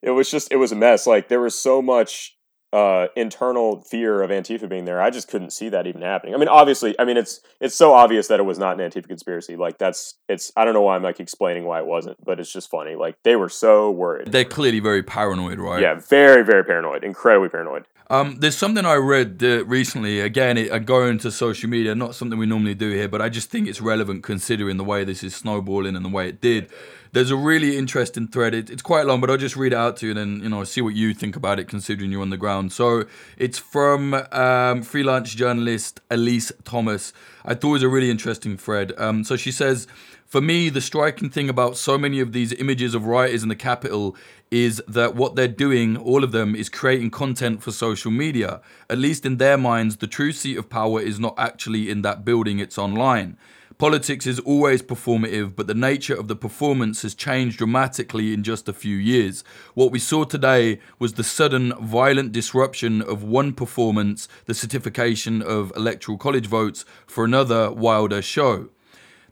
it 0.01 0.11
was 0.11 0.29
just 0.29 0.51
it 0.51 0.57
was 0.57 0.71
a 0.71 0.75
mess. 0.75 1.07
Like 1.07 1.29
there 1.29 1.41
was 1.41 1.59
so 1.59 1.81
much 1.81 2.35
uh, 2.73 3.07
internal 3.15 3.83
fear 3.83 4.23
of 4.23 4.31
Antifa 4.31 4.67
being 4.67 4.85
there. 4.85 4.99
I 4.99 5.11
just 5.11 5.27
couldn't 5.27 5.53
see 5.53 5.69
that 5.69 5.85
even 5.85 6.01
happening. 6.01 6.33
I 6.33 6.37
mean, 6.37 6.47
obviously, 6.47 6.99
I 6.99 7.05
mean 7.05 7.17
it's 7.17 7.39
it's 7.61 7.75
so 7.75 7.93
obvious 7.93 8.27
that 8.27 8.39
it 8.39 8.43
was 8.43 8.57
not 8.57 8.79
an 8.79 8.89
Antifa 8.89 9.07
conspiracy. 9.07 9.55
Like 9.55 9.77
that's 9.77 10.15
it's 10.27 10.51
I 10.55 10.65
don't 10.65 10.73
know 10.73 10.81
why 10.81 10.95
I'm 10.95 11.03
like 11.03 11.19
explaining 11.19 11.65
why 11.65 11.79
it 11.79 11.85
wasn't, 11.85 12.17
but 12.23 12.39
it's 12.39 12.51
just 12.51 12.69
funny. 12.69 12.95
Like 12.95 13.15
they 13.23 13.35
were 13.35 13.49
so 13.49 13.91
worried. 13.91 14.31
They're 14.31 14.45
clearly 14.45 14.79
very 14.79 15.03
paranoid, 15.03 15.59
right? 15.59 15.81
Yeah, 15.81 15.95
very 15.95 16.43
very 16.43 16.63
paranoid, 16.63 17.03
incredibly 17.03 17.49
paranoid. 17.49 17.85
Um, 18.09 18.37
there's 18.39 18.57
something 18.57 18.85
I 18.85 18.95
read 18.95 19.41
uh, 19.43 19.65
recently. 19.65 20.19
Again, 20.19 20.57
it, 20.57 20.71
into 20.71 21.31
social 21.31 21.69
media, 21.69 21.95
not 21.95 22.15
something 22.15 22.37
we 22.37 22.45
normally 22.45 22.75
do 22.75 22.91
here, 22.91 23.07
but 23.07 23.21
I 23.21 23.29
just 23.29 23.49
think 23.49 23.67
it's 23.67 23.81
relevant 23.81 24.23
considering 24.23 24.77
the 24.77 24.83
way 24.83 25.03
this 25.03 25.23
is 25.23 25.35
snowballing 25.35 25.95
and 25.95 26.03
the 26.03 26.09
way 26.09 26.29
it 26.29 26.41
did. 26.41 26.69
There's 27.13 27.31
a 27.31 27.35
really 27.35 27.77
interesting 27.77 28.27
thread. 28.27 28.53
It, 28.53 28.69
it's 28.69 28.81
quite 28.81 29.05
long, 29.05 29.21
but 29.21 29.29
I'll 29.29 29.37
just 29.37 29.55
read 29.55 29.71
it 29.71 29.77
out 29.77 29.97
to 29.97 30.07
you 30.07 30.11
and 30.11 30.19
then 30.19 30.43
you 30.43 30.49
know 30.49 30.63
see 30.63 30.81
what 30.81 30.95
you 30.95 31.13
think 31.13 31.35
about 31.35 31.59
it, 31.59 31.67
considering 31.67 32.11
you're 32.11 32.21
on 32.21 32.31
the 32.31 32.37
ground. 32.37 32.73
So 32.73 33.05
it's 33.37 33.59
from 33.59 34.15
um, 34.31 34.81
freelance 34.81 35.33
journalist 35.33 36.01
Elise 36.09 36.51
Thomas. 36.63 37.13
I 37.45 37.53
thought 37.53 37.69
it 37.69 37.73
was 37.73 37.83
a 37.83 37.89
really 37.89 38.09
interesting 38.09 38.57
thread. 38.57 38.93
Um, 38.97 39.23
so 39.23 39.35
she 39.35 39.51
says. 39.51 39.87
For 40.25 40.41
me, 40.41 40.69
the 40.69 40.81
striking 40.81 41.29
thing 41.29 41.47
about 41.47 41.77
so 41.77 41.95
many 41.95 42.19
of 42.19 42.31
these 42.31 42.53
images 42.53 42.95
of 42.95 43.05
rioters 43.05 43.43
in 43.43 43.49
the 43.49 43.55
Capitol 43.55 44.15
is 44.53 44.79
that 44.87 45.15
what 45.15 45.35
they're 45.35 45.47
doing, 45.47 45.97
all 45.97 46.23
of 46.23 46.31
them, 46.31 46.55
is 46.55 46.69
creating 46.69 47.09
content 47.09 47.63
for 47.63 47.71
social 47.71 48.11
media. 48.11 48.61
At 48.87 48.99
least 48.99 49.25
in 49.25 49.37
their 49.37 49.57
minds, 49.57 49.97
the 49.97 50.05
true 50.05 50.31
seat 50.31 50.57
of 50.57 50.69
power 50.69 51.01
is 51.01 51.19
not 51.19 51.33
actually 51.39 51.89
in 51.89 52.03
that 52.03 52.23
building, 52.23 52.59
it's 52.59 52.77
online. 52.77 53.35
Politics 53.79 54.27
is 54.27 54.39
always 54.41 54.83
performative, 54.83 55.55
but 55.55 55.65
the 55.65 55.73
nature 55.73 56.13
of 56.13 56.27
the 56.27 56.35
performance 56.35 57.01
has 57.01 57.15
changed 57.15 57.57
dramatically 57.57 58.31
in 58.31 58.43
just 58.43 58.69
a 58.69 58.73
few 58.73 58.95
years. 58.95 59.43
What 59.73 59.91
we 59.91 59.97
saw 59.97 60.23
today 60.23 60.79
was 60.99 61.13
the 61.13 61.23
sudden 61.23 61.73
violent 61.81 62.31
disruption 62.31 63.01
of 63.01 63.23
one 63.23 63.53
performance, 63.53 64.27
the 64.45 64.53
certification 64.53 65.41
of 65.41 65.73
electoral 65.75 66.19
college 66.19 66.45
votes, 66.45 66.85
for 67.07 67.25
another 67.25 67.71
wilder 67.71 68.21
show. 68.21 68.69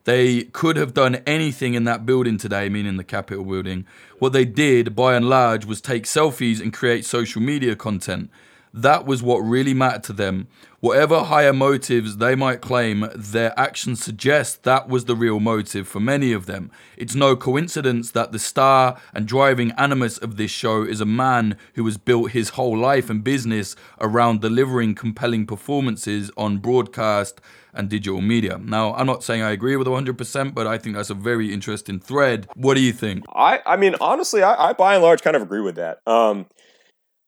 They 0.03 0.43
could 0.45 0.77
have 0.77 0.93
done 0.93 1.15
anything 1.27 1.75
in 1.75 1.83
that 1.83 2.05
building 2.05 2.37
today, 2.37 2.69
meaning 2.69 2.97
the 2.97 3.03
Capitol 3.03 3.45
building. 3.45 3.85
What 4.19 4.33
they 4.33 4.45
did, 4.45 4.95
by 4.95 5.15
and 5.15 5.29
large, 5.29 5.65
was 5.65 5.81
take 5.81 6.05
selfies 6.05 6.59
and 6.59 6.73
create 6.73 7.05
social 7.05 7.41
media 7.41 7.75
content. 7.75 8.29
That 8.73 9.05
was 9.05 9.21
what 9.21 9.39
really 9.39 9.73
mattered 9.73 10.03
to 10.03 10.13
them. 10.13 10.47
Whatever 10.79 11.25
higher 11.25 11.53
motives 11.53 12.17
they 12.17 12.35
might 12.35 12.61
claim, 12.61 13.07
their 13.13 13.53
actions 13.59 14.03
suggest 14.03 14.63
that 14.63 14.87
was 14.87 15.05
the 15.05 15.15
real 15.15 15.39
motive 15.39 15.87
for 15.87 15.99
many 15.99 16.33
of 16.33 16.47
them. 16.47 16.71
It's 16.97 17.13
no 17.13 17.35
coincidence 17.35 18.11
that 18.11 18.31
the 18.31 18.39
star 18.39 18.97
and 19.13 19.27
driving 19.27 19.71
animus 19.73 20.17
of 20.17 20.37
this 20.37 20.49
show 20.49 20.83
is 20.83 21.01
a 21.01 21.05
man 21.05 21.57
who 21.75 21.85
has 21.85 21.97
built 21.97 22.31
his 22.31 22.49
whole 22.49 22.77
life 22.77 23.09
and 23.09 23.23
business 23.23 23.75
around 23.99 24.41
delivering 24.41 24.95
compelling 24.95 25.45
performances 25.45 26.31
on 26.35 26.57
broadcast 26.57 27.41
and 27.73 27.89
digital 27.89 28.21
media. 28.21 28.57
Now, 28.57 28.93
I'm 28.95 29.05
not 29.05 29.23
saying 29.23 29.41
I 29.41 29.51
agree 29.51 29.75
with 29.75 29.87
100%, 29.87 30.53
but 30.53 30.67
I 30.67 30.77
think 30.77 30.95
that's 30.95 31.09
a 31.09 31.15
very 31.15 31.53
interesting 31.53 31.99
thread. 31.99 32.47
What 32.55 32.73
do 32.73 32.81
you 32.81 32.91
think? 32.91 33.23
I, 33.33 33.59
I 33.65 33.77
mean, 33.77 33.95
honestly, 34.01 34.41
I, 34.43 34.69
I 34.69 34.73
by 34.73 34.95
and 34.95 35.03
large 35.03 35.21
kind 35.21 35.35
of 35.35 35.41
agree 35.41 35.61
with 35.61 35.75
that. 35.75 35.99
Um, 36.07 36.47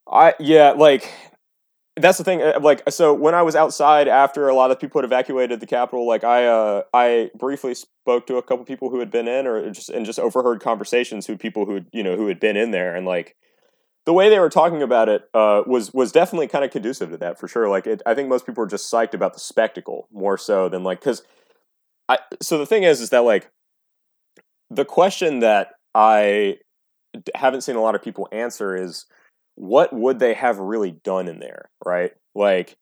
I, 0.08 0.34
yeah, 0.40 0.72
like, 0.72 1.10
that's 1.98 2.18
the 2.18 2.24
thing 2.24 2.42
uh, 2.42 2.60
like 2.62 2.82
so 2.90 3.14
when 3.14 3.36
i 3.36 3.42
was 3.42 3.56
outside 3.56 4.08
after 4.08 4.48
a 4.50 4.56
lot 4.56 4.72
of 4.72 4.80
people 4.80 5.00
had 5.00 5.06
evacuated 5.06 5.60
the 5.60 5.68
Capitol 5.68 6.08
like 6.08 6.24
i 6.24 6.46
uh 6.46 6.82
i 6.94 7.30
briefly 7.38 7.76
spoke 8.04 8.28
to 8.28 8.36
a 8.36 8.44
couple 8.44 8.66
people 8.66 8.90
who 8.90 9.00
had 9.00 9.10
been 9.10 9.30
in 9.30 9.48
or 9.48 9.72
just 9.72 9.90
and 9.90 10.06
just 10.06 10.20
overheard 10.20 10.60
conversations 10.60 11.26
who 11.26 11.38
people 11.38 11.66
who 11.66 11.82
you 11.94 12.04
know 12.04 12.18
who 12.18 12.28
had 12.28 12.40
been 12.40 12.58
in 12.58 12.72
there. 12.72 12.94
And 12.94 13.06
like 13.06 13.38
the 14.06 14.12
way 14.12 14.30
they 14.30 14.40
were 14.40 14.50
talking 14.50 14.82
about 14.82 15.08
it 15.08 15.24
uh, 15.34 15.64
was 15.66 15.94
was 15.94 16.12
definitely 16.12 16.50
kind 16.50 16.66
of 16.66 16.72
conducive 16.72 17.12
to 17.12 17.18
that 17.18 17.40
for 17.40 17.48
sure. 17.48 17.70
Like 17.70 17.88
it, 17.88 18.02
i 18.06 18.14
think 18.14 18.28
most 18.28 18.46
people 18.46 18.62
were 18.62 18.68
just 18.70 18.92
psyched 18.92 19.14
about 19.14 19.34
the 19.34 19.40
spectacle 19.40 20.10
more 20.12 20.38
so 20.38 20.68
than 20.68 20.84
like 20.84 21.00
because 21.00 21.24
i 22.10 22.18
so 22.42 22.58
the 22.58 22.66
thing 22.66 22.84
is 22.84 23.00
is 23.00 23.10
that 23.12 23.20
like 23.20 23.50
the 24.70 24.86
question 24.86 25.40
that 25.40 25.70
i 25.96 26.58
haven't 27.36 27.62
seen 27.62 27.76
a 27.76 27.82
lot 27.82 27.96
of 27.96 28.02
people 28.02 28.28
answer 28.32 28.76
is 28.76 29.06
what 29.56 29.94
would 29.94 30.20
they 30.20 30.34
have 30.34 30.58
really 30.58 30.92
done 30.92 31.28
in 31.28 31.40
there, 31.40 31.70
right? 31.86 32.12
Like 32.36 32.78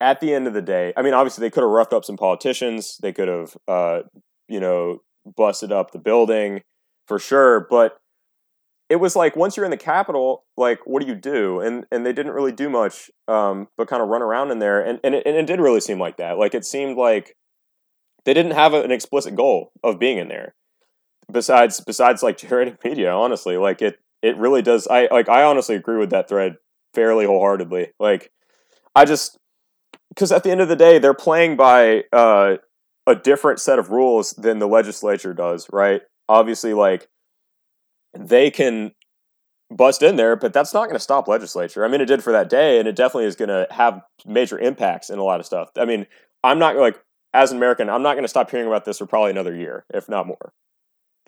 at 0.00 0.20
the 0.20 0.34
end 0.34 0.46
of 0.46 0.54
the 0.54 0.62
day, 0.62 0.92
I 0.96 1.02
mean, 1.02 1.14
obviously 1.14 1.42
they 1.42 1.50
could 1.50 1.62
have 1.62 1.70
roughed 1.70 1.92
up 1.92 2.04
some 2.04 2.16
politicians, 2.16 2.98
they 3.02 3.12
could 3.12 3.28
have, 3.28 3.56
uh, 3.68 4.00
you 4.48 4.60
know, 4.60 4.98
busted 5.36 5.72
up 5.72 5.90
the 5.90 5.98
building 5.98 6.62
for 7.06 7.18
sure, 7.18 7.66
but 7.70 8.00
it 8.88 8.96
was 8.96 9.14
like 9.14 9.36
once 9.36 9.56
you're 9.56 9.64
in 9.64 9.70
the 9.70 9.76
Capitol, 9.76 10.44
like 10.56 10.80
what 10.84 11.00
do 11.00 11.08
you 11.08 11.14
do? 11.14 11.60
And 11.60 11.86
and 11.92 12.04
they 12.04 12.12
didn't 12.12 12.32
really 12.32 12.52
do 12.52 12.68
much, 12.68 13.10
um, 13.28 13.68
but 13.78 13.88
kind 13.88 14.02
of 14.02 14.08
run 14.08 14.20
around 14.20 14.50
in 14.50 14.58
there, 14.58 14.80
and 14.80 14.98
and 15.04 15.14
it, 15.14 15.22
and 15.24 15.36
it 15.36 15.46
did 15.46 15.60
really 15.60 15.80
seem 15.80 16.00
like 16.00 16.16
that. 16.16 16.38
Like 16.38 16.54
it 16.54 16.64
seemed 16.64 16.98
like 16.98 17.36
they 18.24 18.34
didn't 18.34 18.52
have 18.52 18.74
an 18.74 18.90
explicit 18.90 19.36
goal 19.36 19.72
of 19.82 19.98
being 19.98 20.18
in 20.18 20.28
there. 20.28 20.54
Besides, 21.30 21.80
besides 21.80 22.22
like 22.22 22.36
generating 22.38 22.78
media, 22.84 23.12
honestly, 23.12 23.56
like 23.56 23.80
it 23.80 24.00
it 24.22 24.36
really 24.36 24.62
does. 24.62 24.86
I 24.88 25.08
like. 25.10 25.28
I 25.28 25.42
honestly 25.42 25.76
agree 25.76 25.98
with 25.98 26.10
that 26.10 26.28
thread 26.28 26.56
fairly 26.94 27.26
wholeheartedly. 27.26 27.92
Like, 27.98 28.30
I 28.94 29.04
just 29.04 29.38
because 30.10 30.32
at 30.32 30.42
the 30.42 30.50
end 30.50 30.60
of 30.60 30.68
the 30.68 30.76
day, 30.76 30.98
they're 30.98 31.14
playing 31.14 31.56
by 31.56 32.04
uh, 32.12 32.56
a 33.06 33.14
different 33.14 33.60
set 33.60 33.78
of 33.78 33.90
rules 33.90 34.32
than 34.32 34.58
the 34.58 34.68
legislature 34.68 35.34
does. 35.34 35.68
Right? 35.72 36.02
Obviously, 36.28 36.74
like 36.74 37.08
they 38.16 38.50
can 38.50 38.92
bust 39.70 40.02
in 40.02 40.16
there, 40.16 40.36
but 40.36 40.52
that's 40.52 40.74
not 40.74 40.84
going 40.84 40.96
to 40.96 41.00
stop 41.00 41.28
legislature. 41.28 41.84
I 41.84 41.88
mean, 41.88 42.00
it 42.00 42.06
did 42.06 42.24
for 42.24 42.32
that 42.32 42.48
day, 42.48 42.78
and 42.78 42.88
it 42.88 42.96
definitely 42.96 43.26
is 43.26 43.36
going 43.36 43.48
to 43.48 43.66
have 43.70 44.02
major 44.26 44.58
impacts 44.58 45.10
in 45.10 45.18
a 45.18 45.24
lot 45.24 45.40
of 45.40 45.46
stuff. 45.46 45.70
I 45.76 45.84
mean, 45.84 46.06
I'm 46.42 46.58
not 46.58 46.76
like 46.76 47.00
as 47.32 47.52
an 47.52 47.56
American, 47.56 47.88
I'm 47.88 48.02
not 48.02 48.14
going 48.14 48.24
to 48.24 48.28
stop 48.28 48.50
hearing 48.50 48.66
about 48.66 48.84
this 48.84 48.98
for 48.98 49.06
probably 49.06 49.30
another 49.30 49.54
year, 49.54 49.84
if 49.94 50.08
not 50.08 50.26
more 50.26 50.52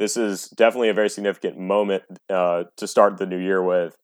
this 0.03 0.17
is 0.17 0.49
definitely 0.49 0.89
a 0.89 0.95
very 0.95 1.09
significant 1.09 1.57
moment 1.57 2.03
uh, 2.29 2.65
to 2.77 2.89
start 2.89 3.19
the 3.19 3.27
new 3.27 3.39
year 3.39 3.63
with, 3.63 3.97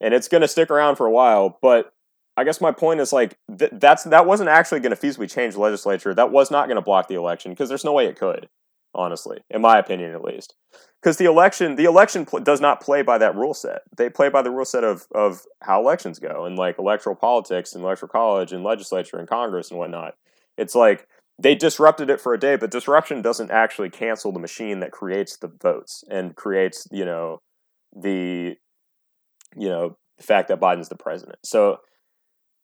and 0.00 0.12
it's 0.12 0.26
going 0.26 0.40
to 0.40 0.48
stick 0.48 0.72
around 0.72 0.96
for 0.96 1.06
a 1.06 1.10
while. 1.10 1.56
But 1.62 1.92
I 2.36 2.42
guess 2.42 2.60
my 2.60 2.72
point 2.72 2.98
is 2.98 3.12
like 3.12 3.38
th- 3.56 3.70
that's 3.74 4.02
that 4.04 4.26
wasn't 4.26 4.48
actually 4.48 4.80
going 4.80 4.94
to 4.94 5.00
feasibly 5.00 5.32
change 5.32 5.54
the 5.54 5.60
legislature. 5.60 6.12
That 6.12 6.32
was 6.32 6.50
not 6.50 6.66
going 6.66 6.76
to 6.76 6.82
block 6.82 7.06
the 7.06 7.14
election 7.14 7.52
because 7.52 7.68
there's 7.68 7.84
no 7.84 7.92
way 7.92 8.06
it 8.06 8.18
could, 8.18 8.48
honestly, 8.92 9.38
in 9.48 9.62
my 9.62 9.78
opinion 9.78 10.10
at 10.12 10.24
least. 10.24 10.56
Because 11.00 11.16
the 11.16 11.26
election, 11.26 11.76
the 11.76 11.84
election 11.84 12.26
pl- 12.26 12.40
does 12.40 12.60
not 12.60 12.80
play 12.80 13.02
by 13.02 13.16
that 13.18 13.36
rule 13.36 13.54
set. 13.54 13.82
They 13.96 14.10
play 14.10 14.28
by 14.28 14.42
the 14.42 14.50
rule 14.50 14.64
set 14.64 14.82
of 14.82 15.06
of 15.14 15.42
how 15.62 15.80
elections 15.80 16.18
go 16.18 16.44
and 16.44 16.58
like 16.58 16.80
electoral 16.80 17.14
politics 17.14 17.72
and 17.72 17.84
electoral 17.84 18.10
college 18.10 18.52
and 18.52 18.64
legislature 18.64 19.16
and 19.16 19.28
Congress 19.28 19.70
and 19.70 19.78
whatnot. 19.78 20.16
It's 20.58 20.74
like 20.74 21.06
they 21.38 21.54
disrupted 21.54 22.10
it 22.10 22.20
for 22.20 22.32
a 22.32 22.38
day, 22.38 22.56
but 22.56 22.70
disruption 22.70 23.22
doesn't 23.22 23.50
actually 23.50 23.90
cancel 23.90 24.32
the 24.32 24.38
machine 24.38 24.80
that 24.80 24.90
creates 24.90 25.36
the 25.36 25.52
votes 25.62 26.02
and 26.10 26.34
creates, 26.34 26.86
you 26.90 27.04
know, 27.04 27.40
the, 27.94 28.56
you 29.54 29.68
know, 29.68 29.96
the 30.18 30.24
fact 30.24 30.48
that 30.48 30.60
Biden's 30.60 30.88
the 30.88 30.96
president. 30.96 31.38
So, 31.44 31.78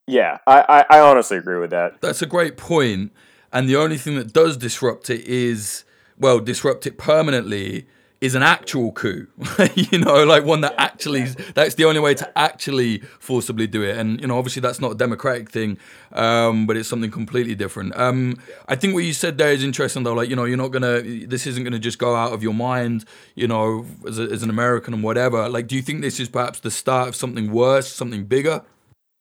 yeah, 0.07 0.39
I, 0.47 0.85
I, 0.89 0.97
I 0.97 0.99
honestly 1.01 1.37
agree 1.37 1.59
with 1.59 1.69
that. 1.69 2.01
That's 2.01 2.21
a 2.21 2.27
great 2.27 2.57
point. 2.57 3.13
And 3.51 3.69
the 3.69 3.75
only 3.75 3.97
thing 3.97 4.15
that 4.15 4.33
does 4.33 4.57
disrupt 4.57 5.09
it 5.09 5.21
is, 5.25 5.85
well, 6.17 6.39
disrupt 6.39 6.87
it 6.87 6.97
permanently 6.97 7.87
is 8.23 8.35
an 8.35 8.41
actual 8.41 8.93
coup, 8.93 9.27
you 9.75 9.99
know, 9.99 10.23
like 10.23 10.45
one 10.45 10.61
that 10.61 10.73
actually, 10.77 11.23
that's 11.55 11.75
the 11.75 11.83
only 11.83 11.99
way 11.99 12.13
to 12.13 12.39
actually 12.39 12.99
forcibly 13.19 13.67
do 13.67 13.83
it. 13.83 13.97
And, 13.97 14.21
you 14.21 14.27
know, 14.27 14.37
obviously 14.37 14.61
that's 14.61 14.79
not 14.79 14.93
a 14.93 14.95
democratic 14.95 15.51
thing, 15.51 15.77
um, 16.13 16.65
but 16.65 16.77
it's 16.77 16.87
something 16.87 17.11
completely 17.11 17.53
different. 17.53 17.93
Um, 17.97 18.37
I 18.69 18.77
think 18.77 18.93
what 18.93 19.03
you 19.03 19.11
said 19.11 19.37
there 19.37 19.51
is 19.51 19.61
interesting, 19.61 20.03
though. 20.03 20.13
Like, 20.13 20.29
you 20.29 20.37
know, 20.37 20.45
you're 20.45 20.55
not 20.55 20.71
going 20.71 20.83
to, 20.83 21.27
this 21.27 21.45
isn't 21.45 21.63
going 21.63 21.73
to 21.73 21.79
just 21.79 21.99
go 21.99 22.15
out 22.15 22.31
of 22.31 22.41
your 22.41 22.53
mind, 22.53 23.03
you 23.35 23.45
know, 23.45 23.85
as, 24.07 24.17
a, 24.17 24.23
as 24.23 24.41
an 24.41 24.49
American 24.49 24.93
and 24.93 25.03
whatever. 25.03 25.49
Like, 25.49 25.67
do 25.67 25.75
you 25.75 25.81
think 25.81 25.99
this 25.99 26.17
is 26.17 26.29
perhaps 26.29 26.61
the 26.61 26.71
start 26.71 27.09
of 27.09 27.17
something 27.17 27.51
worse, 27.51 27.91
something 27.91 28.23
bigger? 28.23 28.63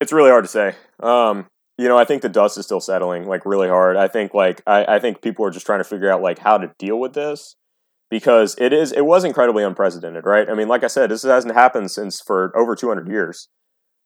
It's 0.01 0.13
really 0.13 0.31
hard 0.31 0.45
to 0.45 0.49
say. 0.49 0.77
Um, 1.01 1.47
you 1.77 1.89
know, 1.89 1.99
I 1.99 2.05
think 2.05 2.23
the 2.23 2.29
dust 2.29 2.57
is 2.57 2.67
still 2.67 2.81
settling, 2.81 3.27
like, 3.27 3.45
really 3.47 3.69
hard. 3.69 3.97
I 3.97 4.07
think, 4.07 4.33
like, 4.33 4.63
I, 4.65 4.97
I 4.97 4.99
think 5.01 5.23
people 5.23 5.45
are 5.45 5.51
just 5.51 5.67
trying 5.67 5.81
to 5.81 5.85
figure 5.85 6.09
out, 6.09 6.23
like, 6.23 6.39
how 6.39 6.57
to 6.57 6.73
deal 6.79 7.01
with 7.01 7.15
this 7.15 7.57
because 8.13 8.55
it 8.59 8.75
is 8.75 8.93
it 8.93 9.07
was 9.07 9.25
incredibly 9.25 9.65
unprecedented, 9.65 10.27
right? 10.27 10.47
I 10.51 10.53
mean, 10.53 10.69
like 10.69 10.85
I 10.85 10.87
said, 10.89 11.11
this 11.11 11.23
hasn't 11.23 11.55
happened 11.55 11.91
since 11.91 12.21
for 12.21 12.55
over 12.55 12.77
200 12.77 13.09
years. 13.09 13.49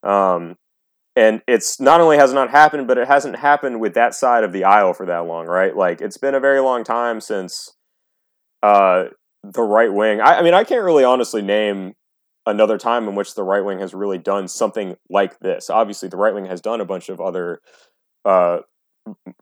Um, 0.05 0.55
and 1.17 1.43
it's 1.49 1.81
not 1.81 2.01
only 2.01 2.17
has 2.17 2.33
not 2.33 2.51
happened, 2.51 2.87
but 2.87 2.99
it 2.99 3.09
hasn't 3.09 3.35
happened 3.35 3.81
with 3.81 3.95
that 3.95 4.15
side 4.15 4.45
of 4.45 4.53
the 4.53 4.63
aisle 4.63 4.93
for 4.93 5.07
that 5.07 5.27
long, 5.27 5.47
right? 5.47 5.77
Like 5.77 6.01
it's 6.01 6.19
been 6.19 6.37
a 6.37 6.41
very 6.41 6.61
long 6.61 6.85
time 6.85 7.21
since 7.21 7.75
uh, 8.63 9.07
the 9.43 9.63
right 9.63 9.93
wing. 9.93 10.21
I, 10.21 10.39
I, 10.39 10.43
mean, 10.43 10.55
I 10.55 10.63
can't 10.63 10.85
really 10.85 11.03
honestly 11.03 11.43
name 11.43 11.95
another 12.47 12.79
time 12.79 13.09
in 13.09 13.17
which 13.17 13.35
the 13.35 13.43
right 13.43 13.65
wing 13.65 13.81
has 13.81 13.93
really 13.93 14.19
done 14.19 14.47
something 14.47 14.95
like 15.11 15.41
this. 15.41 15.69
Obviously, 15.69 16.09
the 16.09 16.17
right 16.17 16.33
wing 16.33 16.47
has 16.47 16.61
done 16.61 16.81
a 16.81 16.85
bunch 16.85 17.09
of 17.09 17.21
other, 17.21 17.59
uh, 18.25 18.59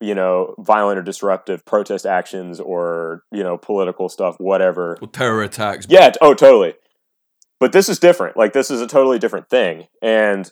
you 0.01 0.15
know, 0.15 0.55
violent 0.59 0.99
or 0.99 1.03
disruptive 1.03 1.65
protest 1.65 2.07
actions 2.07 2.61
or 2.61 3.23
you 3.33 3.43
know 3.43 3.57
political 3.57 4.09
stuff, 4.09 4.37
whatever. 4.39 4.99
Well, 5.01 5.11
terror 5.11 5.43
attacks. 5.43 5.87
Yeah. 5.89 6.13
Oh, 6.21 6.35
totally. 6.35 6.75
But 7.61 7.73
this 7.73 7.89
is 7.89 7.99
different. 7.99 8.37
Like 8.37 8.53
this 8.53 8.71
is 8.71 8.81
a 8.81 8.87
totally 8.87 9.19
different 9.19 9.49
thing, 9.49 9.87
and 10.03 10.51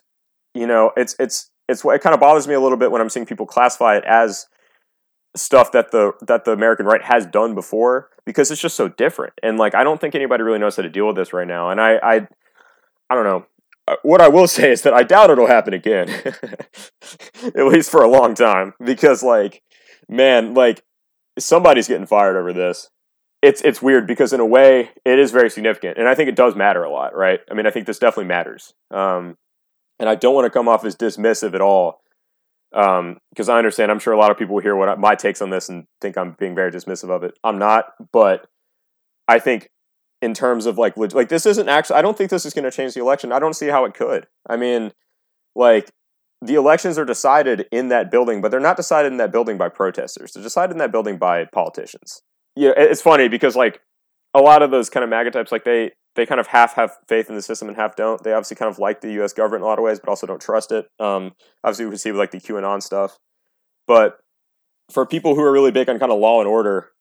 you 0.53 0.67
know, 0.67 0.91
it's 0.95 1.15
it's 1.19 1.51
it's 1.67 1.83
what 1.83 1.95
it 1.95 2.01
kind 2.01 2.13
of 2.13 2.19
bothers 2.19 2.47
me 2.47 2.53
a 2.53 2.59
little 2.59 2.77
bit 2.77 2.91
when 2.91 3.01
I'm 3.01 3.09
seeing 3.09 3.25
people 3.25 3.45
classify 3.45 3.97
it 3.97 4.03
as 4.05 4.47
stuff 5.35 5.71
that 5.71 5.91
the 5.91 6.13
that 6.21 6.45
the 6.45 6.51
American 6.51 6.85
right 6.85 7.01
has 7.03 7.25
done 7.25 7.55
before 7.55 8.09
because 8.25 8.51
it's 8.51 8.61
just 8.61 8.75
so 8.75 8.87
different. 8.87 9.33
And 9.41 9.57
like 9.57 9.75
I 9.75 9.83
don't 9.83 9.99
think 9.99 10.15
anybody 10.15 10.43
really 10.43 10.59
knows 10.59 10.75
how 10.75 10.83
to 10.83 10.89
deal 10.89 11.07
with 11.07 11.15
this 11.15 11.33
right 11.33 11.47
now. 11.47 11.69
And 11.69 11.81
I 11.81 11.97
I 11.97 12.27
I 13.09 13.15
don't 13.15 13.23
know. 13.23 13.45
Uh, 13.87 13.95
what 14.03 14.21
I 14.21 14.29
will 14.29 14.47
say 14.47 14.71
is 14.71 14.81
that 14.83 14.93
I 14.93 15.03
doubt 15.03 15.29
it'll 15.29 15.47
happen 15.47 15.73
again. 15.73 16.09
At 17.43 17.65
least 17.65 17.91
for 17.91 18.01
a 18.01 18.09
long 18.09 18.33
time 18.35 18.73
because 18.83 19.23
like 19.23 19.61
man, 20.07 20.53
like 20.53 20.83
somebody's 21.37 21.87
getting 21.87 22.07
fired 22.07 22.37
over 22.37 22.53
this. 22.53 22.89
It's 23.41 23.61
it's 23.61 23.81
weird 23.81 24.07
because 24.07 24.31
in 24.31 24.39
a 24.39 24.45
way 24.45 24.91
it 25.05 25.19
is 25.19 25.31
very 25.31 25.49
significant 25.49 25.97
and 25.97 26.07
I 26.07 26.15
think 26.15 26.29
it 26.29 26.35
does 26.35 26.55
matter 26.55 26.83
a 26.83 26.91
lot, 26.91 27.15
right? 27.15 27.41
I 27.51 27.53
mean, 27.53 27.67
I 27.67 27.71
think 27.71 27.87
this 27.87 27.99
definitely 27.99 28.29
matters. 28.29 28.73
Um 28.91 29.37
and 29.99 30.09
I 30.09 30.15
don't 30.15 30.33
want 30.35 30.45
to 30.45 30.49
come 30.49 30.67
off 30.67 30.85
as 30.85 30.95
dismissive 30.95 31.53
at 31.53 31.61
all 31.61 32.01
because 32.71 33.49
um, 33.49 33.55
I 33.55 33.57
understand. 33.57 33.91
I'm 33.91 33.99
sure 33.99 34.13
a 34.13 34.17
lot 34.17 34.31
of 34.31 34.37
people 34.37 34.55
will 34.55 34.61
hear 34.61 34.75
what 34.75 34.89
I, 34.89 34.95
my 34.95 35.15
takes 35.15 35.41
on 35.41 35.51
this 35.51 35.69
and 35.69 35.85
think 36.01 36.17
I'm 36.17 36.35
being 36.39 36.55
very 36.55 36.71
dismissive 36.71 37.11
of 37.11 37.23
it. 37.23 37.37
I'm 37.43 37.59
not, 37.59 37.85
but 38.11 38.47
I 39.27 39.39
think 39.39 39.69
in 40.23 40.33
terms 40.33 40.65
of 40.65 40.77
like 40.77 40.95
like 40.95 41.27
this 41.27 41.45
isn't 41.45 41.67
actually. 41.67 41.97
I 41.97 42.01
don't 42.01 42.17
think 42.17 42.29
this 42.29 42.45
is 42.45 42.53
going 42.53 42.63
to 42.63 42.71
change 42.71 42.93
the 42.93 43.01
election. 43.01 43.33
I 43.33 43.39
don't 43.39 43.55
see 43.55 43.67
how 43.67 43.83
it 43.83 43.93
could. 43.93 44.25
I 44.49 44.55
mean, 44.55 44.93
like 45.53 45.91
the 46.41 46.55
elections 46.55 46.97
are 46.97 47.03
decided 47.03 47.67
in 47.73 47.89
that 47.89 48.09
building, 48.09 48.41
but 48.41 48.49
they're 48.49 48.61
not 48.61 48.77
decided 48.77 49.11
in 49.11 49.17
that 49.17 49.33
building 49.33 49.57
by 49.57 49.67
protesters. 49.67 50.31
They're 50.31 50.41
decided 50.41 50.71
in 50.71 50.77
that 50.77 50.93
building 50.93 51.17
by 51.17 51.43
politicians. 51.51 52.21
Yeah, 52.55 52.71
it's 52.77 53.01
funny 53.01 53.27
because 53.27 53.57
like 53.57 53.81
a 54.33 54.39
lot 54.39 54.61
of 54.61 54.71
those 54.71 54.89
kind 54.89 55.03
of 55.03 55.09
MAGA 55.09 55.31
types, 55.31 55.51
like 55.51 55.65
they 55.65 55.91
they 56.15 56.25
kind 56.25 56.39
of 56.39 56.47
half 56.47 56.75
have 56.75 56.95
faith 57.09 57.27
in 57.27 57.35
the 57.35 57.41
system 57.41 57.67
and 57.67 57.75
half 57.75 57.97
don't. 57.97 58.23
They 58.23 58.31
obviously 58.31 58.55
kind 58.55 58.71
of 58.71 58.79
like 58.79 59.01
the 59.01 59.11
U.S. 59.13 59.33
government 59.33 59.61
in 59.61 59.65
a 59.65 59.67
lot 59.67 59.77
of 59.77 59.83
ways, 59.83 59.99
but 59.99 60.07
also 60.07 60.25
don't 60.25 60.41
trust 60.41 60.71
it. 60.71 60.87
Um, 61.01 61.33
obviously, 61.65 61.87
we 61.87 61.97
see 61.97 62.11
with 62.11 62.19
like 62.19 62.31
the 62.31 62.39
QAnon 62.39 62.81
stuff, 62.81 63.17
but 63.87 64.19
for 64.89 65.05
people 65.05 65.35
who 65.35 65.41
are 65.41 65.51
really 65.51 65.71
big 65.71 65.89
on 65.89 65.99
kind 65.99 66.13
of 66.13 66.19
law 66.19 66.39
and 66.39 66.47
order, 66.47 66.91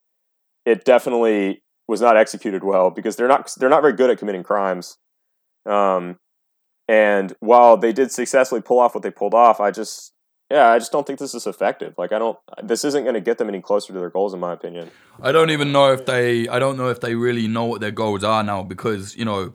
it 0.65 0.85
definitely 0.85 1.63
was 1.89 2.01
not 2.01 2.17
executed 2.17 2.65
well 2.65 2.91
because 2.91 3.17
they're 3.17 3.29
not 3.29 3.53
they're 3.59 3.69
not 3.69 3.83
very 3.83 3.95
good 3.95 4.11
at 4.11 4.19
committing 4.19 4.43
crimes. 4.43 4.99
Um, 5.67 6.19
and 6.89 7.35
while 7.41 7.77
they 7.77 7.93
did 7.93 8.11
successfully 8.11 8.61
pull 8.61 8.79
off 8.79 8.95
what 8.95 9.03
they 9.03 9.11
pulled 9.11 9.35
off, 9.35 9.61
I 9.61 9.71
just 9.71 10.13
yeah, 10.51 10.69
I 10.69 10.79
just 10.79 10.93
don't 10.93 11.07
think 11.07 11.19
this 11.19 11.35
is 11.35 11.47
effective. 11.47 11.95
Like 11.97 12.13
I 12.13 12.19
don't 12.19 12.39
this 12.63 12.85
isn't 12.85 13.05
going 13.05 13.15
to 13.15 13.21
get 13.21 13.39
them 13.39 13.49
any 13.49 13.61
closer 13.61 13.93
to 13.93 13.99
their 13.99 14.11
goals 14.11 14.35
in 14.35 14.41
my 14.41 14.53
opinion. 14.53 14.91
I 15.23 15.33
don't 15.33 15.51
even 15.51 15.73
know 15.73 15.93
if 15.93 16.05
they 16.07 16.49
I 16.49 16.59
don't 16.59 16.77
know 16.77 16.89
if 16.89 17.01
they 17.01 17.15
really 17.15 17.49
know 17.49 17.65
what 17.65 17.81
their 17.81 17.91
goals 17.91 18.25
are 18.25 18.43
now 18.43 18.63
because, 18.63 19.17
you 19.17 19.25
know, 19.25 19.55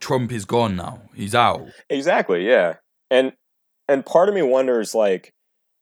Trump 0.00 0.32
is 0.32 0.44
gone 0.44 0.76
now. 0.76 1.02
He's 1.14 1.34
out. 1.34 1.66
Exactly, 1.88 2.46
yeah. 2.46 2.76
And 3.10 3.32
and 3.88 4.04
part 4.04 4.28
of 4.28 4.34
me 4.34 4.42
wonders 4.42 4.94
like 4.94 5.32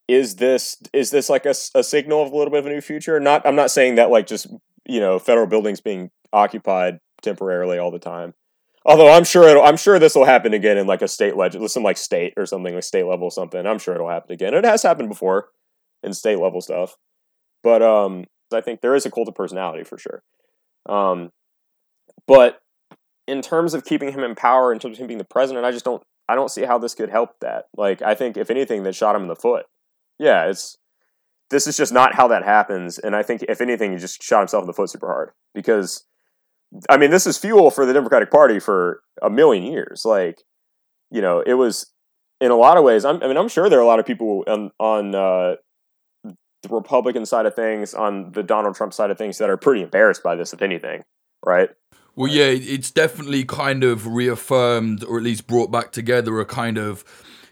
is 0.09 0.37
this 0.37 0.77
is 0.93 1.11
this 1.11 1.29
like 1.29 1.47
a, 1.47 1.55
a 1.75 1.85
signal 1.85 2.23
of 2.23 2.33
a 2.33 2.37
little 2.37 2.51
bit 2.51 2.61
of 2.61 2.67
a 2.67 2.71
new 2.71 2.81
future? 2.81 3.21
Not 3.21 3.47
I'm 3.47 3.57
not 3.57 3.71
saying 3.71 3.95
that 3.95 4.11
like 4.11 4.27
just, 4.27 4.49
you 4.89 5.01
know, 5.01 5.19
federal 5.19 5.47
buildings 5.47 5.81
being 5.81 6.11
occupied 6.33 6.99
temporarily 7.23 7.79
all 7.79 7.91
the 7.91 7.99
time. 7.99 8.35
Although 8.85 9.13
I'm 9.13 9.25
sure 9.25 9.47
it'll, 9.49 9.63
I'm 9.63 9.77
sure 9.77 9.99
this 9.99 10.15
will 10.15 10.25
happen 10.25 10.55
again 10.55 10.79
in 10.79 10.87
like 10.87 11.03
a 11.03 11.09
state 11.09 11.37
legend, 11.37 11.71
some 11.71 11.83
like 11.83 11.99
state 11.99 12.33
or 12.37 12.47
something, 12.47 12.75
like 12.75 12.85
state 12.85 13.05
level 13.05 13.31
something. 13.31 13.67
I'm 13.67 13.79
sure 13.79 13.95
it'll 13.95 14.09
happen 14.09 14.33
again. 14.33 14.55
It 14.55 14.65
has 14.65 14.83
happened 14.83 15.11
before 15.11 15.51
in 16.03 16.15
state 16.15 16.39
level 16.39 16.61
stuff, 16.61 16.97
but 17.63 17.83
um, 17.83 18.25
I 18.53 18.61
think 18.61 18.81
there 18.81 18.95
is 18.95 19.05
a 19.05 19.11
cult 19.11 19.29
of 19.29 19.35
personality 19.35 19.85
for 19.85 19.99
sure. 19.99 20.23
Um, 20.89 21.31
but 22.27 22.61
in 23.27 23.43
terms 23.43 23.75
of 23.75 23.85
keeping 23.85 24.13
him 24.13 24.25
in 24.25 24.35
power, 24.35 24.73
in 24.73 24.79
terms 24.79 24.97
of 24.97 25.03
him 25.03 25.07
being 25.07 25.19
the 25.19 25.25
president, 25.25 25.67
I 25.67 25.71
just 25.71 25.85
don't 25.85 26.03
I 26.29 26.35
don't 26.35 26.51
see 26.51 26.63
how 26.63 26.79
this 26.79 26.95
could 26.95 27.11
help 27.11 27.41
that. 27.41 27.67
Like 27.77 28.01
I 28.01 28.15
think 28.15 28.37
if 28.37 28.51
anything, 28.51 28.85
that 28.85 28.95
shot 28.95 29.17
him 29.17 29.23
in 29.23 29.29
the 29.29 29.37
foot. 29.37 29.67
Yeah, 30.19 30.47
it's 30.47 30.77
this 31.51 31.67
is 31.67 31.77
just 31.77 31.93
not 31.93 32.15
how 32.15 32.29
that 32.29 32.45
happens, 32.45 32.99
and 32.99 33.17
I 33.17 33.23
think 33.23 33.45
if 33.49 33.61
anything, 33.61 33.93
he 33.93 33.99
just 33.99 34.23
shot 34.23 34.41
himself 34.41 34.63
in 34.63 34.67
the 34.67 34.73
foot 34.73 34.91
super 34.91 35.07
hard 35.07 35.31
because 35.55 36.05
I 36.89 36.97
mean, 36.97 37.11
this 37.11 37.27
is 37.27 37.39
fuel 37.39 37.71
for 37.71 37.87
the 37.87 37.93
Democratic 37.93 38.31
Party 38.31 38.61
for 38.61 39.03
a 39.23 39.31
million 39.31 39.65
years. 39.65 40.05
Like, 40.05 40.43
you 41.11 41.21
know, 41.21 41.41
it 41.41 41.55
was 41.55 41.93
in 42.41 42.51
a 42.51 42.57
lot 42.57 42.77
of 42.77 42.85
ways. 42.85 43.05
I'm, 43.05 43.23
i 43.23 43.27
mean, 43.27 43.37
I'm 43.37 43.49
sure 43.49 43.69
there 43.69 43.79
are 43.79 43.83
a 43.83 43.87
lot 43.87 43.99
of 43.99 44.07
people 44.07 44.45
on 44.47 44.71
on 44.79 45.15
uh, 45.15 45.57
the 46.25 46.69
Republican 46.69 47.25
side 47.25 47.47
of 47.47 47.55
things, 47.55 47.95
on 47.95 48.33
the 48.33 48.43
Donald 48.43 48.77
Trump 48.77 48.93
side 48.93 49.11
of 49.11 49.19
things, 49.19 49.39
that 49.39 49.51
are 49.51 49.57
pretty 49.57 49.83
embarrassed 49.83 50.23
by 50.23 50.37
this, 50.37 50.53
if 50.53 50.63
anything, 50.63 51.05
right? 51.45 51.71
Well, 52.15 52.31
yeah, 52.31 52.47
it's 52.47 52.91
definitely 52.91 53.45
kind 53.45 53.85
of 53.85 54.07
reaffirmed, 54.09 55.05
or 55.05 55.19
at 55.19 55.23
least 55.23 55.47
brought 55.47 55.71
back 55.71 55.93
together, 55.93 56.41
a 56.41 56.45
kind 56.45 56.77
of 56.77 57.05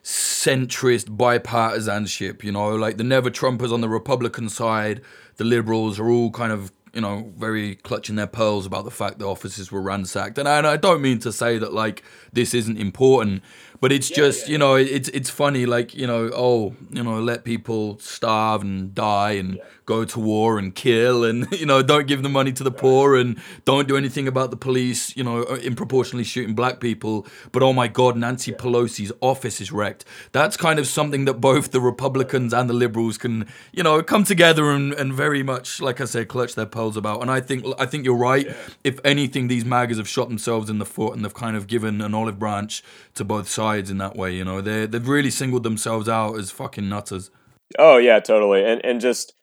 centrist 0.07 1.17
bipartisanship. 1.17 2.45
You 2.45 2.53
know, 2.53 2.77
like 2.77 2.97
the 2.97 3.05
never 3.05 3.29
Trumpers 3.29 3.73
on 3.73 3.81
the 3.81 3.89
Republican 3.89 4.49
side, 4.49 5.03
the 5.37 5.45
liberals 5.45 5.99
are 5.99 6.09
all 6.09 6.31
kind 6.31 6.53
of 6.53 6.71
you 6.95 7.03
know, 7.03 7.31
very 7.37 7.75
clutching 7.75 8.17
their 8.17 8.27
pearls 8.27 8.65
about 8.65 8.87
the 8.87 8.91
fact 8.91 9.19
the 9.19 9.27
offices 9.27 9.71
were 9.71 9.83
ransacked. 9.83 10.39
And 10.39 10.49
I, 10.49 10.57
and 10.57 10.67
I 10.67 10.79
don't 10.79 11.03
mean 11.03 11.19
to 11.19 11.31
say 11.31 11.59
that 11.59 11.75
like 11.75 12.03
this 12.33 12.55
isn't 12.55 12.79
important, 12.79 13.43
but 13.83 13.93
it's 13.93 14.09
yeah, 14.09 14.17
just, 14.17 14.47
yeah. 14.47 14.53
you 14.53 14.59
know, 14.59 14.77
it's 14.77 15.11
it's 15.11 15.29
funny, 15.29 15.67
like, 15.67 15.95
you 15.95 16.07
know, 16.07 16.31
oh, 16.33 16.75
you 16.91 17.03
know, 17.03 17.21
let 17.21 17.45
people 17.45 17.99
starve 17.99 18.63
and 18.63 18.95
die 18.95 19.33
and 19.33 19.57
yeah. 19.57 19.63
Go 19.87 20.05
to 20.05 20.21
war 20.21 20.59
and 20.59 20.75
kill 20.75 21.25
and, 21.25 21.47
you 21.59 21.65
know, 21.65 21.83
don't 21.83 22.07
give 22.07 22.23
the 22.23 22.29
money 22.29 22.53
to 22.53 22.65
the 22.65 22.71
poor 22.71 23.17
and 23.17 23.41
don't 23.65 23.89
do 23.89 23.97
anything 23.97 24.29
about 24.29 24.51
the 24.51 24.57
police, 24.57 25.17
you 25.17 25.25
know, 25.25 25.45
uh, 25.45 25.55
improportionately 25.57 26.25
shooting 26.25 26.55
black 26.55 26.81
people. 26.81 27.27
But 27.53 27.63
oh 27.63 27.73
my 27.73 27.89
God, 27.89 28.17
Nancy 28.17 28.53
Pelosi's 28.53 29.13
office 29.21 29.61
is 29.61 29.73
wrecked. 29.73 30.05
That's 30.33 30.57
kind 30.57 30.79
of 30.79 30.87
something 30.87 31.25
that 31.25 31.35
both 31.35 31.71
the 31.71 31.81
Republicans 31.81 32.53
and 32.53 32.69
the 32.69 32.75
liberals 32.75 33.17
can, 33.17 33.47
you 33.73 33.83
know, 33.83 34.03
come 34.03 34.25
together 34.25 34.71
and, 34.71 34.93
and 34.93 35.13
very 35.15 35.43
much, 35.43 35.81
like 35.81 36.01
I 36.01 36.05
said, 36.05 36.29
clutch 36.29 36.55
their 36.55 36.67
pearls 36.67 36.97
about. 36.97 37.23
And 37.23 37.31
I 37.31 37.41
think 37.41 37.65
I 37.79 37.87
think 37.87 38.05
you're 38.05 38.17
right. 38.17 38.49
If 38.83 38.99
anything, 39.05 39.49
these 39.49 39.65
MAGAs 39.65 39.99
have 39.99 40.09
shot 40.09 40.29
themselves 40.29 40.69
in 40.69 40.79
the 40.79 40.85
foot 40.85 41.15
and 41.15 41.25
they've 41.25 41.33
kind 41.33 41.57
of 41.57 41.67
given 41.67 42.01
an 42.01 42.15
olive 42.15 42.39
branch 42.39 42.83
to 43.15 43.25
both 43.25 43.49
sides 43.49 43.91
in 43.91 43.99
that 43.99 44.17
way. 44.17 44.35
You 44.35 44.45
know, 44.45 44.61
they 44.61 44.87
they've 44.87 45.07
really 45.07 45.31
singled 45.31 45.63
themselves 45.63 46.09
out 46.09 46.37
as 46.39 46.51
fucking 46.51 46.89
nutters. 46.89 47.31
Oh 47.79 47.97
yeah, 47.99 48.21
totally, 48.21 48.65
and 48.65 48.85
and 48.85 49.01
just 49.01 49.36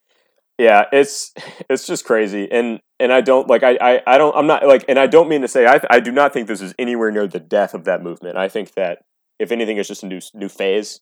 yeah, 0.63 0.85
it's 0.91 1.33
it's 1.69 1.85
just 1.85 2.05
crazy, 2.05 2.49
and 2.51 2.79
and 2.99 3.11
I 3.11 3.21
don't 3.21 3.47
like 3.47 3.63
I 3.63 3.77
I, 3.81 4.01
I 4.07 4.17
don't 4.17 4.35
I'm 4.35 4.47
not 4.47 4.65
like, 4.65 4.85
and 4.87 4.97
I 4.97 5.07
don't 5.07 5.29
mean 5.29 5.41
to 5.41 5.47
say 5.47 5.65
I 5.65 5.81
I 5.89 5.99
do 5.99 6.11
not 6.11 6.33
think 6.33 6.47
this 6.47 6.61
is 6.61 6.73
anywhere 6.79 7.11
near 7.11 7.27
the 7.27 7.39
death 7.39 7.73
of 7.73 7.83
that 7.83 8.01
movement. 8.01 8.37
I 8.37 8.47
think 8.47 8.73
that 8.73 8.99
if 9.39 9.51
anything, 9.51 9.77
it's 9.77 9.89
just 9.89 10.03
a 10.03 10.07
new 10.07 10.21
new 10.33 10.49
phase. 10.49 11.01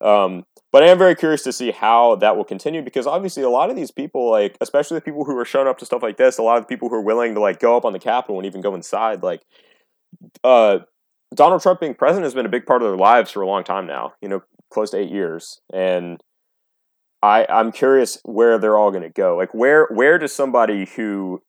Um, 0.00 0.44
but 0.70 0.84
I 0.84 0.86
am 0.86 0.98
very 0.98 1.16
curious 1.16 1.42
to 1.42 1.52
see 1.52 1.72
how 1.72 2.14
that 2.16 2.36
will 2.36 2.44
continue 2.44 2.82
because 2.82 3.06
obviously 3.06 3.42
a 3.42 3.50
lot 3.50 3.68
of 3.68 3.74
these 3.74 3.90
people, 3.90 4.30
like 4.30 4.56
especially 4.60 4.96
the 4.96 5.02
people 5.02 5.24
who 5.24 5.36
are 5.36 5.44
showing 5.44 5.66
up 5.66 5.78
to 5.78 5.86
stuff 5.86 6.02
like 6.02 6.16
this, 6.16 6.38
a 6.38 6.42
lot 6.42 6.58
of 6.58 6.64
the 6.64 6.68
people 6.68 6.88
who 6.88 6.94
are 6.94 7.02
willing 7.02 7.34
to 7.34 7.40
like 7.40 7.58
go 7.58 7.76
up 7.76 7.84
on 7.84 7.92
the 7.92 7.98
Capitol 7.98 8.38
and 8.38 8.46
even 8.46 8.60
go 8.60 8.76
inside, 8.76 9.22
like 9.24 9.42
uh, 10.44 10.78
Donald 11.34 11.62
Trump 11.62 11.80
being 11.80 11.94
president 11.94 12.24
has 12.24 12.34
been 12.34 12.46
a 12.46 12.50
big 12.50 12.64
part 12.64 12.80
of 12.80 12.88
their 12.88 12.96
lives 12.96 13.32
for 13.32 13.42
a 13.42 13.46
long 13.46 13.64
time 13.64 13.86
now, 13.86 14.12
you 14.22 14.28
know, 14.28 14.42
close 14.72 14.90
to 14.90 14.98
eight 14.98 15.10
years. 15.10 15.60
And 15.72 16.20
I, 17.22 17.46
I'm 17.48 17.72
curious 17.72 18.18
where 18.24 18.58
they're 18.58 18.78
all 18.78 18.90
going 18.90 19.02
to 19.02 19.08
go. 19.08 19.36
Like, 19.36 19.52
where 19.52 19.86
where 19.90 20.18
does 20.18 20.32
somebody 20.32 20.86
who 20.86 21.42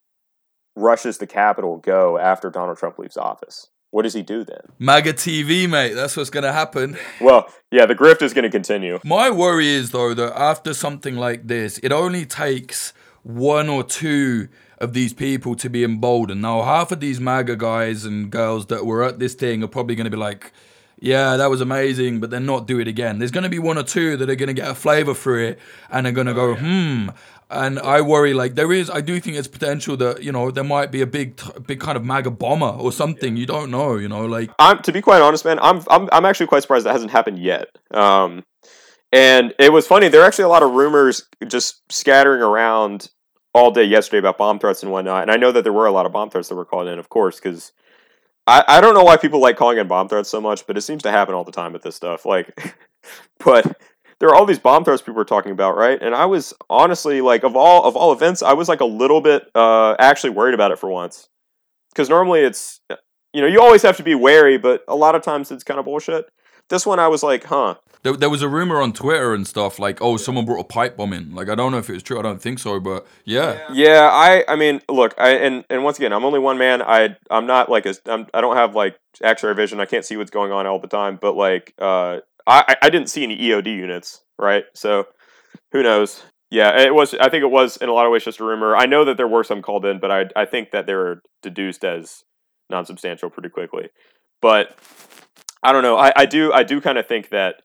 rushes 0.76 1.17
the 1.17 1.28
Capitol 1.28 1.78
go 1.78 2.17
after 2.17 2.49
Donald 2.49 2.78
Trump 2.78 2.97
leaves 2.97 3.17
office? 3.17 3.67
What 3.91 4.03
does 4.03 4.13
he 4.13 4.22
do 4.22 4.43
then? 4.43 4.61
MAGA 4.78 5.13
TV, 5.13 5.67
mate. 5.67 5.93
That's 5.93 6.15
what's 6.15 6.30
going 6.30 6.43
to 6.43 6.53
happen. 6.53 6.95
Well, 7.20 7.51
yeah, 7.72 7.88
the 7.88 7.95
grift 7.95 8.22
is 8.22 8.34
going 8.34 8.43
to 8.43 8.49
continue. 8.49 8.99
My 9.03 9.32
worry 9.32 9.67
is, 9.67 9.89
though, 9.89 10.13
that 10.13 10.39
after 10.39 10.76
something 10.76 11.15
like 11.15 11.47
this, 11.47 11.80
it 11.80 11.91
only 11.91 12.26
takes 12.26 12.93
one 13.24 13.67
or 13.67 13.84
two 13.84 14.47
of 14.78 14.93
these 14.93 15.13
people 15.13 15.55
to 15.55 15.70
be 15.70 15.84
emboldened. 15.84 16.41
Now, 16.41 16.61
half 16.61 16.91
of 16.91 16.99
these 16.99 17.20
MAGA 17.20 17.55
guys 17.55 18.05
and 18.05 18.30
girls 18.30 18.67
that 18.67 18.86
were 18.86 19.03
at 19.03 19.17
this 19.17 19.34
thing 19.34 19.63
are 19.63 19.67
probably 19.67 19.95
going 19.95 20.05
to 20.05 20.11
be 20.11 20.17
like, 20.17 20.53
yeah, 21.02 21.38
that 21.38 21.50
was 21.50 21.62
amazing, 21.62 22.20
but 22.20 22.30
then 22.30 22.45
not 22.45 22.68
do 22.68 22.80
it 22.80 22.88
again. 22.88 23.20
There's 23.20 23.32
going 23.32 23.43
to 23.43 23.50
be 23.50 23.60
one 23.60 23.78
or 23.78 23.84
two 23.84 24.18
that 24.18 24.30
are 24.30 24.36
going 24.36 24.47
to 24.47 24.54
get 24.54 24.70
a 24.70 24.76
flavor 24.76 25.14
for 25.14 25.39
it 25.39 25.60
and 25.89 26.06
are 26.06 26.12
going 26.12 26.28
to 26.28 26.34
go, 26.34 26.56
hmm. 26.56 27.10
And 27.52 27.80
I 27.80 28.02
worry, 28.02 28.36
like 28.36 28.54
there 28.54 28.72
is, 28.72 28.91
I 28.91 29.02
do 29.02 29.20
think 29.20 29.36
it's 29.36 29.47
potential 29.47 29.97
that 29.97 30.22
you 30.22 30.32
know 30.32 30.52
there 30.52 30.64
might 30.64 30.91
be 30.91 31.02
a 31.02 31.08
big, 31.08 31.41
big 31.66 31.80
kind 31.80 31.97
of 31.97 32.06
MAGA 32.06 32.30
bomber 32.30 32.68
or 32.68 32.91
something. 32.91 33.38
You 33.38 33.47
don't 33.47 33.72
know, 33.72 33.95
you 33.95 34.08
know, 34.08 34.28
like. 34.28 34.52
I'm 34.60 34.84
to 34.84 34.91
be 34.91 35.02
quite 35.02 35.24
honest, 35.24 35.45
man. 35.45 35.58
I'm 35.60 35.82
I'm 35.89 36.08
I'm 36.12 36.26
actually 36.26 36.45
quite 36.45 36.62
surprised 36.62 36.86
that 36.86 36.91
hasn't 36.91 37.10
happened 37.10 37.39
yet. 37.39 37.70
Um, 37.91 38.43
and 39.12 39.56
it 39.58 39.74
was 39.74 39.88
funny. 39.88 40.10
There 40.10 40.22
are 40.22 40.28
actually 40.28 40.43
a 40.43 40.50
lot 40.50 40.62
of 40.62 40.74
rumors 40.74 41.28
just 41.47 41.82
scattering 41.91 42.43
around 42.43 43.10
all 43.56 43.72
day 43.72 43.84
yesterday 43.84 44.20
about 44.20 44.38
bomb 44.38 44.60
threats 44.60 44.84
and 44.84 44.91
whatnot. 44.91 45.24
And 45.24 45.32
I 45.32 45.38
know 45.38 45.52
that 45.52 45.64
there 45.64 45.74
were 45.74 45.88
a 45.88 45.91
lot 45.91 46.06
of 46.06 46.12
bomb 46.12 46.30
threats 46.30 46.50
that 46.50 46.56
were 46.56 46.66
called 46.66 46.88
in, 46.88 47.00
of 47.00 47.10
course, 47.10 47.39
because 47.39 47.72
I, 48.50 48.64
I 48.68 48.82
don't 48.82 48.95
know 48.95 49.04
why 49.04 49.18
people 49.18 49.39
like 49.39 49.58
calling 49.58 49.78
in 49.78 49.88
bomb 49.88 50.10
threats 50.10 50.30
so 50.30 50.41
much, 50.41 50.66
but 50.66 50.76
it 50.76 50.82
seems 50.82 51.04
to 51.04 51.12
happen 51.12 51.36
all 51.36 51.43
the 51.43 51.52
time 51.52 51.72
with 51.72 51.84
this 51.84 51.95
stuff. 51.95 52.26
Like, 52.26 52.76
but 53.45 53.80
there 54.20 54.30
are 54.30 54.36
all 54.36 54.45
these 54.45 54.60
bomb 54.60 54.84
threats 54.84 55.04
people 55.04 55.22
are 55.22 55.26
talking 55.26 55.52
about, 55.52 55.78
right? 55.78 56.02
And 56.02 56.16
I 56.16 56.26
was 56.26 56.54
honestly 56.70 57.22
like, 57.22 57.43
of 57.43 57.56
all 57.56 57.86
of 57.86 57.95
all 57.95 58.12
events, 58.12 58.41
I 58.41 58.54
was 58.54 58.68
like 58.68 58.82
a 58.82 58.86
little 58.86 59.22
bit 59.22 59.50
uh, 59.54 59.95
actually 60.00 60.32
worried 60.32 60.56
about 60.56 60.72
it 60.72 60.80
for 60.80 60.89
once, 60.89 61.30
because 61.91 62.10
normally 62.10 62.41
it's 62.41 62.82
you 63.34 63.41
know 63.41 63.47
you 63.47 63.62
always 63.62 63.84
have 63.84 63.97
to 63.97 64.04
be 64.04 64.16
wary, 64.16 64.58
but 64.58 64.84
a 64.88 64.95
lot 64.95 65.14
of 65.14 65.22
times 65.22 65.52
it's 65.52 65.64
kind 65.64 65.80
of 65.80 65.86
bullshit. 65.86 66.26
This 66.70 66.86
one 66.86 66.99
I 66.99 67.07
was 67.07 67.24
like, 67.24 67.45
huh. 67.45 67.76
There, 68.03 68.15
there 68.15 68.30
was 68.30 68.41
a 68.41 68.47
rumor 68.47 68.82
on 68.82 68.93
Twitter 68.93 69.34
and 69.34 69.45
stuff 69.45 69.78
like, 69.78 70.01
oh, 70.01 70.15
someone 70.15 70.45
brought 70.45 70.61
a 70.61 70.63
pipe 70.63 70.95
bomb 70.95 71.11
in. 71.11 71.36
Like, 71.36 71.49
I 71.49 71.55
don't 71.55 71.72
know 71.72 71.80
if 71.80 71.89
it 71.89 71.93
was 71.93 72.03
true. 72.03 72.17
I 72.17 72.22
don't 72.22 72.41
think 72.41 72.59
so, 72.59 72.80
but 72.80 73.05
yeah. 73.26 73.59
Yeah, 73.74 74.09
I, 74.11 74.45
I 74.47 74.55
mean, 74.55 74.82
look, 74.88 75.13
I 75.17 75.32
and 75.32 75.65
and 75.70 75.84
once 75.84 75.97
again, 75.97 76.13
I'm 76.13 76.24
only 76.24 76.39
one 76.39 76.57
man. 76.57 76.82
I, 76.82 77.17
I'm 77.30 77.45
not 77.45 77.70
like 77.70 77.86
a, 77.86 77.95
I'm, 78.05 78.28
I 78.34 78.39
don't 78.39 78.55
have 78.55 78.74
like 78.76 78.97
X-ray 79.22 79.53
vision. 79.53 79.82
I 79.82 79.86
can't 79.86 80.05
see 80.05 80.15
what's 80.15 80.32
going 80.32 80.51
on 80.51 80.65
all 80.65 80.80
the 80.80 80.88
time. 80.88 81.17
But 81.20 81.36
like, 81.36 81.74
uh, 81.78 82.20
I, 82.47 82.76
I 82.82 82.89
didn't 82.89 83.09
see 83.09 83.24
any 83.24 83.38
EOD 83.38 83.67
units, 83.67 84.22
right? 84.38 84.63
So, 84.74 85.07
who 85.74 85.84
knows? 85.84 86.24
Yeah, 86.51 86.80
it 86.80 86.93
was. 86.93 87.13
I 87.15 87.30
think 87.30 87.43
it 87.43 87.51
was 87.51 87.78
in 87.78 87.89
a 87.89 87.93
lot 87.93 88.05
of 88.05 88.11
ways 88.11 88.24
just 88.24 88.39
a 88.39 88.45
rumor. 88.45 88.76
I 88.76 88.86
know 88.86 89.05
that 89.05 89.17
there 89.17 89.28
were 89.28 89.43
some 89.43 89.61
called 89.61 89.86
in, 89.86 89.99
but 89.99 90.09
I, 90.09 90.26
I 90.36 90.45
think 90.45 90.72
that 90.72 90.88
they 90.88 90.95
were 90.95 91.22
deduced 91.41 91.84
as 91.84 92.24
non-substantial 92.70 93.30
pretty 93.30 93.49
quickly. 93.49 93.89
But 94.41 94.76
I 95.64 95.72
don't 95.72 95.84
know. 95.84 95.97
I, 95.97 96.12
I 96.16 96.26
do 96.26 96.53
I 96.53 96.64
do 96.64 96.80
kind 96.82 96.97
of 96.97 97.07
think 97.07 97.30
that 97.30 97.62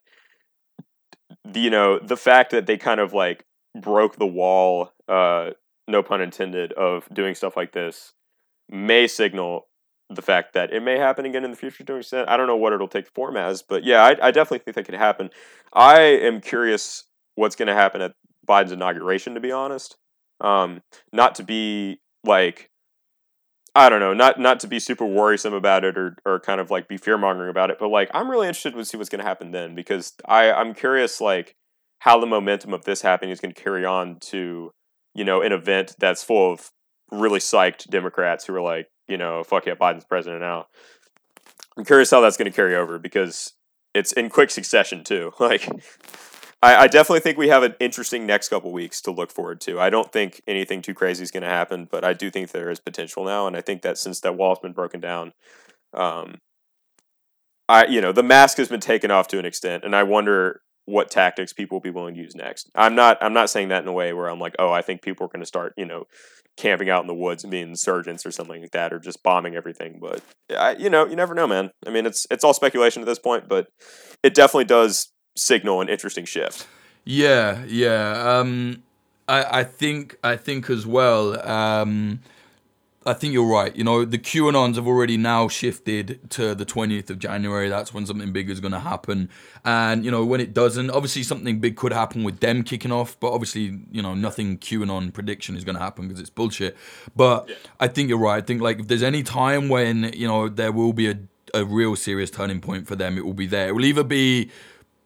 you 1.53 1.69
know 1.69 1.99
the 1.99 2.17
fact 2.17 2.51
that 2.51 2.65
they 2.65 2.77
kind 2.77 2.99
of 2.99 3.13
like 3.13 3.45
broke 3.79 4.17
the 4.17 4.27
wall, 4.27 4.91
uh, 5.07 5.51
no 5.87 6.03
pun 6.03 6.21
intended, 6.21 6.73
of 6.73 7.07
doing 7.13 7.35
stuff 7.35 7.55
like 7.55 7.71
this 7.71 8.13
may 8.69 9.07
signal 9.07 9.67
the 10.09 10.21
fact 10.21 10.53
that 10.53 10.71
it 10.71 10.81
may 10.81 10.97
happen 10.97 11.25
again 11.25 11.43
in 11.43 11.51
the 11.51 11.57
future 11.57 11.83
to 11.83 11.93
an 11.93 11.99
extent. 11.99 12.29
I 12.29 12.37
don't 12.37 12.47
know 12.47 12.55
what 12.55 12.73
it'll 12.73 12.87
take 12.87 13.07
form 13.07 13.37
as, 13.37 13.61
but 13.61 13.83
yeah, 13.83 14.03
I, 14.03 14.27
I 14.27 14.31
definitely 14.31 14.59
think 14.59 14.75
that 14.75 14.85
could 14.85 14.95
happen. 14.95 15.29
I 15.73 16.01
am 16.01 16.41
curious 16.41 17.05
what's 17.35 17.55
going 17.55 17.67
to 17.67 17.73
happen 17.73 18.01
at 18.01 18.13
Biden's 18.47 18.71
inauguration, 18.71 19.33
to 19.33 19.39
be 19.39 19.51
honest. 19.51 19.97
Um, 20.41 20.81
not 21.11 21.35
to 21.35 21.43
be 21.43 21.99
like 22.23 22.69
I 23.77 23.89
don't 23.89 23.99
know, 23.99 24.13
not 24.13 24.39
not 24.39 24.61
to 24.61 24.67
be 24.67 24.79
super 24.79 25.05
worrisome 25.05 25.53
about 25.53 25.83
it 25.83 25.97
or 25.97 26.15
or 26.25 26.39
kind 26.39 26.61
of 26.61 26.71
like 26.71 26.87
be 26.87 26.95
fear 26.95 27.17
mongering 27.17 27.49
about 27.49 27.69
it, 27.69 27.77
but 27.77 27.89
like 27.89 28.09
I'm 28.13 28.31
really 28.31 28.47
interested 28.47 28.73
to 28.73 28.85
see 28.85 28.97
what's 28.97 29.09
going 29.09 29.19
to 29.19 29.27
happen 29.27 29.51
then 29.51 29.75
because 29.75 30.13
I 30.25 30.51
I'm 30.51 30.73
curious 30.73 31.19
like 31.19 31.55
how 31.99 32.19
the 32.19 32.25
momentum 32.25 32.73
of 32.73 32.85
this 32.85 33.01
happening 33.01 33.31
is 33.31 33.41
going 33.41 33.53
to 33.53 33.61
carry 33.61 33.83
on 33.83 34.17
to 34.21 34.71
you 35.13 35.25
know 35.25 35.41
an 35.41 35.51
event 35.51 35.95
that's 35.99 36.23
full 36.23 36.53
of 36.53 36.71
really 37.11 37.39
psyched 37.39 37.89
Democrats 37.89 38.45
who 38.45 38.55
are 38.55 38.61
like 38.61 38.87
you 39.09 39.17
know 39.17 39.43
fuck 39.43 39.65
yeah 39.65 39.75
Biden's 39.75 40.05
president 40.05 40.41
now. 40.41 40.67
I'm 41.77 41.83
curious 41.83 42.11
how 42.11 42.21
that's 42.21 42.37
going 42.37 42.49
to 42.49 42.55
carry 42.55 42.77
over 42.77 42.97
because 42.97 43.51
it's 43.93 44.13
in 44.13 44.29
quick 44.29 44.51
succession 44.51 45.03
too. 45.03 45.33
Like 45.39 45.67
I, 46.65 46.83
I 46.83 46.87
definitely 46.87 47.19
think 47.19 47.37
we 47.37 47.49
have 47.49 47.61
an 47.61 47.75
interesting 47.79 48.25
next 48.25 48.49
couple 48.49 48.71
weeks 48.71 48.99
to 49.01 49.11
look 49.11 49.31
forward 49.31 49.61
to. 49.61 49.79
I 49.79 49.91
don't 49.91 50.11
think 50.11 50.41
anything 50.47 50.81
too 50.81 50.95
crazy 50.95 51.21
is 51.21 51.29
going 51.29 51.43
to 51.43 51.49
happen, 51.49 51.87
but 51.91 52.03
I 52.03 52.13
do 52.13 52.31
think 52.31 52.49
there 52.49 52.71
is 52.71 52.79
potential 52.79 53.23
now, 53.23 53.45
and 53.45 53.55
I 53.55 53.61
think 53.61 53.83
that 53.83 53.99
since 53.99 54.19
that 54.21 54.35
wall's 54.35 54.57
been 54.57 54.73
broken 54.73 54.99
down, 54.99 55.33
um, 55.93 56.39
I 57.69 57.85
you 57.85 58.01
know 58.01 58.11
the 58.11 58.23
mask 58.23 58.57
has 58.57 58.67
been 58.67 58.79
taken 58.79 59.11
off 59.11 59.27
to 59.27 59.37
an 59.37 59.45
extent, 59.45 59.83
and 59.83 59.95
I 59.95 60.01
wonder 60.03 60.61
what 60.85 61.11
tactics 61.11 61.53
people 61.53 61.75
will 61.75 61.81
be 61.81 61.91
willing 61.91 62.15
to 62.15 62.21
use 62.21 62.35
next. 62.35 62.71
I'm 62.73 62.95
not 62.95 63.19
I'm 63.21 63.33
not 63.33 63.51
saying 63.51 63.67
that 63.69 63.83
in 63.83 63.87
a 63.87 63.93
way 63.93 64.11
where 64.13 64.27
I'm 64.27 64.39
like, 64.39 64.55
oh, 64.57 64.71
I 64.71 64.81
think 64.81 65.03
people 65.03 65.25
are 65.25 65.29
going 65.29 65.41
to 65.41 65.47
start 65.47 65.73
you 65.77 65.85
know 65.85 66.05
camping 66.57 66.89
out 66.89 67.01
in 67.01 67.07
the 67.07 67.13
woods 67.13 67.43
and 67.43 67.51
being 67.51 67.69
insurgents 67.69 68.25
or 68.25 68.31
something 68.31 68.61
like 68.61 68.71
that, 68.71 68.91
or 68.91 68.97
just 68.97 69.21
bombing 69.21 69.55
everything. 69.55 69.99
But 70.01 70.23
I, 70.49 70.75
you 70.75 70.89
know, 70.89 71.05
you 71.05 71.15
never 71.15 71.35
know, 71.35 71.45
man. 71.45 71.69
I 71.85 71.91
mean, 71.91 72.07
it's 72.07 72.25
it's 72.31 72.43
all 72.43 72.55
speculation 72.55 73.03
at 73.03 73.07
this 73.07 73.19
point, 73.19 73.47
but 73.47 73.67
it 74.23 74.33
definitely 74.33 74.65
does 74.65 75.11
signal 75.35 75.81
an 75.81 75.89
interesting 75.89 76.25
shift. 76.25 76.67
Yeah, 77.03 77.63
yeah. 77.65 78.39
Um, 78.39 78.83
I, 79.27 79.59
I 79.59 79.63
think 79.63 80.17
I 80.23 80.35
think 80.35 80.69
as 80.69 80.85
well. 80.85 81.47
Um, 81.47 82.19
I 83.07 83.13
think 83.13 83.33
you're 83.33 83.45
right. 83.45 83.75
You 83.75 83.83
know, 83.83 84.03
the 84.03 84.17
QAnons 84.17 84.75
have 84.75 84.87
already 84.87 85.15
now 85.15 85.47
shifted 85.47 86.19
to 86.31 86.55
the 86.55 86.65
20th 86.65 87.11
of 87.11 87.19
January. 87.19 87.69
That's 87.69 87.93
when 87.93 88.07
something 88.07 88.33
big 88.33 88.49
is 88.49 88.59
going 88.59 88.71
to 88.71 88.79
happen. 88.79 89.29
And, 89.63 90.03
you 90.03 90.09
know, 90.09 90.25
when 90.25 90.41
it 90.41 90.55
doesn't, 90.55 90.89
obviously 90.89 91.21
something 91.21 91.59
big 91.59 91.75
could 91.75 91.93
happen 91.93 92.23
with 92.23 92.39
them 92.39 92.63
kicking 92.63 92.91
off. 92.91 93.15
But 93.19 93.31
obviously, 93.31 93.79
you 93.91 94.01
know, 94.01 94.15
nothing 94.15 94.57
QAnon 94.57 95.13
prediction 95.13 95.55
is 95.55 95.63
going 95.63 95.75
to 95.75 95.81
happen 95.81 96.07
because 96.07 96.19
it's 96.19 96.31
bullshit. 96.31 96.75
But 97.15 97.47
yeah. 97.47 97.55
I 97.79 97.89
think 97.89 98.09
you're 98.09 98.17
right. 98.17 98.37
I 98.37 98.41
think, 98.41 98.61
like, 98.61 98.79
if 98.79 98.87
there's 98.87 99.03
any 99.03 99.21
time 99.21 99.69
when, 99.69 100.11
you 100.15 100.27
know, 100.27 100.49
there 100.49 100.71
will 100.71 100.93
be 100.93 101.07
a, 101.07 101.19
a 101.53 101.63
real 101.63 101.95
serious 101.95 102.31
turning 102.31 102.59
point 102.59 102.87
for 102.87 102.95
them, 102.95 103.19
it 103.19 103.25
will 103.25 103.33
be 103.33 103.45
there. 103.45 103.67
It 103.67 103.75
will 103.75 103.85
either 103.85 104.03
be 104.03 104.49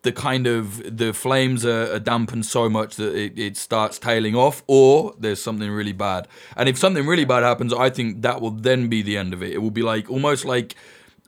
the 0.01 0.11
kind 0.11 0.47
of 0.47 0.97
the 0.97 1.13
flames 1.13 1.65
are, 1.65 1.93
are 1.93 1.99
dampened 1.99 2.45
so 2.45 2.69
much 2.69 2.95
that 2.95 3.15
it, 3.15 3.37
it 3.37 3.57
starts 3.57 3.99
tailing 3.99 4.35
off 4.35 4.63
or 4.67 5.13
there's 5.19 5.41
something 5.41 5.69
really 5.69 5.91
bad. 5.91 6.27
And 6.55 6.69
if 6.69 6.77
something 6.77 7.05
really 7.05 7.25
bad 7.25 7.43
happens 7.43 7.73
i 7.73 7.89
think 7.89 8.21
that 8.21 8.41
will 8.41 8.51
then 8.51 8.87
be 8.87 9.01
the 9.01 9.17
end 9.17 9.33
of 9.33 9.43
it. 9.43 9.51
It 9.51 9.59
will 9.59 9.71
be 9.71 9.81
like 9.81 10.09
almost 10.09 10.45
like 10.45 10.75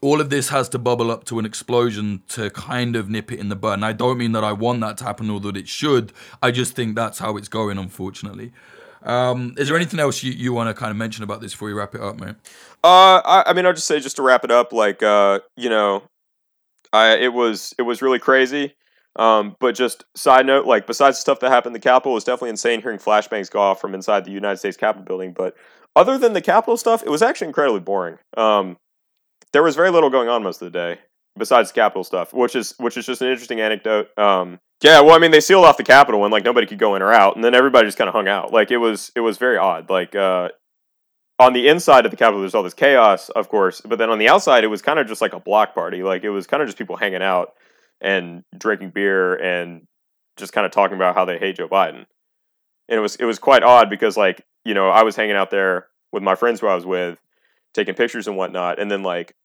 all 0.01 0.19
of 0.19 0.29
this 0.29 0.49
has 0.49 0.67
to 0.69 0.79
bubble 0.79 1.11
up 1.11 1.25
to 1.25 1.37
an 1.37 1.45
explosion 1.45 2.23
to 2.29 2.49
kind 2.49 2.95
of 2.95 3.09
nip 3.09 3.31
it 3.31 3.39
in 3.39 3.49
the 3.49 3.55
bud. 3.55 3.73
And 3.73 3.85
i 3.85 3.93
don't 3.93 4.17
mean 4.17 4.31
that 4.31 4.43
i 4.43 4.53
want 4.53 4.81
that 4.81 4.97
to 4.97 5.03
happen 5.03 5.29
or 5.29 5.39
that 5.41 5.57
it 5.57 5.67
should. 5.67 6.13
I 6.41 6.51
just 6.51 6.75
think 6.75 6.95
that's 6.95 7.19
how 7.19 7.37
it's 7.37 7.49
going 7.49 7.77
unfortunately. 7.77 8.53
Um, 9.03 9.55
is 9.57 9.67
there 9.67 9.75
anything 9.75 9.99
else 9.99 10.23
you, 10.23 10.31
you 10.31 10.53
want 10.53 10.69
to 10.69 10.79
kind 10.79 10.91
of 10.91 10.97
mention 10.97 11.23
about 11.23 11.41
this 11.41 11.53
before 11.53 11.67
we 11.67 11.73
wrap 11.73 11.95
it 11.95 12.01
up, 12.01 12.19
mate? 12.19 12.35
Uh, 12.83 13.21
I, 13.25 13.43
I 13.47 13.53
mean, 13.53 13.65
I'll 13.65 13.73
just 13.73 13.87
say 13.87 13.99
just 13.99 14.15
to 14.17 14.21
wrap 14.21 14.43
it 14.43 14.51
up, 14.51 14.71
like, 14.71 15.01
uh, 15.01 15.39
you 15.55 15.69
know, 15.69 16.03
I 16.93 17.15
it 17.15 17.33
was 17.33 17.73
it 17.77 17.83
was 17.83 18.01
really 18.01 18.19
crazy. 18.19 18.75
Um, 19.17 19.57
but 19.59 19.75
just 19.75 20.05
side 20.15 20.45
note, 20.45 20.65
like 20.65 20.87
besides 20.87 21.17
the 21.17 21.21
stuff 21.21 21.39
that 21.41 21.51
happened 21.51 21.75
in 21.75 21.81
the 21.81 21.83
Capitol, 21.83 22.13
it 22.13 22.15
was 22.15 22.23
definitely 22.23 22.51
insane 22.51 22.81
hearing 22.81 22.99
flashbangs 22.99 23.51
go 23.51 23.59
off 23.59 23.81
from 23.81 23.93
inside 23.93 24.23
the 24.23 24.31
United 24.31 24.57
States 24.57 24.77
Capitol 24.77 25.03
building. 25.03 25.33
But 25.33 25.55
other 25.95 26.17
than 26.17 26.33
the 26.33 26.41
Capitol 26.41 26.77
stuff, 26.77 27.03
it 27.03 27.09
was 27.09 27.21
actually 27.21 27.47
incredibly 27.47 27.81
boring. 27.81 28.17
Um, 28.37 28.77
there 29.51 29.63
was 29.63 29.75
very 29.75 29.89
little 29.89 30.09
going 30.09 30.29
on 30.29 30.43
most 30.43 30.61
of 30.61 30.71
the 30.71 30.77
day 30.77 31.01
besides 31.37 31.71
Capitol 31.71 32.03
stuff, 32.03 32.33
which 32.33 32.55
is 32.55 32.73
which 32.77 32.97
is 32.97 33.05
just 33.05 33.21
an 33.21 33.27
interesting 33.27 33.59
anecdote. 33.59 34.17
Um, 34.17 34.59
yeah, 34.81 35.01
well, 35.01 35.15
I 35.15 35.19
mean, 35.19 35.31
they 35.31 35.41
sealed 35.41 35.65
off 35.65 35.77
the 35.77 35.83
Capitol 35.83 36.23
and 36.23 36.31
like 36.31 36.45
nobody 36.45 36.65
could 36.65 36.79
go 36.79 36.95
in 36.95 37.01
or 37.01 37.13
out, 37.13 37.35
and 37.35 37.43
then 37.43 37.53
everybody 37.53 37.87
just 37.87 37.97
kind 37.97 38.07
of 38.07 38.13
hung 38.13 38.27
out. 38.27 38.51
Like 38.51 38.71
it 38.71 38.77
was 38.77 39.11
it 39.15 39.21
was 39.21 39.37
very 39.37 39.57
odd. 39.57 39.89
Like 39.89 40.15
uh, 40.15 40.49
on 41.41 41.53
the 41.53 41.67
inside 41.67 42.05
of 42.05 42.11
the 42.11 42.17
Capitol, 42.17 42.41
there's 42.41 42.53
all 42.53 42.63
this 42.63 42.73
chaos, 42.73 43.29
of 43.29 43.49
course, 43.49 43.81
but 43.81 43.97
then 43.97 44.11
on 44.11 44.19
the 44.19 44.29
outside, 44.29 44.63
it 44.63 44.67
was 44.67 44.81
kind 44.81 44.99
of 44.99 45.07
just 45.07 45.21
like 45.21 45.33
a 45.33 45.39
block 45.39 45.73
party. 45.73 46.03
Like 46.03 46.23
it 46.23 46.29
was 46.29 46.45
kind 46.45 46.61
of 46.61 46.67
just 46.67 46.77
people 46.77 46.97
hanging 46.97 47.23
out 47.23 47.53
and 47.99 48.43
drinking 48.57 48.91
beer 48.91 49.35
and 49.35 49.87
just 50.37 50.53
kind 50.53 50.65
of 50.65 50.71
talking 50.71 50.95
about 50.95 51.15
how 51.15 51.25
they 51.25 51.39
hate 51.39 51.57
Joe 51.57 51.67
Biden. 51.67 52.05
And 52.87 52.97
it 52.97 52.99
was 52.99 53.15
it 53.15 53.25
was 53.25 53.39
quite 53.39 53.63
odd 53.63 53.89
because 53.89 54.15
like 54.17 54.45
you 54.63 54.73
know 54.73 54.89
I 54.89 55.03
was 55.03 55.15
hanging 55.15 55.35
out 55.35 55.49
there 55.49 55.87
with 56.11 56.21
my 56.21 56.35
friends 56.35 56.59
who 56.59 56.67
I 56.67 56.75
was 56.75 56.85
with, 56.85 57.19
taking 57.73 57.95
pictures 57.95 58.27
and 58.27 58.37
whatnot, 58.37 58.79
and 58.79 58.91
then 58.91 59.01
like 59.01 59.35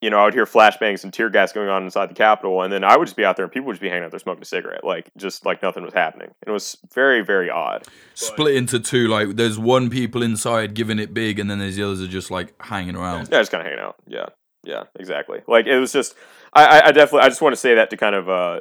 you 0.00 0.10
know, 0.10 0.18
I 0.18 0.24
would 0.24 0.34
hear 0.34 0.46
flashbangs 0.46 1.02
and 1.02 1.12
tear 1.12 1.28
gas 1.28 1.52
going 1.52 1.68
on 1.68 1.82
inside 1.82 2.08
the 2.08 2.14
Capitol, 2.14 2.62
and 2.62 2.72
then 2.72 2.84
I 2.84 2.96
would 2.96 3.06
just 3.06 3.16
be 3.16 3.24
out 3.24 3.36
there, 3.36 3.44
and 3.44 3.52
people 3.52 3.66
would 3.66 3.74
just 3.74 3.82
be 3.82 3.88
hanging 3.88 4.04
out 4.04 4.10
there 4.12 4.20
smoking 4.20 4.42
a 4.42 4.46
cigarette, 4.46 4.84
like 4.84 5.10
just 5.16 5.44
like 5.44 5.60
nothing 5.60 5.82
was 5.82 5.92
happening. 5.92 6.28
And 6.28 6.48
it 6.48 6.52
was 6.52 6.76
very, 6.94 7.24
very 7.24 7.50
odd. 7.50 7.84
Split 8.14 8.54
into 8.54 8.78
two, 8.78 9.08
like 9.08 9.34
there's 9.36 9.58
one 9.58 9.90
people 9.90 10.22
inside 10.22 10.74
giving 10.74 11.00
it 11.00 11.12
big, 11.12 11.38
and 11.40 11.50
then 11.50 11.58
there's 11.58 11.76
the 11.76 11.82
others 11.82 12.00
are 12.00 12.06
just 12.06 12.30
like 12.30 12.54
hanging 12.62 12.94
around. 12.94 13.28
Yeah, 13.30 13.40
just 13.40 13.50
kind 13.50 13.60
of 13.60 13.66
hanging 13.66 13.84
out. 13.84 13.96
Yeah, 14.06 14.26
yeah, 14.62 14.84
exactly. 14.98 15.40
Like 15.48 15.66
it 15.66 15.78
was 15.78 15.92
just, 15.92 16.14
I, 16.52 16.82
I 16.86 16.92
definitely, 16.92 17.26
I 17.26 17.28
just 17.28 17.42
want 17.42 17.54
to 17.54 17.60
say 17.60 17.74
that 17.74 17.90
to 17.90 17.96
kind 17.96 18.14
of, 18.14 18.28
uh, 18.28 18.60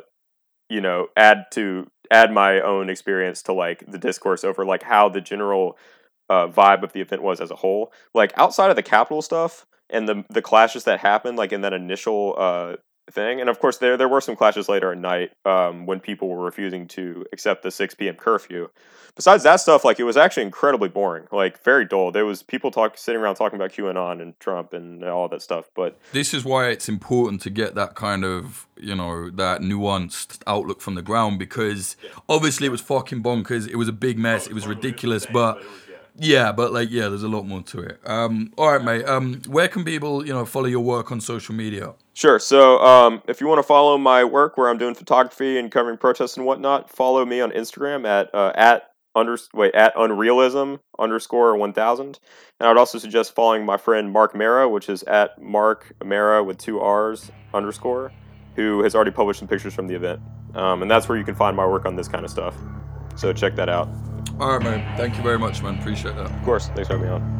you 0.69 0.81
know, 0.81 1.07
add 1.15 1.45
to 1.51 1.87
add 2.09 2.31
my 2.31 2.61
own 2.61 2.89
experience 2.89 3.43
to 3.43 3.53
like 3.53 3.83
the 3.87 3.99
discourse 3.99 4.43
over 4.43 4.65
like 4.65 4.83
how 4.83 5.09
the 5.09 5.21
general 5.21 5.77
uh, 6.29 6.47
vibe 6.47 6.81
of 6.81 6.93
the 6.93 7.01
event 7.01 7.21
was 7.21 7.39
as 7.39 7.51
a 7.51 7.55
whole. 7.57 7.91
Like 8.15 8.33
outside 8.37 8.71
of 8.71 8.75
the 8.75 8.83
Capitol 8.83 9.21
stuff 9.21 9.67
and 9.89 10.07
the 10.07 10.25
the 10.29 10.41
clashes 10.41 10.83
that 10.85 10.99
happened 10.99 11.37
like 11.37 11.51
in 11.51 11.61
that 11.61 11.73
initial 11.73 12.35
uh, 12.37 12.75
thing. 13.11 13.39
And 13.39 13.49
of 13.49 13.59
course 13.59 13.77
there 13.77 13.97
there 13.97 14.07
were 14.07 14.21
some 14.21 14.35
clashes 14.35 14.67
later 14.67 14.91
at 14.91 14.97
night 14.97 15.31
um, 15.45 15.85
when 15.85 15.99
people 15.99 16.27
were 16.27 16.43
refusing 16.43 16.87
to 16.89 17.25
accept 17.31 17.63
the 17.63 17.71
6 17.71 17.95
p.m 17.95 18.15
curfew. 18.15 18.69
Besides 19.15 19.43
that 19.43 19.55
stuff 19.55 19.83
like 19.83 19.99
it 19.99 20.03
was 20.03 20.17
actually 20.17 20.43
incredibly 20.43 20.89
boring 20.89 21.27
like 21.31 21.63
very 21.63 21.85
dull. 21.85 22.11
There 22.11 22.25
was 22.25 22.43
people 22.43 22.69
talk 22.69 22.97
sitting 22.97 23.21
around 23.21 23.35
talking 23.35 23.55
about 23.55 23.71
qanon 23.71 24.21
and 24.21 24.39
trump 24.39 24.73
and 24.73 25.03
all 25.03 25.27
that 25.29 25.41
stuff 25.41 25.69
but 25.75 25.97
this 26.11 26.33
is 26.33 26.43
why 26.43 26.69
it's 26.69 26.89
important 26.89 27.41
to 27.41 27.49
get 27.49 27.75
that 27.75 27.95
kind 27.95 28.23
of 28.25 28.67
you 28.77 28.95
know 28.95 29.29
that 29.29 29.61
nuanced 29.61 30.39
outlook 30.45 30.81
from 30.81 30.95
the 30.95 31.01
ground 31.01 31.39
because 31.39 31.95
obviously 32.29 32.67
it 32.67 32.71
was 32.71 32.81
fucking 32.81 33.23
bonkers. 33.23 33.67
It 33.67 33.75
was 33.75 33.87
a 33.87 33.93
big 33.93 34.19
mess. 34.19 34.47
It 34.47 34.53
was 34.53 34.67
ridiculous 34.67 35.25
but 35.25 35.63
yeah, 36.19 36.51
but 36.51 36.73
like, 36.73 36.89
yeah, 36.89 37.09
there's 37.09 37.23
a 37.23 37.27
lot 37.27 37.45
more 37.45 37.61
to 37.61 37.79
it. 37.79 37.99
Um, 38.05 38.51
all 38.57 38.71
right, 38.71 38.83
mate. 38.83 39.05
Um, 39.05 39.41
where 39.47 39.67
can 39.67 39.83
people, 39.83 40.25
you 40.25 40.33
know, 40.33 40.45
follow 40.45 40.65
your 40.65 40.79
work 40.81 41.11
on 41.11 41.21
social 41.21 41.53
media? 41.53 41.93
Sure. 42.13 42.39
So, 42.39 42.79
um, 42.79 43.21
if 43.27 43.39
you 43.39 43.47
want 43.47 43.59
to 43.59 43.63
follow 43.63 43.97
my 43.97 44.23
work 44.23 44.57
where 44.57 44.69
I'm 44.69 44.77
doing 44.77 44.95
photography 44.95 45.59
and 45.59 45.71
covering 45.71 45.97
protests 45.97 46.35
and 46.35 46.45
whatnot, 46.45 46.89
follow 46.89 47.25
me 47.25 47.39
on 47.41 47.51
Instagram 47.51 48.05
at 48.07 48.33
uh, 48.33 48.51
at 48.55 48.91
under 49.15 49.37
wait 49.53 49.75
at 49.75 49.95
unrealism 49.95 50.79
underscore 50.97 51.55
one 51.55 51.73
thousand. 51.73 52.19
And 52.59 52.67
I 52.67 52.69
would 52.69 52.79
also 52.79 52.97
suggest 52.97 53.35
following 53.35 53.65
my 53.65 53.77
friend 53.77 54.11
Mark 54.11 54.35
Mara, 54.35 54.67
which 54.67 54.89
is 54.89 55.03
at 55.03 55.39
Mark 55.41 55.93
Mara 56.03 56.43
with 56.43 56.57
two 56.57 56.79
R's 56.79 57.31
underscore, 57.53 58.11
who 58.55 58.81
has 58.83 58.95
already 58.95 59.11
published 59.11 59.39
some 59.39 59.47
pictures 59.47 59.73
from 59.73 59.87
the 59.87 59.95
event. 59.95 60.19
Um, 60.55 60.81
and 60.81 60.89
that's 60.89 61.07
where 61.07 61.17
you 61.17 61.23
can 61.23 61.35
find 61.35 61.55
my 61.55 61.67
work 61.67 61.85
on 61.85 61.95
this 61.95 62.07
kind 62.07 62.25
of 62.25 62.31
stuff. 62.31 62.55
So 63.15 63.33
check 63.33 63.55
that 63.55 63.69
out. 63.69 63.87
All 64.39 64.57
right, 64.57 64.63
man. 64.63 64.97
Thank 64.97 65.17
you 65.17 65.23
very 65.23 65.39
much, 65.39 65.61
man. 65.63 65.79
Appreciate 65.79 66.15
that. 66.15 66.25
Of 66.25 66.43
course. 66.43 66.67
Thanks 66.69 66.87
for 66.87 66.97
having 66.97 67.07
me 67.07 67.13
on. 67.13 67.37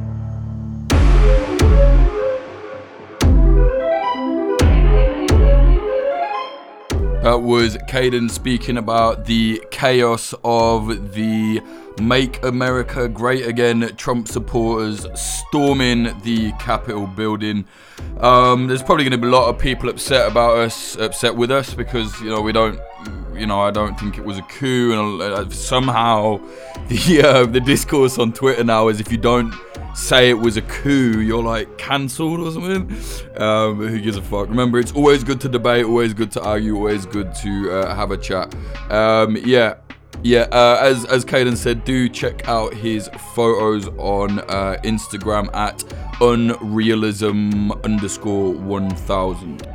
That 7.28 7.42
was 7.42 7.76
Caden 7.90 8.32
speaking 8.32 8.78
about 8.78 9.26
the 9.26 9.62
chaos 9.70 10.34
of 10.46 11.14
the 11.14 11.62
Make 12.00 12.42
America 12.44 13.10
Great 13.10 13.46
Again 13.46 13.96
Trump 13.98 14.30
supporters 14.30 15.06
storming 15.14 16.18
the 16.22 16.54
Capitol 16.54 17.06
building. 17.06 17.66
Um, 18.22 18.68
there's 18.68 18.82
probably 18.82 19.04
going 19.04 19.12
to 19.12 19.18
be 19.18 19.28
a 19.28 19.32
lot 19.32 19.50
of 19.50 19.60
people 19.60 19.90
upset 19.90 20.32
about 20.32 20.58
us, 20.58 20.96
upset 20.96 21.36
with 21.36 21.52
us 21.52 21.74
because 21.74 22.18
you 22.22 22.30
know 22.30 22.40
we 22.40 22.54
don't, 22.54 22.80
you 23.40 23.46
know, 23.46 23.62
I 23.62 23.72
don't 23.72 24.00
think 24.00 24.18
it 24.18 24.26
was 24.26 24.38
a 24.38 24.42
coup, 24.44 24.94
and 24.94 25.22
uh, 25.22 25.50
somehow 25.50 26.38
the 26.88 27.22
uh, 27.24 27.46
the 27.46 27.60
discourse 27.60 28.18
on 28.18 28.34
Twitter 28.34 28.64
now 28.64 28.88
is 28.88 29.00
if 29.00 29.12
you 29.12 29.18
don't 29.18 29.54
say 29.98 30.30
it 30.30 30.40
was 30.40 30.58
a 30.58 30.62
coup, 30.62 31.22
you're 31.22 31.44
like 31.44 31.78
cancelled 31.78 32.40
or 32.40 32.52
something. 32.52 33.42
Um, 33.42 33.88
who 33.88 34.00
gives 34.00 34.18
a 34.18 34.22
fuck? 34.22 34.48
Remember, 34.48 34.80
it's 34.80 34.92
always 34.92 35.24
good 35.24 35.42
to 35.42 35.50
debate, 35.50 35.86
always 35.86 36.14
good 36.14 36.32
to 36.34 36.42
argue, 36.42 36.76
always 36.76 37.06
good 37.06 37.34
to 37.36 37.72
uh, 37.72 37.96
have 37.96 38.12
a 38.12 38.18
chat. 38.18 38.56
Um, 38.92 39.38
yeah. 39.38 39.76
Yeah, 40.24 40.48
uh, 40.52 40.80
as 40.82 41.06
as 41.06 41.24
Caden 41.24 41.56
said, 41.56 41.86
do 41.86 42.10
check 42.10 42.50
out 42.50 42.74
his 42.74 43.08
photos 43.36 43.88
on 44.00 44.40
uh, 44.40 44.78
Instagram 44.84 45.54
at 45.54 45.84
unrealism 46.20 47.72
underscore 47.84 48.52
one 48.52 48.90
thousand. 48.90 49.68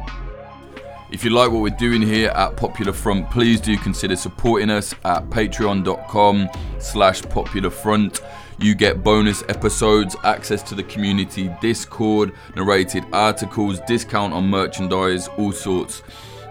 If 1.13 1.25
you 1.25 1.31
like 1.31 1.51
what 1.51 1.61
we're 1.61 1.69
doing 1.69 2.01
here 2.01 2.31
at 2.31 2.57
Popular 2.57 2.95
Front, 2.95 3.31
please 3.31 3.61
do 3.61 3.77
consider 3.77 4.17
supporting 4.17 4.71
us 4.71 4.95
at 5.05 5.29
patreon.com 5.29 6.49
slash 6.79 7.21
popular 7.21 7.69
front. 7.69 8.23
You 8.59 8.75
get 8.75 9.05
bonus 9.05 9.43
episodes, 9.51 10.17
access 10.25 10.63
to 10.63 10.75
the 10.75 10.83
community 10.85 11.55
Discord, 11.61 12.33
narrated 12.57 13.05
articles, 13.13 13.79
discount 13.81 14.33
on 14.33 14.49
merchandise, 14.49 15.29
all 15.37 15.53
sorts. 15.53 16.03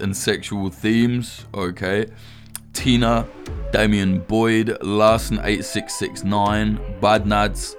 and 0.00 0.16
Sexual 0.16 0.70
Themes, 0.70 1.44
okay. 1.52 2.06
Tina, 2.72 3.26
Damian 3.72 4.20
Boyd, 4.20 4.68
Larson8669, 4.82 7.00
Badnads, 7.00 7.74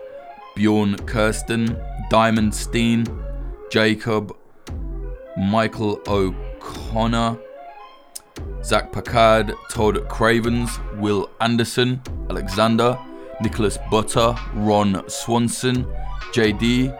Bjorn 0.55 0.97
Kirsten, 1.05 1.79
Diamond 2.09 2.53
Steen, 2.53 3.05
Jacob, 3.71 4.35
Michael 5.37 6.01
O'Connor, 6.05 7.39
Zach 8.61 8.91
Packard, 8.91 9.53
Todd 9.71 10.05
Cravens, 10.09 10.77
Will 10.95 11.29
Anderson, 11.39 12.01
Alexander, 12.29 12.99
Nicholas 13.39 13.77
Butter, 13.89 14.35
Ron 14.53 15.01
Swanson, 15.07 15.85
JD, 16.33 16.93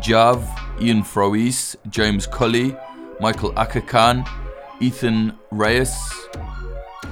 Jav, 0.00 0.48
Ian 0.80 1.02
Froese, 1.02 1.74
James 1.88 2.28
Cully, 2.28 2.76
Michael 3.20 3.52
Akakan, 3.54 4.28
Ethan 4.80 5.36
Reyes, 5.50 5.96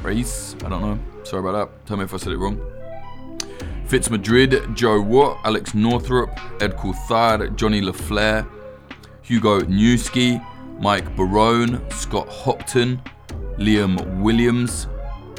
Reyes, 0.03 0.55
I 0.65 0.69
don't 0.69 0.81
know, 0.81 0.99
sorry 1.25 1.41
about 1.49 1.71
that, 1.71 1.87
tell 1.87 1.97
me 1.97 2.05
if 2.05 2.15
I 2.15 2.17
said 2.17 2.33
it 2.33 2.39
wrong. 2.39 2.61
Fitz 3.87 4.11
Madrid, 4.11 4.63
Joe 4.75 5.01
Watt, 5.01 5.39
Alex 5.45 5.75
Northrup, 5.75 6.31
Ed 6.61 6.77
Coulthard, 6.77 7.57
Johnny 7.57 7.81
LaFleur, 7.81 8.49
Hugo 9.23 9.61
Newski, 9.61 10.45
Mike 10.81 11.17
Barone, 11.17 11.81
Scott 11.91 12.29
Hopton, 12.29 13.01
Liam 13.59 14.21
Williams, 14.21 14.87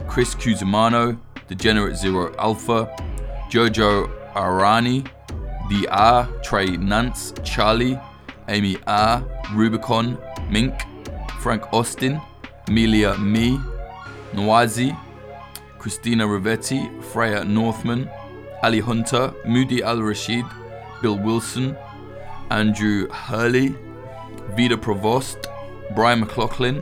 Chris 0.08 0.36
Cusimano, 0.36 1.18
Degenerate 1.48 1.96
Zero 1.96 2.34
Alpha, 2.40 2.94
Jojo 3.50 4.10
Arani, 4.34 5.08
The 5.70 5.88
R, 5.90 6.28
Trey 6.44 6.76
Nance, 6.78 7.34
Charlie, 7.44 8.00
Amy 8.50 8.78
R, 8.88 9.24
Rubicon, 9.54 10.18
Mink, 10.50 10.74
Frank 11.40 11.64
Austin, 11.74 12.22
Amelia 12.68 13.18
Me, 13.18 13.60
Nwazi, 14.34 14.98
Christina 15.80 16.26
Rivetti, 16.26 16.90
Freya 17.04 17.44
Northman, 17.44 18.10
Ali 18.64 18.80
Hunter, 18.80 19.34
Moody 19.46 19.84
Al 19.84 20.02
Rashid, 20.02 20.46
Bill 21.02 21.18
Wilson, 21.18 21.78
Andrew 22.50 23.08
Hurley, 23.10 23.76
Vida 24.56 24.78
Provost, 24.78 25.38
Brian 25.96 26.20
McLaughlin, 26.20 26.82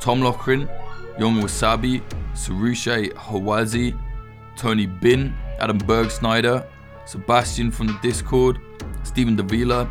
Tom 0.00 0.20
Lochran, 0.20 0.68
Young 1.18 1.42
Wasabi, 1.42 2.02
Sarushe 2.34 3.12
Hawazi, 3.14 3.94
Tony 4.56 4.86
Bin, 4.86 5.34
Adam 5.60 5.78
Bergsnyder, 5.78 6.66
Sebastian 7.06 7.70
from 7.70 7.86
the 7.86 7.98
Discord, 8.02 8.60
Stephen 9.02 9.36
Davila, 9.36 9.88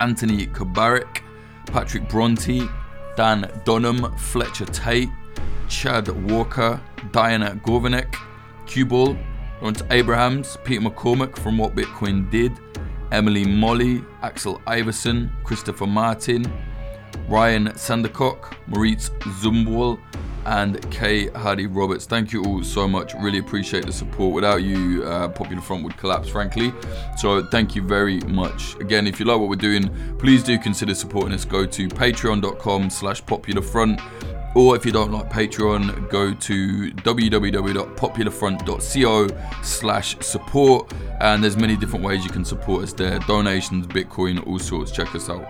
Anthony 0.00 0.46
Kabarik, 0.46 1.23
Patrick 1.66 2.08
Bronte, 2.08 2.68
Dan 3.16 3.50
Dunham, 3.64 4.16
Fletcher 4.16 4.66
Tate, 4.66 5.08
Chad 5.68 6.08
Walker, 6.30 6.80
Diana 7.12 7.58
Gorvanek, 7.64 8.14
Q-Ball, 8.66 9.16
Lawrence 9.60 9.82
Abrahams, 9.90 10.56
Peter 10.64 10.82
McCormack 10.82 11.36
from 11.38 11.58
What 11.58 11.74
Bitcoin 11.74 12.30
Did, 12.30 12.52
Emily 13.12 13.44
Molly, 13.44 14.04
Axel 14.22 14.60
Iverson, 14.66 15.30
Christopher 15.44 15.86
Martin, 15.86 16.50
Ryan 17.28 17.68
Sandercock, 17.68 18.54
Maurice 18.66 19.10
Zumbwal, 19.40 19.98
and 20.46 20.90
K. 20.90 21.28
Hadi 21.28 21.66
Roberts. 21.66 22.06
Thank 22.06 22.32
you 22.32 22.44
all 22.44 22.62
so 22.62 22.86
much. 22.86 23.14
Really 23.14 23.38
appreciate 23.38 23.86
the 23.86 23.92
support. 23.92 24.34
Without 24.34 24.62
you, 24.62 25.04
uh, 25.04 25.28
Popular 25.28 25.62
Front 25.62 25.84
would 25.84 25.96
collapse, 25.96 26.28
frankly. 26.28 26.72
So 27.16 27.44
thank 27.46 27.74
you 27.74 27.82
very 27.82 28.20
much. 28.20 28.76
Again, 28.76 29.06
if 29.06 29.18
you 29.18 29.26
like 29.26 29.38
what 29.38 29.48
we're 29.48 29.56
doing, 29.56 29.90
please 30.18 30.42
do 30.42 30.58
consider 30.58 30.94
supporting 30.94 31.32
us. 31.32 31.44
Go 31.44 31.66
to 31.66 31.88
patreon.com 31.88 32.90
slash 32.90 33.24
popular 33.24 33.62
front. 33.62 34.00
Or 34.54 34.76
if 34.76 34.86
you 34.86 34.92
don't 34.92 35.10
like 35.10 35.28
Patreon, 35.30 36.08
go 36.10 36.32
to 36.32 36.92
www.popularfront.co 36.92 39.28
slash 39.64 40.16
support. 40.20 40.92
And 41.20 41.42
there's 41.42 41.56
many 41.56 41.76
different 41.76 42.04
ways 42.04 42.24
you 42.24 42.30
can 42.30 42.44
support 42.44 42.84
us 42.84 42.92
there. 42.92 43.18
Donations, 43.20 43.88
Bitcoin, 43.88 44.46
all 44.46 44.60
sorts. 44.60 44.92
Check 44.92 45.12
us 45.14 45.28
out. 45.28 45.44